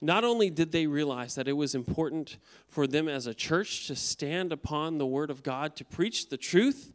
Not 0.00 0.24
only 0.24 0.48
did 0.48 0.72
they 0.72 0.86
realize 0.86 1.34
that 1.34 1.48
it 1.48 1.52
was 1.52 1.74
important 1.74 2.38
for 2.66 2.86
them 2.86 3.08
as 3.08 3.26
a 3.26 3.34
church 3.34 3.88
to 3.88 3.94
stand 3.94 4.52
upon 4.52 4.96
the 4.96 5.06
word 5.06 5.28
of 5.28 5.42
God, 5.42 5.76
to 5.76 5.84
preach 5.84 6.30
the 6.30 6.38
truth 6.38 6.94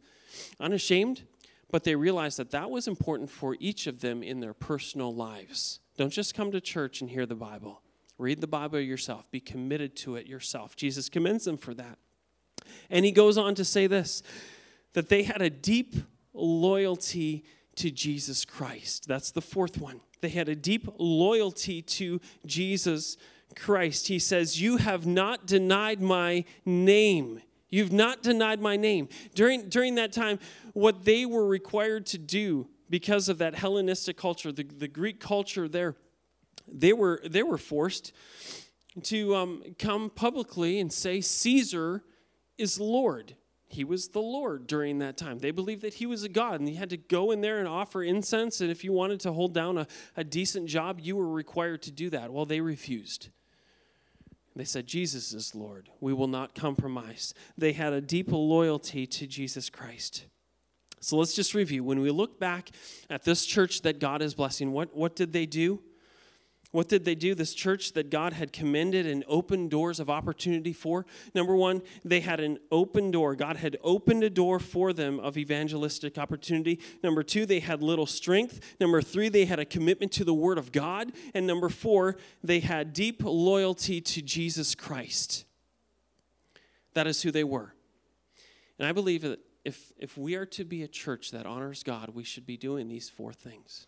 unashamed, 0.60 1.22
but 1.70 1.84
they 1.84 1.96
realized 1.96 2.38
that 2.38 2.50
that 2.50 2.70
was 2.70 2.86
important 2.86 3.30
for 3.30 3.56
each 3.58 3.86
of 3.86 4.00
them 4.00 4.22
in 4.22 4.40
their 4.40 4.54
personal 4.54 5.14
lives. 5.14 5.80
Don't 5.96 6.12
just 6.12 6.34
come 6.34 6.52
to 6.52 6.60
church 6.60 7.00
and 7.00 7.10
hear 7.10 7.26
the 7.26 7.34
Bible. 7.34 7.82
Read 8.18 8.40
the 8.40 8.46
Bible 8.46 8.80
yourself. 8.80 9.30
Be 9.30 9.40
committed 9.40 9.96
to 9.96 10.16
it 10.16 10.26
yourself. 10.26 10.76
Jesus 10.76 11.08
commends 11.08 11.44
them 11.44 11.56
for 11.56 11.74
that. 11.74 11.98
And 12.90 13.04
he 13.04 13.12
goes 13.12 13.36
on 13.36 13.54
to 13.56 13.64
say 13.64 13.86
this 13.86 14.22
that 14.92 15.08
they 15.08 15.22
had 15.22 15.40
a 15.40 15.50
deep 15.50 15.96
loyalty 16.34 17.44
to 17.76 17.90
Jesus 17.90 18.44
Christ. 18.44 19.08
That's 19.08 19.30
the 19.30 19.40
fourth 19.40 19.78
one. 19.78 20.00
They 20.20 20.28
had 20.28 20.48
a 20.48 20.54
deep 20.54 20.86
loyalty 20.98 21.82
to 21.82 22.20
Jesus 22.46 23.16
Christ. 23.56 24.08
He 24.08 24.18
says, 24.18 24.60
You 24.60 24.76
have 24.76 25.06
not 25.06 25.46
denied 25.46 26.00
my 26.00 26.44
name. 26.64 27.42
You've 27.72 27.92
not 27.92 28.22
denied 28.22 28.60
my 28.60 28.76
name. 28.76 29.08
During, 29.34 29.68
during 29.68 29.96
that 29.96 30.12
time, 30.12 30.38
what 30.72 31.04
they 31.04 31.26
were 31.26 31.44
required 31.44 32.06
to 32.06 32.18
do 32.18 32.68
because 32.88 33.28
of 33.28 33.38
that 33.38 33.56
Hellenistic 33.56 34.16
culture, 34.16 34.52
the, 34.52 34.62
the 34.62 34.86
Greek 34.86 35.18
culture 35.18 35.66
there, 35.66 35.96
they 36.72 36.92
were, 36.92 37.20
they 37.28 37.42
were 37.42 37.58
forced 37.58 38.12
to 39.02 39.34
um, 39.34 39.62
come 39.76 40.08
publicly 40.10 40.78
and 40.78 40.92
say, 40.92 41.20
Caesar 41.20 42.04
is 42.56 42.78
Lord 42.78 43.34
he 43.72 43.84
was 43.84 44.08
the 44.08 44.20
Lord 44.20 44.66
during 44.66 44.98
that 44.98 45.16
time. 45.16 45.38
They 45.38 45.50
believed 45.50 45.82
that 45.82 45.94
he 45.94 46.06
was 46.06 46.24
a 46.24 46.28
God, 46.28 46.60
and 46.60 46.68
he 46.68 46.74
had 46.74 46.90
to 46.90 46.96
go 46.98 47.30
in 47.30 47.40
there 47.40 47.58
and 47.58 47.66
offer 47.66 48.02
incense. 48.02 48.60
And 48.60 48.70
if 48.70 48.84
you 48.84 48.92
wanted 48.92 49.20
to 49.20 49.32
hold 49.32 49.54
down 49.54 49.78
a, 49.78 49.86
a 50.16 50.24
decent 50.24 50.68
job, 50.68 51.00
you 51.00 51.16
were 51.16 51.28
required 51.28 51.82
to 51.82 51.90
do 51.90 52.10
that. 52.10 52.32
Well, 52.32 52.44
they 52.44 52.60
refused. 52.60 53.30
They 54.54 54.64
said, 54.64 54.86
Jesus 54.86 55.32
is 55.32 55.54
Lord. 55.54 55.88
We 56.00 56.12
will 56.12 56.26
not 56.28 56.54
compromise. 56.54 57.32
They 57.56 57.72
had 57.72 57.92
a 57.92 58.00
deep 58.00 58.30
loyalty 58.30 59.06
to 59.06 59.26
Jesus 59.26 59.70
Christ. 59.70 60.26
So 61.00 61.16
let's 61.16 61.34
just 61.34 61.54
review. 61.54 61.82
When 61.82 62.00
we 62.00 62.10
look 62.10 62.38
back 62.38 62.70
at 63.10 63.24
this 63.24 63.44
church 63.44 63.82
that 63.82 63.98
God 63.98 64.22
is 64.22 64.34
blessing, 64.34 64.72
what, 64.72 64.94
what 64.94 65.16
did 65.16 65.32
they 65.32 65.46
do? 65.46 65.82
What 66.72 66.88
did 66.88 67.04
they 67.04 67.14
do? 67.14 67.34
This 67.34 67.52
church 67.52 67.92
that 67.92 68.08
God 68.08 68.32
had 68.32 68.50
commended 68.50 69.06
and 69.06 69.24
opened 69.28 69.70
doors 69.70 70.00
of 70.00 70.08
opportunity 70.08 70.72
for. 70.72 71.04
Number 71.34 71.54
one, 71.54 71.82
they 72.02 72.20
had 72.20 72.40
an 72.40 72.58
open 72.70 73.10
door. 73.10 73.36
God 73.36 73.56
had 73.56 73.76
opened 73.84 74.24
a 74.24 74.30
door 74.30 74.58
for 74.58 74.94
them 74.94 75.20
of 75.20 75.36
evangelistic 75.36 76.16
opportunity. 76.16 76.80
Number 77.02 77.22
two, 77.22 77.44
they 77.44 77.60
had 77.60 77.82
little 77.82 78.06
strength. 78.06 78.74
Number 78.80 79.02
three, 79.02 79.28
they 79.28 79.44
had 79.44 79.58
a 79.58 79.66
commitment 79.66 80.12
to 80.12 80.24
the 80.24 80.32
Word 80.32 80.56
of 80.56 80.72
God. 80.72 81.12
And 81.34 81.46
number 81.46 81.68
four, 81.68 82.16
they 82.42 82.60
had 82.60 82.94
deep 82.94 83.22
loyalty 83.22 84.00
to 84.00 84.22
Jesus 84.22 84.74
Christ. 84.74 85.44
That 86.94 87.06
is 87.06 87.20
who 87.20 87.30
they 87.30 87.44
were. 87.44 87.74
And 88.78 88.88
I 88.88 88.92
believe 88.92 89.20
that 89.22 89.40
if, 89.62 89.92
if 89.98 90.16
we 90.16 90.36
are 90.36 90.46
to 90.46 90.64
be 90.64 90.82
a 90.82 90.88
church 90.88 91.32
that 91.32 91.44
honors 91.44 91.82
God, 91.82 92.10
we 92.14 92.24
should 92.24 92.46
be 92.46 92.56
doing 92.56 92.88
these 92.88 93.10
four 93.10 93.34
things 93.34 93.86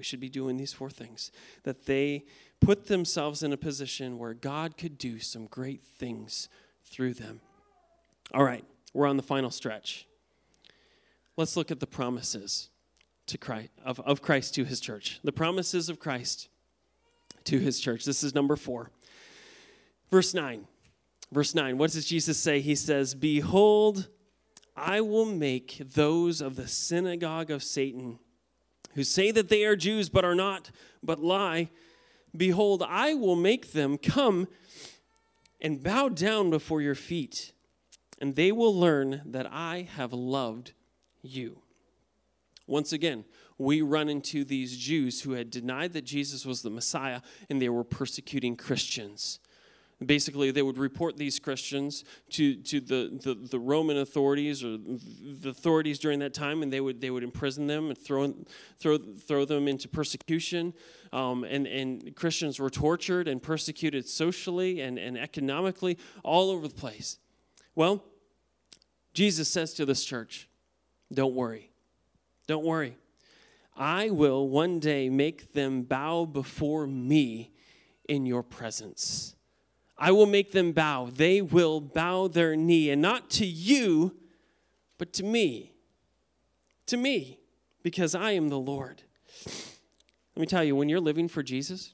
we 0.00 0.04
should 0.04 0.18
be 0.18 0.30
doing 0.30 0.56
these 0.56 0.72
four 0.72 0.88
things 0.88 1.30
that 1.64 1.84
they 1.84 2.24
put 2.58 2.86
themselves 2.86 3.42
in 3.42 3.52
a 3.52 3.56
position 3.58 4.16
where 4.16 4.32
God 4.32 4.78
could 4.78 4.96
do 4.96 5.18
some 5.18 5.44
great 5.44 5.82
things 5.82 6.48
through 6.86 7.12
them. 7.12 7.42
All 8.32 8.42
right, 8.42 8.64
we're 8.94 9.06
on 9.06 9.18
the 9.18 9.22
final 9.22 9.50
stretch. 9.50 10.06
Let's 11.36 11.54
look 11.54 11.70
at 11.70 11.80
the 11.80 11.86
promises 11.86 12.70
to 13.26 13.36
Christ, 13.36 13.68
of, 13.84 14.00
of 14.00 14.22
Christ 14.22 14.54
to 14.54 14.64
his 14.64 14.80
church. 14.80 15.20
The 15.22 15.32
promises 15.32 15.90
of 15.90 16.00
Christ 16.00 16.48
to 17.44 17.58
his 17.58 17.78
church. 17.78 18.06
This 18.06 18.22
is 18.22 18.34
number 18.34 18.56
four. 18.56 18.90
Verse 20.10 20.32
9. 20.32 20.66
Verse 21.30 21.54
9. 21.54 21.76
What 21.76 21.92
does 21.92 22.06
Jesus 22.06 22.38
say? 22.38 22.60
He 22.60 22.74
says, 22.74 23.14
Behold, 23.14 24.08
I 24.74 25.02
will 25.02 25.26
make 25.26 25.76
those 25.92 26.40
of 26.40 26.56
the 26.56 26.68
synagogue 26.68 27.50
of 27.50 27.62
Satan 27.62 28.18
who 28.94 29.04
say 29.04 29.30
that 29.30 29.48
they 29.48 29.64
are 29.64 29.76
Jews 29.76 30.08
but 30.08 30.24
are 30.24 30.34
not, 30.34 30.70
but 31.02 31.20
lie, 31.20 31.70
behold, 32.36 32.82
I 32.86 33.14
will 33.14 33.36
make 33.36 33.72
them 33.72 33.98
come 33.98 34.48
and 35.60 35.82
bow 35.82 36.08
down 36.08 36.50
before 36.50 36.80
your 36.80 36.94
feet, 36.94 37.52
and 38.20 38.36
they 38.36 38.52
will 38.52 38.74
learn 38.74 39.22
that 39.26 39.46
I 39.50 39.88
have 39.96 40.12
loved 40.12 40.72
you. 41.22 41.62
Once 42.66 42.92
again, 42.92 43.24
we 43.58 43.82
run 43.82 44.08
into 44.08 44.44
these 44.44 44.78
Jews 44.78 45.22
who 45.22 45.32
had 45.32 45.50
denied 45.50 45.92
that 45.92 46.04
Jesus 46.04 46.46
was 46.46 46.62
the 46.62 46.70
Messiah 46.70 47.20
and 47.50 47.60
they 47.60 47.68
were 47.68 47.84
persecuting 47.84 48.56
Christians. 48.56 49.38
Basically, 50.04 50.50
they 50.50 50.62
would 50.62 50.78
report 50.78 51.18
these 51.18 51.38
Christians 51.38 52.04
to, 52.30 52.54
to 52.54 52.80
the, 52.80 53.20
the, 53.22 53.34
the, 53.34 53.58
Roman 53.58 53.98
authorities 53.98 54.64
or 54.64 54.78
the 54.78 55.50
authorities 55.50 55.98
during 55.98 56.20
that 56.20 56.32
time, 56.32 56.62
and 56.62 56.72
they 56.72 56.80
would, 56.80 57.02
they 57.02 57.10
would 57.10 57.22
imprison 57.22 57.66
them 57.66 57.88
and 57.88 57.98
throw, 57.98 58.34
throw, 58.78 58.96
throw 58.96 59.44
them 59.44 59.68
into 59.68 59.88
persecution. 59.88 60.72
Um, 61.12 61.44
and, 61.44 61.66
and 61.66 62.16
Christians 62.16 62.58
were 62.58 62.70
tortured 62.70 63.28
and 63.28 63.42
persecuted 63.42 64.08
socially 64.08 64.80
and, 64.80 64.98
and 64.98 65.18
economically 65.18 65.98
all 66.24 66.50
over 66.50 66.66
the 66.66 66.74
place. 66.74 67.18
Well, 67.74 68.02
Jesus 69.12 69.48
says 69.48 69.74
to 69.74 69.84
this 69.84 70.02
church, 70.04 70.48
Don't 71.12 71.34
worry. 71.34 71.72
Don't 72.46 72.64
worry. 72.64 72.96
I 73.76 74.10
will 74.10 74.48
one 74.48 74.78
day 74.78 75.10
make 75.10 75.52
them 75.52 75.82
bow 75.82 76.24
before 76.24 76.86
me 76.86 77.50
in 78.08 78.24
your 78.26 78.42
presence. 78.42 79.36
I 80.00 80.12
will 80.12 80.26
make 80.26 80.52
them 80.52 80.72
bow. 80.72 81.10
They 81.12 81.42
will 81.42 81.80
bow 81.80 82.26
their 82.26 82.56
knee, 82.56 82.88
and 82.88 83.02
not 83.02 83.28
to 83.30 83.44
you, 83.44 84.16
but 84.96 85.12
to 85.14 85.22
me. 85.22 85.74
To 86.86 86.96
me, 86.96 87.38
because 87.82 88.14
I 88.14 88.32
am 88.32 88.48
the 88.48 88.58
Lord. 88.58 89.02
Let 89.46 90.40
me 90.40 90.46
tell 90.46 90.64
you, 90.64 90.74
when 90.74 90.88
you're 90.88 91.00
living 91.00 91.28
for 91.28 91.42
Jesus, 91.42 91.92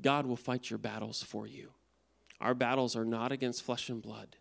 God 0.00 0.26
will 0.26 0.36
fight 0.36 0.70
your 0.70 0.78
battles 0.78 1.22
for 1.22 1.46
you. 1.46 1.72
Our 2.40 2.54
battles 2.54 2.94
are 2.94 3.04
not 3.04 3.32
against 3.32 3.62
flesh 3.62 3.88
and 3.88 4.00
blood, 4.00 4.36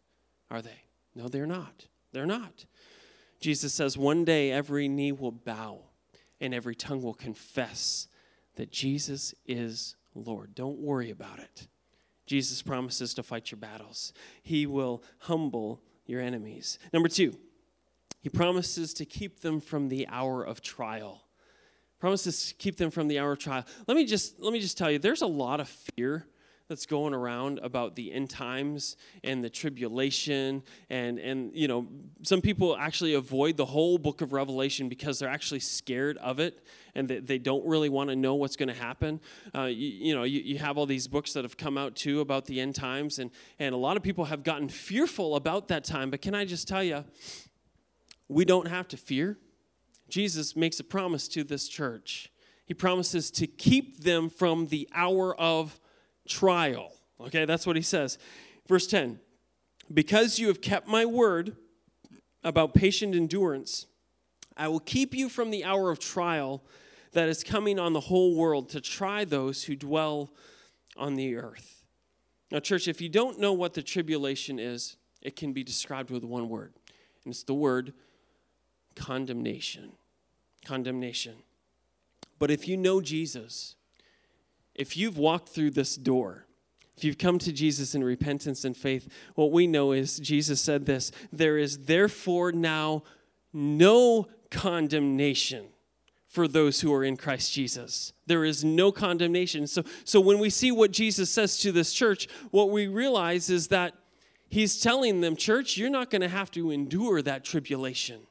are 0.51 0.61
they? 0.61 0.83
No, 1.15 1.27
they're 1.27 1.47
not. 1.47 1.87
They're 2.11 2.25
not. 2.25 2.65
Jesus 3.39 3.73
says 3.73 3.97
one 3.97 4.23
day 4.23 4.51
every 4.51 4.87
knee 4.87 5.11
will 5.11 5.31
bow 5.31 5.79
and 6.39 6.53
every 6.53 6.75
tongue 6.75 7.01
will 7.01 7.13
confess 7.13 8.07
that 8.55 8.71
Jesus 8.71 9.33
is 9.45 9.95
Lord. 10.13 10.55
Don't 10.55 10.79
worry 10.79 11.09
about 11.09 11.39
it. 11.39 11.67
Jesus 12.25 12.61
promises 12.61 13.13
to 13.13 13.23
fight 13.23 13.51
your 13.51 13.59
battles, 13.59 14.13
He 14.41 14.65
will 14.65 15.03
humble 15.19 15.81
your 16.05 16.21
enemies. 16.21 16.79
Number 16.93 17.09
two, 17.09 17.35
He 18.21 18.29
promises 18.29 18.93
to 18.95 19.05
keep 19.05 19.41
them 19.41 19.59
from 19.59 19.89
the 19.89 20.07
hour 20.07 20.43
of 20.43 20.61
trial. 20.61 21.23
Promises 21.99 22.49
to 22.49 22.53
keep 22.55 22.77
them 22.77 22.91
from 22.91 23.07
the 23.07 23.19
hour 23.19 23.31
of 23.31 23.39
trial. 23.39 23.65
Let 23.87 23.95
me 23.95 24.05
just 24.05 24.39
let 24.39 24.53
me 24.53 24.59
just 24.59 24.77
tell 24.77 24.91
you, 24.91 24.99
there's 24.99 25.21
a 25.21 25.27
lot 25.27 25.59
of 25.59 25.69
fear 25.69 26.25
that's 26.67 26.85
going 26.85 27.13
around 27.13 27.59
about 27.61 27.95
the 27.95 28.11
end 28.11 28.29
times 28.29 28.97
and 29.23 29.43
the 29.43 29.49
tribulation 29.49 30.63
and 30.89 31.19
and 31.19 31.51
you 31.53 31.67
know 31.67 31.87
some 32.23 32.41
people 32.41 32.75
actually 32.77 33.13
avoid 33.13 33.55
the 33.55 33.65
whole 33.65 33.97
book 33.97 34.21
of 34.21 34.33
revelation 34.33 34.89
because 34.89 35.19
they're 35.19 35.29
actually 35.29 35.59
scared 35.59 36.17
of 36.17 36.39
it 36.39 36.65
and 36.95 37.07
they, 37.07 37.19
they 37.19 37.37
don't 37.37 37.65
really 37.65 37.89
want 37.89 38.09
to 38.09 38.15
know 38.15 38.35
what's 38.35 38.55
going 38.55 38.69
to 38.69 38.73
happen. 38.73 39.19
Uh, 39.53 39.63
you, 39.63 39.87
you, 39.87 40.15
know 40.15 40.23
you, 40.23 40.39
you 40.41 40.57
have 40.57 40.77
all 40.77 40.85
these 40.85 41.07
books 41.07 41.33
that 41.33 41.43
have 41.43 41.57
come 41.57 41.77
out 41.77 41.95
too 41.95 42.21
about 42.21 42.45
the 42.45 42.59
end 42.59 42.73
times 42.73 43.19
and 43.19 43.29
and 43.59 43.75
a 43.75 43.77
lot 43.77 43.95
of 43.97 44.03
people 44.03 44.25
have 44.25 44.43
gotten 44.43 44.69
fearful 44.69 45.35
about 45.35 45.67
that 45.67 45.83
time. 45.83 46.09
But 46.09 46.21
can 46.21 46.33
i 46.33 46.45
just 46.45 46.67
tell 46.67 46.83
you 46.83 47.03
we 48.27 48.43
don't 48.45 48.67
have 48.67 48.87
to 48.89 48.97
fear. 48.97 49.37
Jesus 50.09 50.55
makes 50.55 50.79
a 50.79 50.83
promise 50.83 51.27
to 51.29 51.43
this 51.43 51.67
church. 51.67 52.31
He 52.65 52.73
promises 52.73 53.29
to 53.31 53.47
keep 53.47 54.03
them 54.03 54.29
from 54.29 54.67
the 54.67 54.89
hour 54.93 55.39
of 55.39 55.79
trial. 56.27 56.91
Okay, 57.19 57.45
that's 57.45 57.65
what 57.65 57.75
he 57.75 57.81
says. 57.81 58.17
Verse 58.67 58.87
10 58.87 59.19
Because 59.93 60.39
you 60.39 60.47
have 60.47 60.61
kept 60.61 60.87
my 60.87 61.05
word 61.05 61.55
about 62.43 62.73
patient 62.73 63.15
endurance, 63.15 63.87
I 64.57 64.67
will 64.67 64.79
keep 64.79 65.13
you 65.13 65.29
from 65.29 65.51
the 65.51 65.63
hour 65.63 65.91
of 65.91 65.99
trial 65.99 66.63
that 67.13 67.29
is 67.29 67.43
coming 67.43 67.79
on 67.79 67.93
the 67.93 68.01
whole 68.01 68.35
world 68.35 68.69
to 68.69 68.81
try 68.81 69.25
those 69.25 69.63
who 69.63 69.75
dwell 69.75 70.31
on 70.97 71.15
the 71.15 71.35
earth. 71.35 71.83
Now, 72.51 72.59
church, 72.59 72.87
if 72.87 73.01
you 73.01 73.09
don't 73.09 73.39
know 73.39 73.53
what 73.53 73.73
the 73.73 73.81
tribulation 73.81 74.59
is, 74.59 74.97
it 75.21 75.35
can 75.35 75.53
be 75.53 75.63
described 75.63 76.11
with 76.11 76.23
one 76.23 76.49
word, 76.49 76.73
and 77.23 77.31
it's 77.31 77.43
the 77.43 77.53
word 77.53 77.93
condemnation. 78.95 79.93
Condemnation. 80.63 81.35
But 82.37 82.51
if 82.51 82.67
you 82.67 82.77
know 82.77 83.01
Jesus, 83.01 83.75
if 84.75 84.97
you've 84.97 85.17
walked 85.17 85.49
through 85.49 85.71
this 85.71 85.95
door, 85.95 86.45
if 86.97 87.03
you've 87.03 87.17
come 87.17 87.39
to 87.39 87.51
Jesus 87.51 87.93
in 87.95 88.03
repentance 88.03 88.63
and 88.63 88.75
faith, 88.75 89.07
what 89.35 89.51
we 89.51 89.67
know 89.67 89.91
is 89.91 90.17
Jesus 90.19 90.61
said 90.61 90.85
this 90.85 91.11
there 91.31 91.57
is 91.57 91.85
therefore 91.85 92.51
now 92.51 93.03
no 93.51 94.27
condemnation 94.49 95.67
for 96.27 96.47
those 96.47 96.81
who 96.81 96.93
are 96.93 97.03
in 97.03 97.15
Christ 97.15 97.53
Jesus. 97.53 98.11
There 98.25 98.43
is 98.43 98.63
no 98.63 98.91
condemnation. 98.91 99.67
So, 99.67 99.83
so 100.03 100.19
when 100.19 100.39
we 100.39 100.49
see 100.49 100.71
what 100.71 100.91
Jesus 100.91 101.29
says 101.29 101.57
to 101.59 101.71
this 101.71 101.93
church, 101.93 102.27
what 102.51 102.71
we 102.71 102.87
realize 102.87 103.49
is 103.49 103.69
that 103.69 103.93
he's 104.49 104.79
telling 104.79 105.21
them, 105.21 105.37
church, 105.37 105.77
you're 105.77 105.89
not 105.89 106.09
going 106.09 106.21
to 106.21 106.27
have 106.27 106.51
to 106.51 106.71
endure 106.71 107.21
that 107.21 107.45
tribulation. 107.45 108.21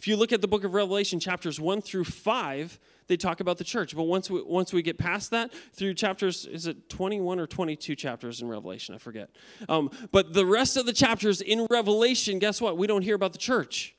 If 0.00 0.08
you 0.08 0.16
look 0.16 0.32
at 0.32 0.40
the 0.40 0.48
book 0.48 0.64
of 0.64 0.72
Revelation, 0.72 1.20
chapters 1.20 1.60
1 1.60 1.82
through 1.82 2.04
5, 2.04 2.80
they 3.08 3.18
talk 3.18 3.40
about 3.40 3.58
the 3.58 3.64
church. 3.64 3.94
But 3.94 4.04
once 4.04 4.30
we, 4.30 4.40
once 4.40 4.72
we 4.72 4.80
get 4.80 4.96
past 4.96 5.30
that, 5.32 5.52
through 5.74 5.92
chapters, 5.92 6.46
is 6.46 6.66
it 6.66 6.88
21 6.88 7.38
or 7.38 7.46
22 7.46 7.94
chapters 7.96 8.40
in 8.40 8.48
Revelation? 8.48 8.94
I 8.94 8.98
forget. 8.98 9.28
Um, 9.68 9.90
but 10.10 10.32
the 10.32 10.46
rest 10.46 10.78
of 10.78 10.86
the 10.86 10.94
chapters 10.94 11.42
in 11.42 11.66
Revelation, 11.68 12.38
guess 12.38 12.62
what? 12.62 12.78
We 12.78 12.86
don't 12.86 13.02
hear 13.02 13.14
about 13.14 13.32
the 13.32 13.38
church. 13.38 13.94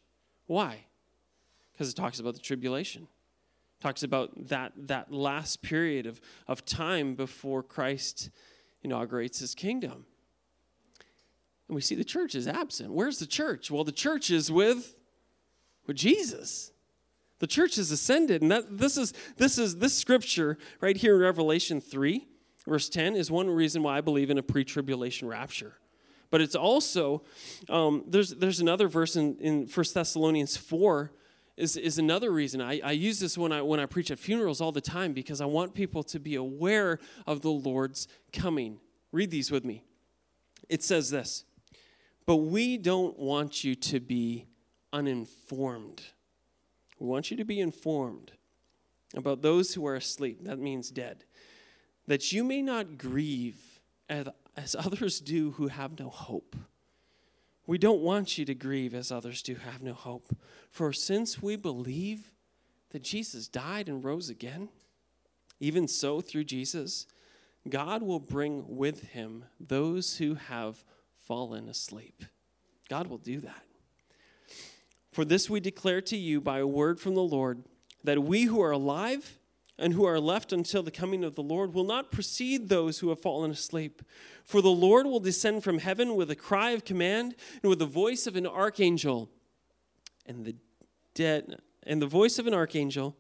Why? 0.48 0.86
Because 1.72 1.92
it 1.92 1.96
talks 1.96 2.20
about 2.20 2.34
the 2.34 2.40
tribulation. 2.40 3.08
Talks 3.80 4.02
about 4.02 4.32
that, 4.48 4.74
that 4.88 5.12
last 5.12 5.62
period 5.62 6.08
of, 6.08 6.20
of 6.48 6.66
time 6.66 7.14
before 7.14 7.62
Christ 7.62 8.32
inaugurates 8.82 9.38
his 9.38 9.54
kingdom. 9.54 10.08
And 11.68 11.76
we 11.76 11.82
see 11.82 11.94
the 11.94 12.04
church 12.04 12.34
is 12.34 12.48
absent. 12.48 12.92
Where's 12.92 13.20
the 13.20 13.28
church? 13.28 13.70
Well, 13.70 13.84
the 13.84 13.92
church 13.92 14.32
is 14.32 14.52
with, 14.52 14.96
with 15.88 15.98
Jesus. 15.98 16.72
The 17.40 17.48
church 17.48 17.76
has 17.78 17.90
ascended, 17.90 18.42
and 18.42 18.52
that 18.52 18.78
this 18.78 18.98
is 18.98 19.14
this 19.38 19.58
is 19.58 19.78
this 19.78 19.98
scripture 19.98 20.58
right 20.80 20.96
here 20.96 21.16
in 21.16 21.22
Revelation 21.22 21.82
3, 21.82 22.28
verse 22.68 22.88
10, 22.88 23.16
is 23.16 23.32
one 23.32 23.50
reason 23.50 23.82
why 23.82 23.98
I 23.98 24.02
believe 24.02 24.30
in 24.30 24.38
a 24.38 24.44
pre-tribulation 24.44 25.28
rapture. 25.28 25.78
But 26.30 26.42
it's 26.42 26.56
also 26.56 27.24
um, 27.68 28.04
there's 28.08 28.30
there's 28.36 28.60
another 28.60 28.88
verse 28.88 29.16
in, 29.16 29.38
in 29.40 29.68
1 29.68 29.86
Thessalonians 29.94 30.56
4 30.56 31.12
is, 31.58 31.78
is 31.78 31.98
another 31.98 32.32
reason. 32.32 32.62
I, 32.62 32.80
I 32.84 32.92
use 32.92 33.20
this 33.20 33.38
when 33.38 33.52
I 33.52 33.62
when 33.62 33.80
I 33.80 33.86
preach 33.86 34.12
at 34.12 34.20
funerals 34.20 34.62
all 34.62 34.72
the 34.72 34.82
time 34.82 35.14
because 35.14 35.42
I 35.42 35.46
want 35.46 35.74
people 35.74 36.04
to 36.04 36.20
be 36.20 36.36
aware 36.36 37.00
of 37.28 37.42
the 37.42 37.52
Lord's 37.52 38.08
coming. 38.32 38.80
Read 39.12 39.32
these 39.32 39.52
with 39.52 39.66
me. 39.66 39.84
It 40.70 40.84
says 40.84 41.10
this, 41.10 41.44
but 42.26 42.38
we 42.38 42.78
don't 42.78 43.18
want 43.20 43.64
you 43.64 43.76
to 43.76 44.00
be 44.00 44.48
uninformed 44.94 46.02
we 47.02 47.08
want 47.08 47.32
you 47.32 47.38
to 47.38 47.44
be 47.44 47.60
informed 47.60 48.32
about 49.16 49.42
those 49.42 49.74
who 49.74 49.88
are 49.88 49.96
asleep. 49.96 50.44
That 50.44 50.60
means 50.60 50.92
dead. 50.92 51.24
That 52.06 52.32
you 52.32 52.44
may 52.44 52.62
not 52.62 53.00
grieve 53.00 53.82
as 54.08 54.76
others 54.78 55.20
do 55.20 55.52
who 55.52 55.68
have 55.68 56.00
no 56.00 56.10
hope. 56.10 56.56
We 57.66 57.80
don't 57.80 58.02
want 58.02 58.38
you 58.38 58.46
to 58.46 58.54
grieve 58.54 58.94
as 58.94 59.12
others 59.12 59.42
do 59.42 59.56
have 59.56 59.82
no 59.82 59.94
hope. 59.94 60.38
For 60.70 60.94
since 60.94 61.42
we 61.42 61.56
believe 61.56 62.32
that 62.92 63.02
Jesus 63.02 63.48
died 63.48 63.90
and 63.90 64.06
rose 64.06 64.30
again, 64.30 64.70
even 65.60 65.88
so 65.88 66.22
through 66.22 66.44
Jesus, 66.44 67.08
God 67.68 68.04
will 68.04 68.20
bring 68.20 68.78
with 68.78 69.10
him 69.10 69.46
those 69.60 70.18
who 70.18 70.36
have 70.36 70.84
fallen 71.18 71.68
asleep. 71.68 72.26
God 72.90 73.08
will 73.08 73.18
do 73.18 73.40
that. 73.40 73.64
For 75.12 75.26
this 75.26 75.50
we 75.50 75.60
declare 75.60 76.02
to 76.02 76.18
you 76.18 76.40
by 76.40 76.60
a 76.60 76.68
word 76.68 77.00
from 77.00 77.16
the 77.16 77.22
Lord, 77.22 77.64
that 78.04 78.24
we 78.24 78.44
who 78.44 78.62
are 78.62 78.72
alive 78.72 79.38
and 79.78 79.94
who 79.94 80.06
are 80.06 80.20
left 80.20 80.54
until 80.54 80.84
the 80.84 80.92
coming 80.92 81.24
of 81.24 81.36
the 81.36 81.44
Lord 81.44 81.74
will 81.74 81.84
not 81.84 82.12
precede 82.12 82.70
those 82.70 83.00
who 83.00 83.10
have 83.10 83.20
fallen 83.20 83.52
asleep. 83.52 84.02
For 84.44 84.62
the 84.62 84.70
Lord 84.70 85.06
will 85.06 85.20
descend 85.20 85.64
from 85.64 85.80
heaven 85.80 86.16
with 86.16 86.30
a 86.32 86.36
cry 86.36 86.72
of 86.72 86.86
command 86.86 87.36
and 87.62 87.70
with 87.70 87.80
the 87.80 87.86
voice 87.86 88.28
of 88.28 88.36
an 88.36 88.48
archangel, 88.48 89.30
and 90.26 90.46
the 90.46 90.56
dead 91.14 91.60
and 91.84 92.02
the 92.02 92.08
voice 92.08 92.38
of 92.38 92.48
an 92.48 92.54
archangel, 92.54 93.18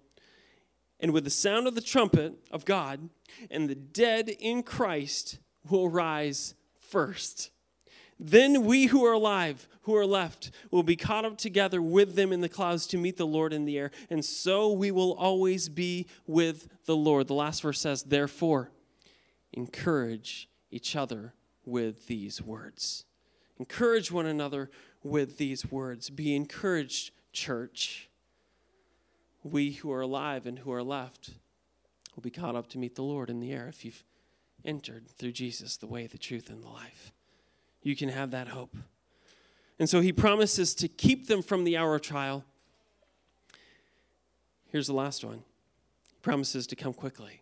and 1.00 1.12
with 1.12 1.24
the 1.24 1.32
sound 1.32 1.68
of 1.68 1.74
the 1.74 1.82
trumpet 1.82 2.34
of 2.52 2.64
God, 2.64 3.10
and 3.50 3.68
the 3.68 3.76
dead 3.76 4.30
in 4.30 4.62
Christ 4.62 5.39
will 5.68 5.89
rise 5.89 6.54
first. 6.80 7.50
Then 8.24 8.66
we 8.66 8.86
who 8.86 9.04
are 9.04 9.14
alive, 9.14 9.68
who 9.82 9.96
are 9.96 10.06
left, 10.06 10.52
will 10.70 10.84
be 10.84 10.96
caught 10.96 11.26
up 11.26 11.40
together 11.40 11.82
with 11.82 12.14
them 12.14 12.32
in 12.32 12.42
the 12.42 12.48
clouds 12.48 12.86
to 12.88 12.98
meet 12.98 13.18
the 13.18 13.26
Lord 13.26 13.52
in 13.52 13.66
the 13.66 13.80
air. 13.80 13.90
And 14.12 14.24
so 14.24 14.72
we 14.72 14.92
will 14.92 15.14
always 15.14 15.70
be 15.70 16.06
with 16.28 16.68
the 16.86 16.96
Lord. 16.96 17.28
The 17.28 17.34
last 17.34 17.64
verse 17.64 17.82
says, 17.82 18.04
Therefore, 18.04 18.70
encourage 19.52 20.48
each 20.70 20.96
other 20.96 21.34
with 21.66 22.06
these 22.06 22.44
words. 22.44 23.06
Encourage 23.58 24.12
one 24.12 24.28
another 24.28 24.70
with 25.02 25.40
these 25.40 25.72
words. 25.72 26.12
Be 26.12 26.36
encouraged, 26.36 27.10
church. 27.34 28.08
We 29.42 29.72
who 29.72 29.92
are 29.92 30.02
alive 30.02 30.46
and 30.46 30.60
who 30.60 30.72
are 30.72 30.84
left 30.84 31.32
will 32.16 32.22
be 32.22 32.30
caught 32.30 32.56
up 32.56 32.68
to 32.68 32.78
meet 32.78 32.94
the 32.94 33.02
Lord 33.02 33.32
in 33.32 33.40
the 33.40 33.52
air 33.52 33.68
if 33.68 33.84
you've 33.84 34.04
entered 34.64 35.08
through 35.10 35.32
Jesus, 35.32 35.76
the 35.76 35.88
way, 35.88 36.06
the 36.06 36.20
truth, 36.20 36.52
and 36.52 36.64
the 36.64 36.70
life 36.70 37.14
you 37.84 37.96
can 37.96 38.10
have 38.10 38.32
that 38.32 38.50
hope. 38.50 38.76
And 39.80 39.90
so 39.90 40.02
he 40.02 40.14
promises 40.14 40.76
to 40.76 40.88
keep 40.88 41.28
them 41.28 41.42
from 41.42 41.64
the 41.64 41.78
hour 41.78 41.96
of 41.96 42.02
trial. 42.02 42.46
Here's 44.72 44.88
the 44.88 44.94
last 44.94 45.24
one 45.24 45.44
he 46.10 46.18
promises 46.22 46.68
to 46.68 46.76
come 46.76 46.94
quickly. 46.94 47.42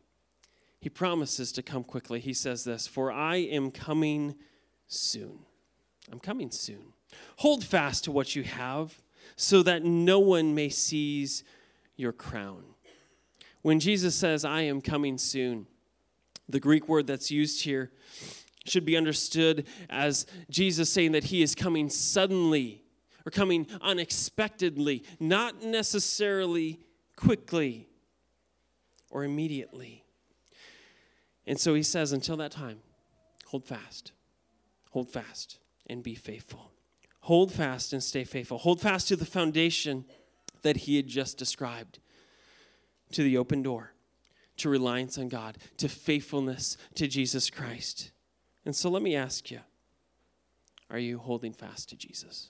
He 0.80 0.90
promises 0.90 1.52
to 1.54 1.62
come 1.62 1.84
quickly. 1.84 2.20
He 2.20 2.34
says 2.34 2.64
this 2.64 2.88
For 2.88 3.12
I 3.12 3.38
am 3.38 3.72
coming 3.72 4.36
soon. 4.88 5.40
I'm 6.12 6.20
coming 6.20 6.52
soon. 6.52 6.94
Hold 7.38 7.64
fast 7.64 8.06
to 8.06 8.12
what 8.12 8.36
you 8.36 8.44
have 8.44 9.02
so 9.36 9.62
that 9.64 9.84
no 9.84 10.20
one 10.20 10.56
may 10.56 10.70
seize 10.70 11.44
your 11.96 12.12
crown. 12.12 12.64
When 13.62 13.80
Jesus 13.80 14.16
says, 14.16 14.46
I 14.46 14.62
am 14.62 14.82
coming 14.82 15.18
soon, 15.18 15.68
the 16.48 16.60
Greek 16.60 16.88
word 16.88 17.08
that's 17.08 17.30
used 17.30 17.64
here 17.64 17.92
should 18.70 18.86
be 18.86 18.98
understood 18.98 19.66
as 19.90 20.26
Jesus 20.50 20.92
saying 20.92 21.14
that 21.14 21.26
he 21.26 21.42
is 21.42 21.56
coming 21.56 21.90
suddenly 21.90 22.84
or 23.26 23.32
coming 23.32 23.68
unexpectedly, 23.82 25.04
not 25.20 25.64
necessarily 25.64 26.80
quickly 27.16 27.88
or 29.10 29.24
immediately. 29.24 30.04
And 31.46 31.60
so 31.60 31.74
he 31.74 31.84
says, 31.84 32.12
until 32.12 32.38
that 32.38 32.52
time, 32.52 32.80
hold 33.46 33.66
fast, 33.66 34.12
hold 34.92 35.10
fast, 35.10 35.58
and 35.88 36.04
be 36.04 36.16
faithful. 36.16 36.72
Hold 37.22 37.52
fast 37.52 37.92
and 37.92 38.04
stay 38.04 38.24
faithful. 38.24 38.60
Hold 38.60 38.82
fast 38.82 39.08
to 39.10 39.16
the 39.16 39.26
foundation 39.26 40.06
that 40.62 40.78
he 40.78 40.96
had 40.96 41.08
just 41.08 41.38
described, 41.38 42.00
to 43.12 43.24
the 43.24 43.38
open 43.38 43.64
door, 43.64 43.94
to 44.58 44.70
reliance 44.70 45.18
on 45.18 45.30
God, 45.30 45.58
to 45.78 45.90
faithfulness 45.90 46.78
to 46.96 47.08
Jesus 47.08 47.50
Christ. 47.50 48.12
And 48.66 48.76
so 48.76 48.90
let 48.90 49.02
me 49.02 49.16
ask 49.16 49.52
you 49.52 49.60
are 50.90 51.00
you 51.00 51.20
holding 51.20 51.54
fast 51.54 51.90
to 51.90 51.96
Jesus? 51.96 52.50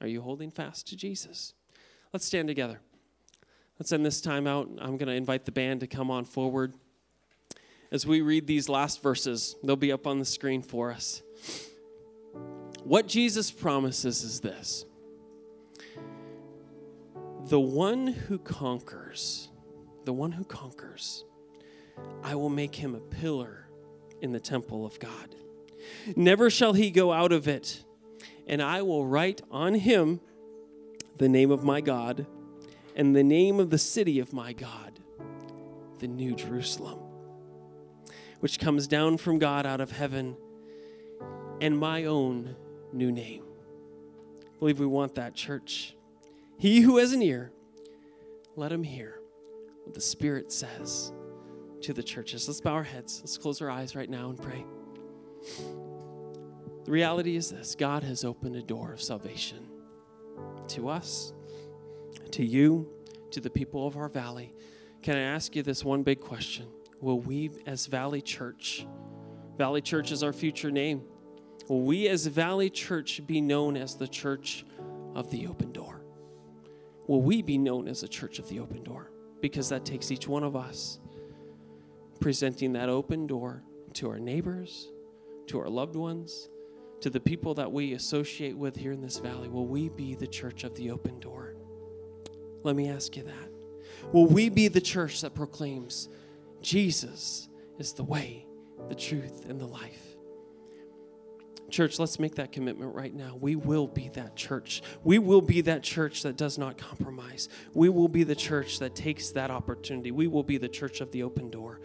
Are 0.00 0.06
you 0.06 0.22
holding 0.22 0.50
fast 0.50 0.86
to 0.88 0.96
Jesus? 0.96 1.54
Let's 2.12 2.24
stand 2.24 2.48
together. 2.48 2.80
Let's 3.78 3.92
end 3.92 4.06
this 4.06 4.20
time 4.20 4.46
out. 4.46 4.68
I'm 4.80 4.96
going 4.96 5.08
to 5.08 5.14
invite 5.14 5.44
the 5.44 5.52
band 5.52 5.80
to 5.80 5.86
come 5.86 6.10
on 6.10 6.24
forward. 6.24 6.74
as 7.90 8.06
we 8.06 8.20
read 8.20 8.46
these 8.46 8.68
last 8.68 9.02
verses. 9.02 9.56
They'll 9.62 9.76
be 9.76 9.92
up 9.92 10.06
on 10.06 10.18
the 10.18 10.24
screen 10.24 10.62
for 10.62 10.92
us. 10.92 11.22
What 12.84 13.06
Jesus 13.06 13.50
promises 13.50 14.22
is 14.22 14.40
this 14.40 14.84
the 17.48 17.60
one 17.60 18.08
who 18.08 18.38
conquers, 18.38 19.48
the 20.04 20.12
one 20.12 20.32
who 20.32 20.44
conquers, 20.44 21.24
I 22.22 22.34
will 22.34 22.50
make 22.50 22.74
him 22.74 22.94
a 22.94 23.00
pillar 23.00 23.67
in 24.20 24.32
the 24.32 24.40
temple 24.40 24.84
of 24.84 24.98
God. 24.98 25.34
Never 26.16 26.50
shall 26.50 26.72
he 26.72 26.90
go 26.90 27.12
out 27.12 27.32
of 27.32 27.48
it, 27.48 27.82
and 28.46 28.62
I 28.62 28.82
will 28.82 29.06
write 29.06 29.42
on 29.50 29.74
him 29.74 30.20
the 31.16 31.28
name 31.28 31.50
of 31.50 31.64
my 31.64 31.80
God 31.80 32.26
and 32.96 33.14
the 33.14 33.22
name 33.22 33.60
of 33.60 33.70
the 33.70 33.78
city 33.78 34.18
of 34.18 34.32
my 34.32 34.52
God, 34.52 34.98
the 36.00 36.08
New 36.08 36.34
Jerusalem, 36.34 36.98
which 38.40 38.58
comes 38.58 38.86
down 38.86 39.18
from 39.18 39.38
God 39.38 39.66
out 39.66 39.80
of 39.80 39.92
heaven, 39.92 40.36
and 41.60 41.78
my 41.78 42.04
own 42.04 42.56
new 42.92 43.12
name. 43.12 43.44
I 44.42 44.58
believe 44.58 44.80
we 44.80 44.86
want 44.86 45.14
that, 45.14 45.34
church. 45.34 45.94
He 46.58 46.80
who 46.80 46.98
has 46.98 47.12
an 47.12 47.22
ear, 47.22 47.52
let 48.56 48.72
him 48.72 48.82
hear 48.82 49.20
what 49.84 49.94
the 49.94 50.00
Spirit 50.00 50.50
says 50.50 51.12
to 51.82 51.92
the 51.92 52.02
churches. 52.02 52.48
Let's 52.48 52.60
bow 52.60 52.72
our 52.72 52.82
heads. 52.82 53.20
Let's 53.20 53.38
close 53.38 53.60
our 53.60 53.70
eyes 53.70 53.94
right 53.94 54.10
now 54.10 54.30
and 54.30 54.40
pray. 54.40 54.64
The 56.84 56.90
reality 56.90 57.36
is 57.36 57.50
this 57.50 57.74
God 57.74 58.02
has 58.02 58.24
opened 58.24 58.56
a 58.56 58.62
door 58.62 58.92
of 58.92 59.02
salvation 59.02 59.68
to 60.68 60.88
us, 60.88 61.32
to 62.32 62.44
you, 62.44 62.88
to 63.30 63.40
the 63.40 63.50
people 63.50 63.86
of 63.86 63.96
our 63.96 64.08
valley. 64.08 64.54
Can 65.02 65.16
I 65.16 65.22
ask 65.22 65.54
you 65.54 65.62
this 65.62 65.84
one 65.84 66.02
big 66.02 66.20
question? 66.20 66.66
Will 67.00 67.20
we, 67.20 67.50
as 67.66 67.86
Valley 67.86 68.20
Church, 68.20 68.86
Valley 69.56 69.80
Church 69.80 70.10
is 70.12 70.22
our 70.22 70.32
future 70.32 70.70
name, 70.70 71.02
will 71.68 71.82
we, 71.82 72.08
as 72.08 72.26
Valley 72.26 72.70
Church, 72.70 73.24
be 73.26 73.40
known 73.40 73.76
as 73.76 73.94
the 73.94 74.08
church 74.08 74.64
of 75.14 75.30
the 75.30 75.46
open 75.46 75.72
door? 75.72 76.02
Will 77.06 77.22
we 77.22 77.42
be 77.42 77.56
known 77.56 77.86
as 77.88 78.02
a 78.02 78.08
church 78.08 78.38
of 78.38 78.48
the 78.48 78.60
open 78.60 78.82
door? 78.82 79.10
Because 79.40 79.68
that 79.68 79.84
takes 79.84 80.10
each 80.10 80.26
one 80.26 80.42
of 80.42 80.56
us 80.56 80.98
presenting 82.20 82.72
that 82.74 82.88
open 82.88 83.26
door 83.26 83.62
to 83.94 84.10
our 84.10 84.18
neighbors, 84.18 84.90
to 85.46 85.60
our 85.60 85.68
loved 85.68 85.96
ones, 85.96 86.48
to 87.00 87.10
the 87.10 87.20
people 87.20 87.54
that 87.54 87.70
we 87.70 87.92
associate 87.92 88.56
with 88.56 88.76
here 88.76 88.92
in 88.92 89.00
this 89.00 89.18
valley? 89.18 89.48
Will 89.48 89.66
we 89.66 89.88
be 89.88 90.14
the 90.14 90.26
church 90.26 90.64
of 90.64 90.74
the 90.74 90.90
open 90.90 91.20
door? 91.20 91.54
Let 92.62 92.76
me 92.76 92.88
ask 92.88 93.16
you 93.16 93.22
that. 93.24 94.12
Will 94.12 94.26
we 94.26 94.48
be 94.48 94.68
the 94.68 94.80
church 94.80 95.20
that 95.22 95.34
proclaims 95.34 96.08
Jesus 96.60 97.48
is 97.78 97.92
the 97.92 98.04
way, 98.04 98.46
the 98.88 98.94
truth, 98.94 99.46
and 99.48 99.60
the 99.60 99.66
life? 99.66 100.16
Church, 101.70 101.98
let's 101.98 102.18
make 102.18 102.36
that 102.36 102.50
commitment 102.50 102.94
right 102.94 103.14
now. 103.14 103.36
We 103.38 103.54
will 103.54 103.86
be 103.86 104.08
that 104.14 104.36
church. 104.36 104.82
We 105.04 105.18
will 105.18 105.42
be 105.42 105.60
that 105.62 105.82
church 105.82 106.22
that 106.22 106.36
does 106.36 106.56
not 106.56 106.78
compromise. 106.78 107.50
We 107.74 107.90
will 107.90 108.08
be 108.08 108.24
the 108.24 108.34
church 108.34 108.78
that 108.78 108.94
takes 108.94 109.30
that 109.32 109.50
opportunity. 109.50 110.10
We 110.10 110.28
will 110.28 110.42
be 110.42 110.56
the 110.56 110.68
church 110.68 111.02
of 111.02 111.12
the 111.12 111.22
open 111.22 111.50
door. 111.50 111.80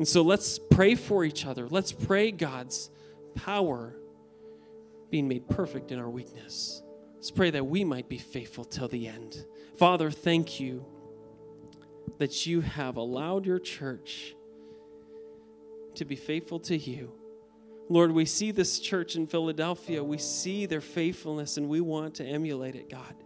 And 0.00 0.08
so 0.08 0.22
let's 0.22 0.58
pray 0.58 0.94
for 0.94 1.26
each 1.26 1.44
other. 1.44 1.68
Let's 1.68 1.92
pray 1.92 2.30
God's 2.30 2.88
power 3.34 3.94
being 5.10 5.28
made 5.28 5.46
perfect 5.46 5.92
in 5.92 5.98
our 5.98 6.08
weakness. 6.08 6.82
Let's 7.16 7.30
pray 7.30 7.50
that 7.50 7.66
we 7.66 7.84
might 7.84 8.08
be 8.08 8.16
faithful 8.16 8.64
till 8.64 8.88
the 8.88 9.08
end. 9.08 9.44
Father, 9.76 10.10
thank 10.10 10.58
you 10.58 10.86
that 12.16 12.46
you 12.46 12.62
have 12.62 12.96
allowed 12.96 13.44
your 13.44 13.58
church 13.58 14.34
to 15.96 16.06
be 16.06 16.16
faithful 16.16 16.60
to 16.60 16.78
you. 16.78 17.12
Lord, 17.90 18.10
we 18.12 18.24
see 18.24 18.52
this 18.52 18.78
church 18.78 19.16
in 19.16 19.26
Philadelphia. 19.26 20.02
We 20.02 20.16
see 20.16 20.64
their 20.64 20.80
faithfulness 20.80 21.58
and 21.58 21.68
we 21.68 21.82
want 21.82 22.14
to 22.14 22.24
emulate 22.24 22.74
it, 22.74 22.88
God. 22.88 23.16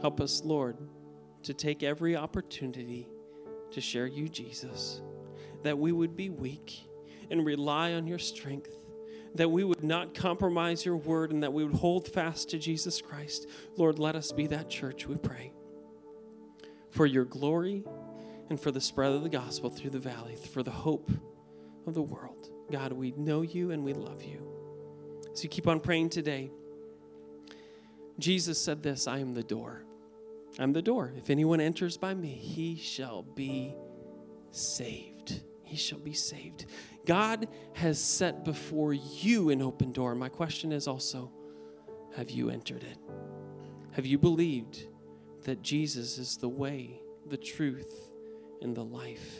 Help 0.00 0.20
us, 0.20 0.42
Lord, 0.44 0.76
to 1.42 1.52
take 1.52 1.82
every 1.82 2.14
opportunity 2.14 3.08
to 3.72 3.80
share 3.80 4.06
you, 4.06 4.28
Jesus, 4.28 5.00
that 5.62 5.78
we 5.78 5.92
would 5.92 6.16
be 6.16 6.30
weak 6.30 6.80
and 7.30 7.44
rely 7.44 7.92
on 7.92 8.06
your 8.06 8.18
strength 8.18 8.78
that 9.34 9.50
we 9.50 9.64
would 9.64 9.84
not 9.84 10.14
compromise 10.14 10.84
your 10.84 10.96
word 10.96 11.30
and 11.32 11.42
that 11.42 11.52
we 11.52 11.64
would 11.64 11.74
hold 11.74 12.08
fast 12.08 12.50
to 12.50 12.58
Jesus 12.58 13.00
Christ. 13.00 13.46
Lord, 13.76 13.98
let 13.98 14.16
us 14.16 14.32
be 14.32 14.46
that 14.48 14.68
church, 14.68 15.06
we 15.06 15.16
pray. 15.16 15.52
For 16.90 17.06
your 17.06 17.24
glory 17.24 17.84
and 18.50 18.58
for 18.58 18.70
the 18.70 18.80
spread 18.80 19.12
of 19.12 19.22
the 19.22 19.28
gospel 19.28 19.70
through 19.70 19.90
the 19.90 19.98
valley, 19.98 20.36
for 20.36 20.62
the 20.62 20.70
hope 20.70 21.10
of 21.86 21.94
the 21.94 22.02
world. 22.02 22.50
God, 22.70 22.92
we 22.92 23.12
know 23.12 23.42
you 23.42 23.70
and 23.70 23.84
we 23.84 23.92
love 23.92 24.22
you. 24.22 24.42
So 25.34 25.44
you 25.44 25.48
keep 25.48 25.68
on 25.68 25.80
praying 25.80 26.10
today. 26.10 26.50
Jesus 28.18 28.60
said 28.60 28.82
this 28.82 29.06
I 29.06 29.18
am 29.18 29.34
the 29.34 29.42
door. 29.42 29.84
I'm 30.58 30.72
the 30.72 30.82
door. 30.82 31.12
If 31.16 31.30
anyone 31.30 31.60
enters 31.60 31.96
by 31.96 32.14
me, 32.14 32.32
he 32.32 32.76
shall 32.76 33.22
be 33.22 33.74
saved. 34.50 35.42
He 35.62 35.76
shall 35.76 35.98
be 35.98 36.14
saved. 36.14 36.66
God 37.06 37.48
has 37.74 38.02
set 38.02 38.44
before 38.44 38.92
you 38.92 39.50
an 39.50 39.62
open 39.62 39.92
door. 39.92 40.14
My 40.14 40.28
question 40.28 40.72
is 40.72 40.88
also 40.88 41.30
have 42.16 42.30
you 42.30 42.50
entered 42.50 42.82
it? 42.82 42.98
Have 43.92 44.06
you 44.06 44.18
believed 44.18 44.86
that 45.44 45.62
Jesus 45.62 46.18
is 46.18 46.36
the 46.36 46.48
way, 46.48 47.00
the 47.26 47.36
truth, 47.36 48.10
and 48.60 48.74
the 48.74 48.84
life? 48.84 49.36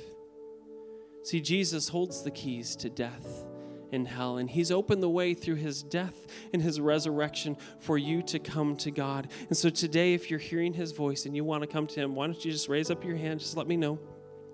See, 1.24 1.40
Jesus 1.40 1.88
holds 1.88 2.22
the 2.22 2.30
keys 2.30 2.76
to 2.76 2.88
death 2.88 3.44
and 3.92 4.06
hell, 4.06 4.38
and 4.38 4.50
He's 4.50 4.70
opened 4.70 5.02
the 5.02 5.08
way 5.08 5.34
through 5.34 5.56
His 5.56 5.82
death 5.82 6.26
and 6.52 6.62
His 6.62 6.80
resurrection 6.80 7.56
for 7.80 7.98
you 7.98 8.22
to 8.22 8.38
come 8.38 8.76
to 8.78 8.90
God. 8.90 9.28
And 9.48 9.56
so 9.56 9.70
today, 9.70 10.14
if 10.14 10.30
you're 10.30 10.38
hearing 10.38 10.74
His 10.74 10.92
voice 10.92 11.26
and 11.26 11.34
you 11.34 11.44
want 11.44 11.62
to 11.62 11.66
come 11.66 11.86
to 11.86 12.00
Him, 12.00 12.14
why 12.14 12.26
don't 12.26 12.44
you 12.44 12.52
just 12.52 12.68
raise 12.68 12.90
up 12.90 13.04
your 13.04 13.16
hand? 13.16 13.40
Just 13.40 13.56
let 13.56 13.66
me 13.66 13.76
know. 13.76 13.98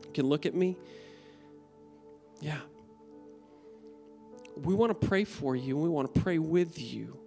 You 0.07 0.12
can 0.12 0.26
look 0.26 0.47
at 0.47 0.55
me. 0.55 0.76
Yeah 2.41 2.59
we 4.57 4.74
want 4.74 4.99
to 4.99 5.07
pray 5.07 5.24
for 5.24 5.57
you. 5.57 5.76
We 5.76 5.89
want 5.89 6.12
to 6.14 6.20
pray 6.20 6.39
with 6.39 6.80
you. 6.80 7.18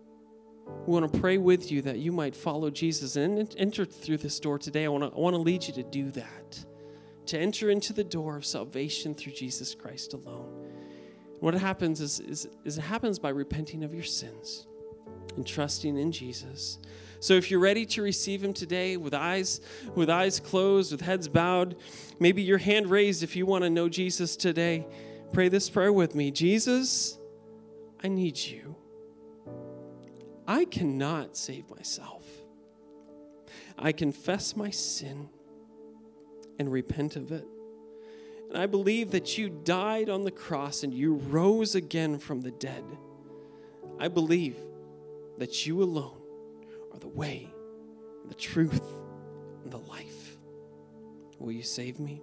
We 0.85 0.93
want 0.93 1.11
to 1.11 1.19
pray 1.19 1.37
with 1.37 1.71
you 1.71 1.81
that 1.83 1.99
you 1.99 2.11
might 2.11 2.35
follow 2.35 2.69
Jesus 2.69 3.15
and 3.15 3.53
enter 3.57 3.85
through 3.85 4.17
this 4.17 4.39
door 4.39 4.57
today. 4.57 4.85
I 4.85 4.89
want 4.89 5.03
to, 5.03 5.17
I 5.17 5.19
want 5.19 5.33
to 5.33 5.41
lead 5.41 5.65
you 5.65 5.73
to 5.73 5.83
do 5.83 6.11
that, 6.11 6.65
to 7.27 7.39
enter 7.39 7.69
into 7.69 7.93
the 7.93 8.03
door 8.03 8.35
of 8.35 8.45
salvation 8.45 9.13
through 9.13 9.33
Jesus 9.33 9.75
Christ 9.75 10.13
alone. 10.13 10.56
What 11.39 11.53
happens 11.53 12.01
is, 12.01 12.19
is, 12.19 12.47
is 12.65 12.77
it 12.77 12.81
happens 12.81 13.19
by 13.19 13.29
repenting 13.29 13.83
of 13.83 13.93
your 13.93 14.03
sins 14.03 14.65
and 15.35 15.45
trusting 15.45 15.97
in 15.97 16.11
Jesus. 16.11 16.79
So 17.19 17.33
if 17.33 17.49
you're 17.49 17.59
ready 17.59 17.85
to 17.87 18.01
receive 18.01 18.43
him 18.43 18.53
today 18.53 18.97
with 18.97 19.13
eyes 19.13 19.61
with 19.95 20.09
eyes 20.09 20.39
closed, 20.39 20.91
with 20.91 21.01
heads 21.01 21.27
bowed, 21.27 21.75
maybe 22.19 22.41
your 22.41 22.57
hand 22.57 22.89
raised 22.89 23.23
if 23.23 23.35
you 23.35 23.45
want 23.45 23.63
to 23.63 23.69
know 23.69 23.89
Jesus 23.89 24.35
today, 24.35 24.85
pray 25.33 25.49
this 25.49 25.69
prayer 25.69 25.93
with 25.93 26.15
me. 26.15 26.31
Jesus, 26.31 27.17
I 28.03 28.07
need 28.07 28.37
you. 28.37 28.75
I 30.47 30.65
cannot 30.65 31.35
save 31.35 31.69
myself. 31.69 32.23
I 33.77 33.91
confess 33.91 34.55
my 34.55 34.69
sin 34.69 35.29
and 36.57 36.71
repent 36.71 37.15
of 37.15 37.31
it. 37.31 37.45
And 38.49 38.57
I 38.57 38.65
believe 38.65 39.11
that 39.11 39.37
you 39.37 39.49
died 39.49 40.09
on 40.09 40.23
the 40.23 40.31
cross 40.31 40.83
and 40.83 40.93
you 40.93 41.15
rose 41.15 41.75
again 41.75 42.17
from 42.17 42.41
the 42.41 42.51
dead. 42.51 42.83
I 43.99 44.07
believe 44.07 44.55
that 45.37 45.65
you 45.65 45.83
alone 45.83 46.21
are 46.93 46.99
the 46.99 47.07
way, 47.07 47.49
the 48.27 48.35
truth, 48.35 48.81
and 49.63 49.71
the 49.71 49.79
life. 49.79 50.37
Will 51.39 51.51
you 51.51 51.63
save 51.63 51.99
me? 51.99 52.21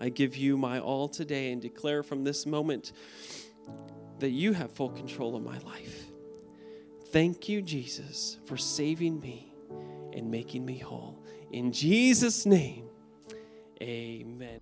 I 0.00 0.08
give 0.08 0.36
you 0.36 0.56
my 0.56 0.80
all 0.80 1.08
today 1.08 1.52
and 1.52 1.60
declare 1.60 2.02
from 2.02 2.24
this 2.24 2.46
moment 2.46 2.92
that 4.20 4.30
you 4.30 4.52
have 4.52 4.70
full 4.70 4.90
control 4.90 5.36
of 5.36 5.42
my 5.42 5.58
life. 5.58 6.06
Thank 7.08 7.48
you, 7.48 7.60
Jesus, 7.60 8.38
for 8.46 8.56
saving 8.56 9.20
me 9.20 9.52
and 10.14 10.30
making 10.30 10.64
me 10.64 10.78
whole. 10.78 11.18
In 11.50 11.72
Jesus' 11.72 12.46
name, 12.46 12.88
amen. 13.82 14.60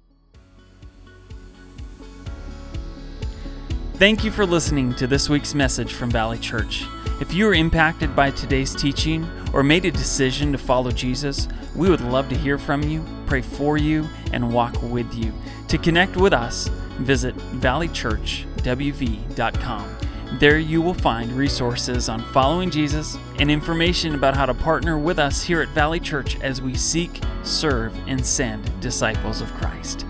Thank 3.98 4.22
you 4.22 4.30
for 4.30 4.46
listening 4.46 4.94
to 4.94 5.08
this 5.08 5.28
week's 5.28 5.56
message 5.56 5.94
from 5.94 6.08
Valley 6.08 6.38
Church. 6.38 6.84
If 7.20 7.34
you 7.34 7.46
were 7.46 7.54
impacted 7.54 8.14
by 8.14 8.30
today's 8.30 8.72
teaching 8.72 9.28
or 9.52 9.64
made 9.64 9.84
a 9.86 9.90
decision 9.90 10.52
to 10.52 10.58
follow 10.58 10.92
Jesus, 10.92 11.48
we 11.74 11.90
would 11.90 12.02
love 12.02 12.28
to 12.28 12.36
hear 12.36 12.58
from 12.58 12.84
you, 12.84 13.04
pray 13.26 13.40
for 13.40 13.76
you, 13.76 14.06
and 14.32 14.54
walk 14.54 14.80
with 14.84 15.12
you. 15.12 15.32
To 15.66 15.78
connect 15.78 16.16
with 16.16 16.32
us, 16.32 16.68
visit 17.00 17.36
valleychurchwv.com. 17.36 19.96
There 20.38 20.58
you 20.60 20.80
will 20.80 20.94
find 20.94 21.32
resources 21.32 22.08
on 22.08 22.22
following 22.32 22.70
Jesus 22.70 23.18
and 23.40 23.50
information 23.50 24.14
about 24.14 24.36
how 24.36 24.46
to 24.46 24.54
partner 24.54 24.96
with 24.96 25.18
us 25.18 25.42
here 25.42 25.60
at 25.60 25.70
Valley 25.70 25.98
Church 25.98 26.40
as 26.40 26.62
we 26.62 26.76
seek, 26.76 27.20
serve, 27.42 27.92
and 28.06 28.24
send 28.24 28.80
disciples 28.80 29.40
of 29.40 29.52
Christ. 29.54 30.06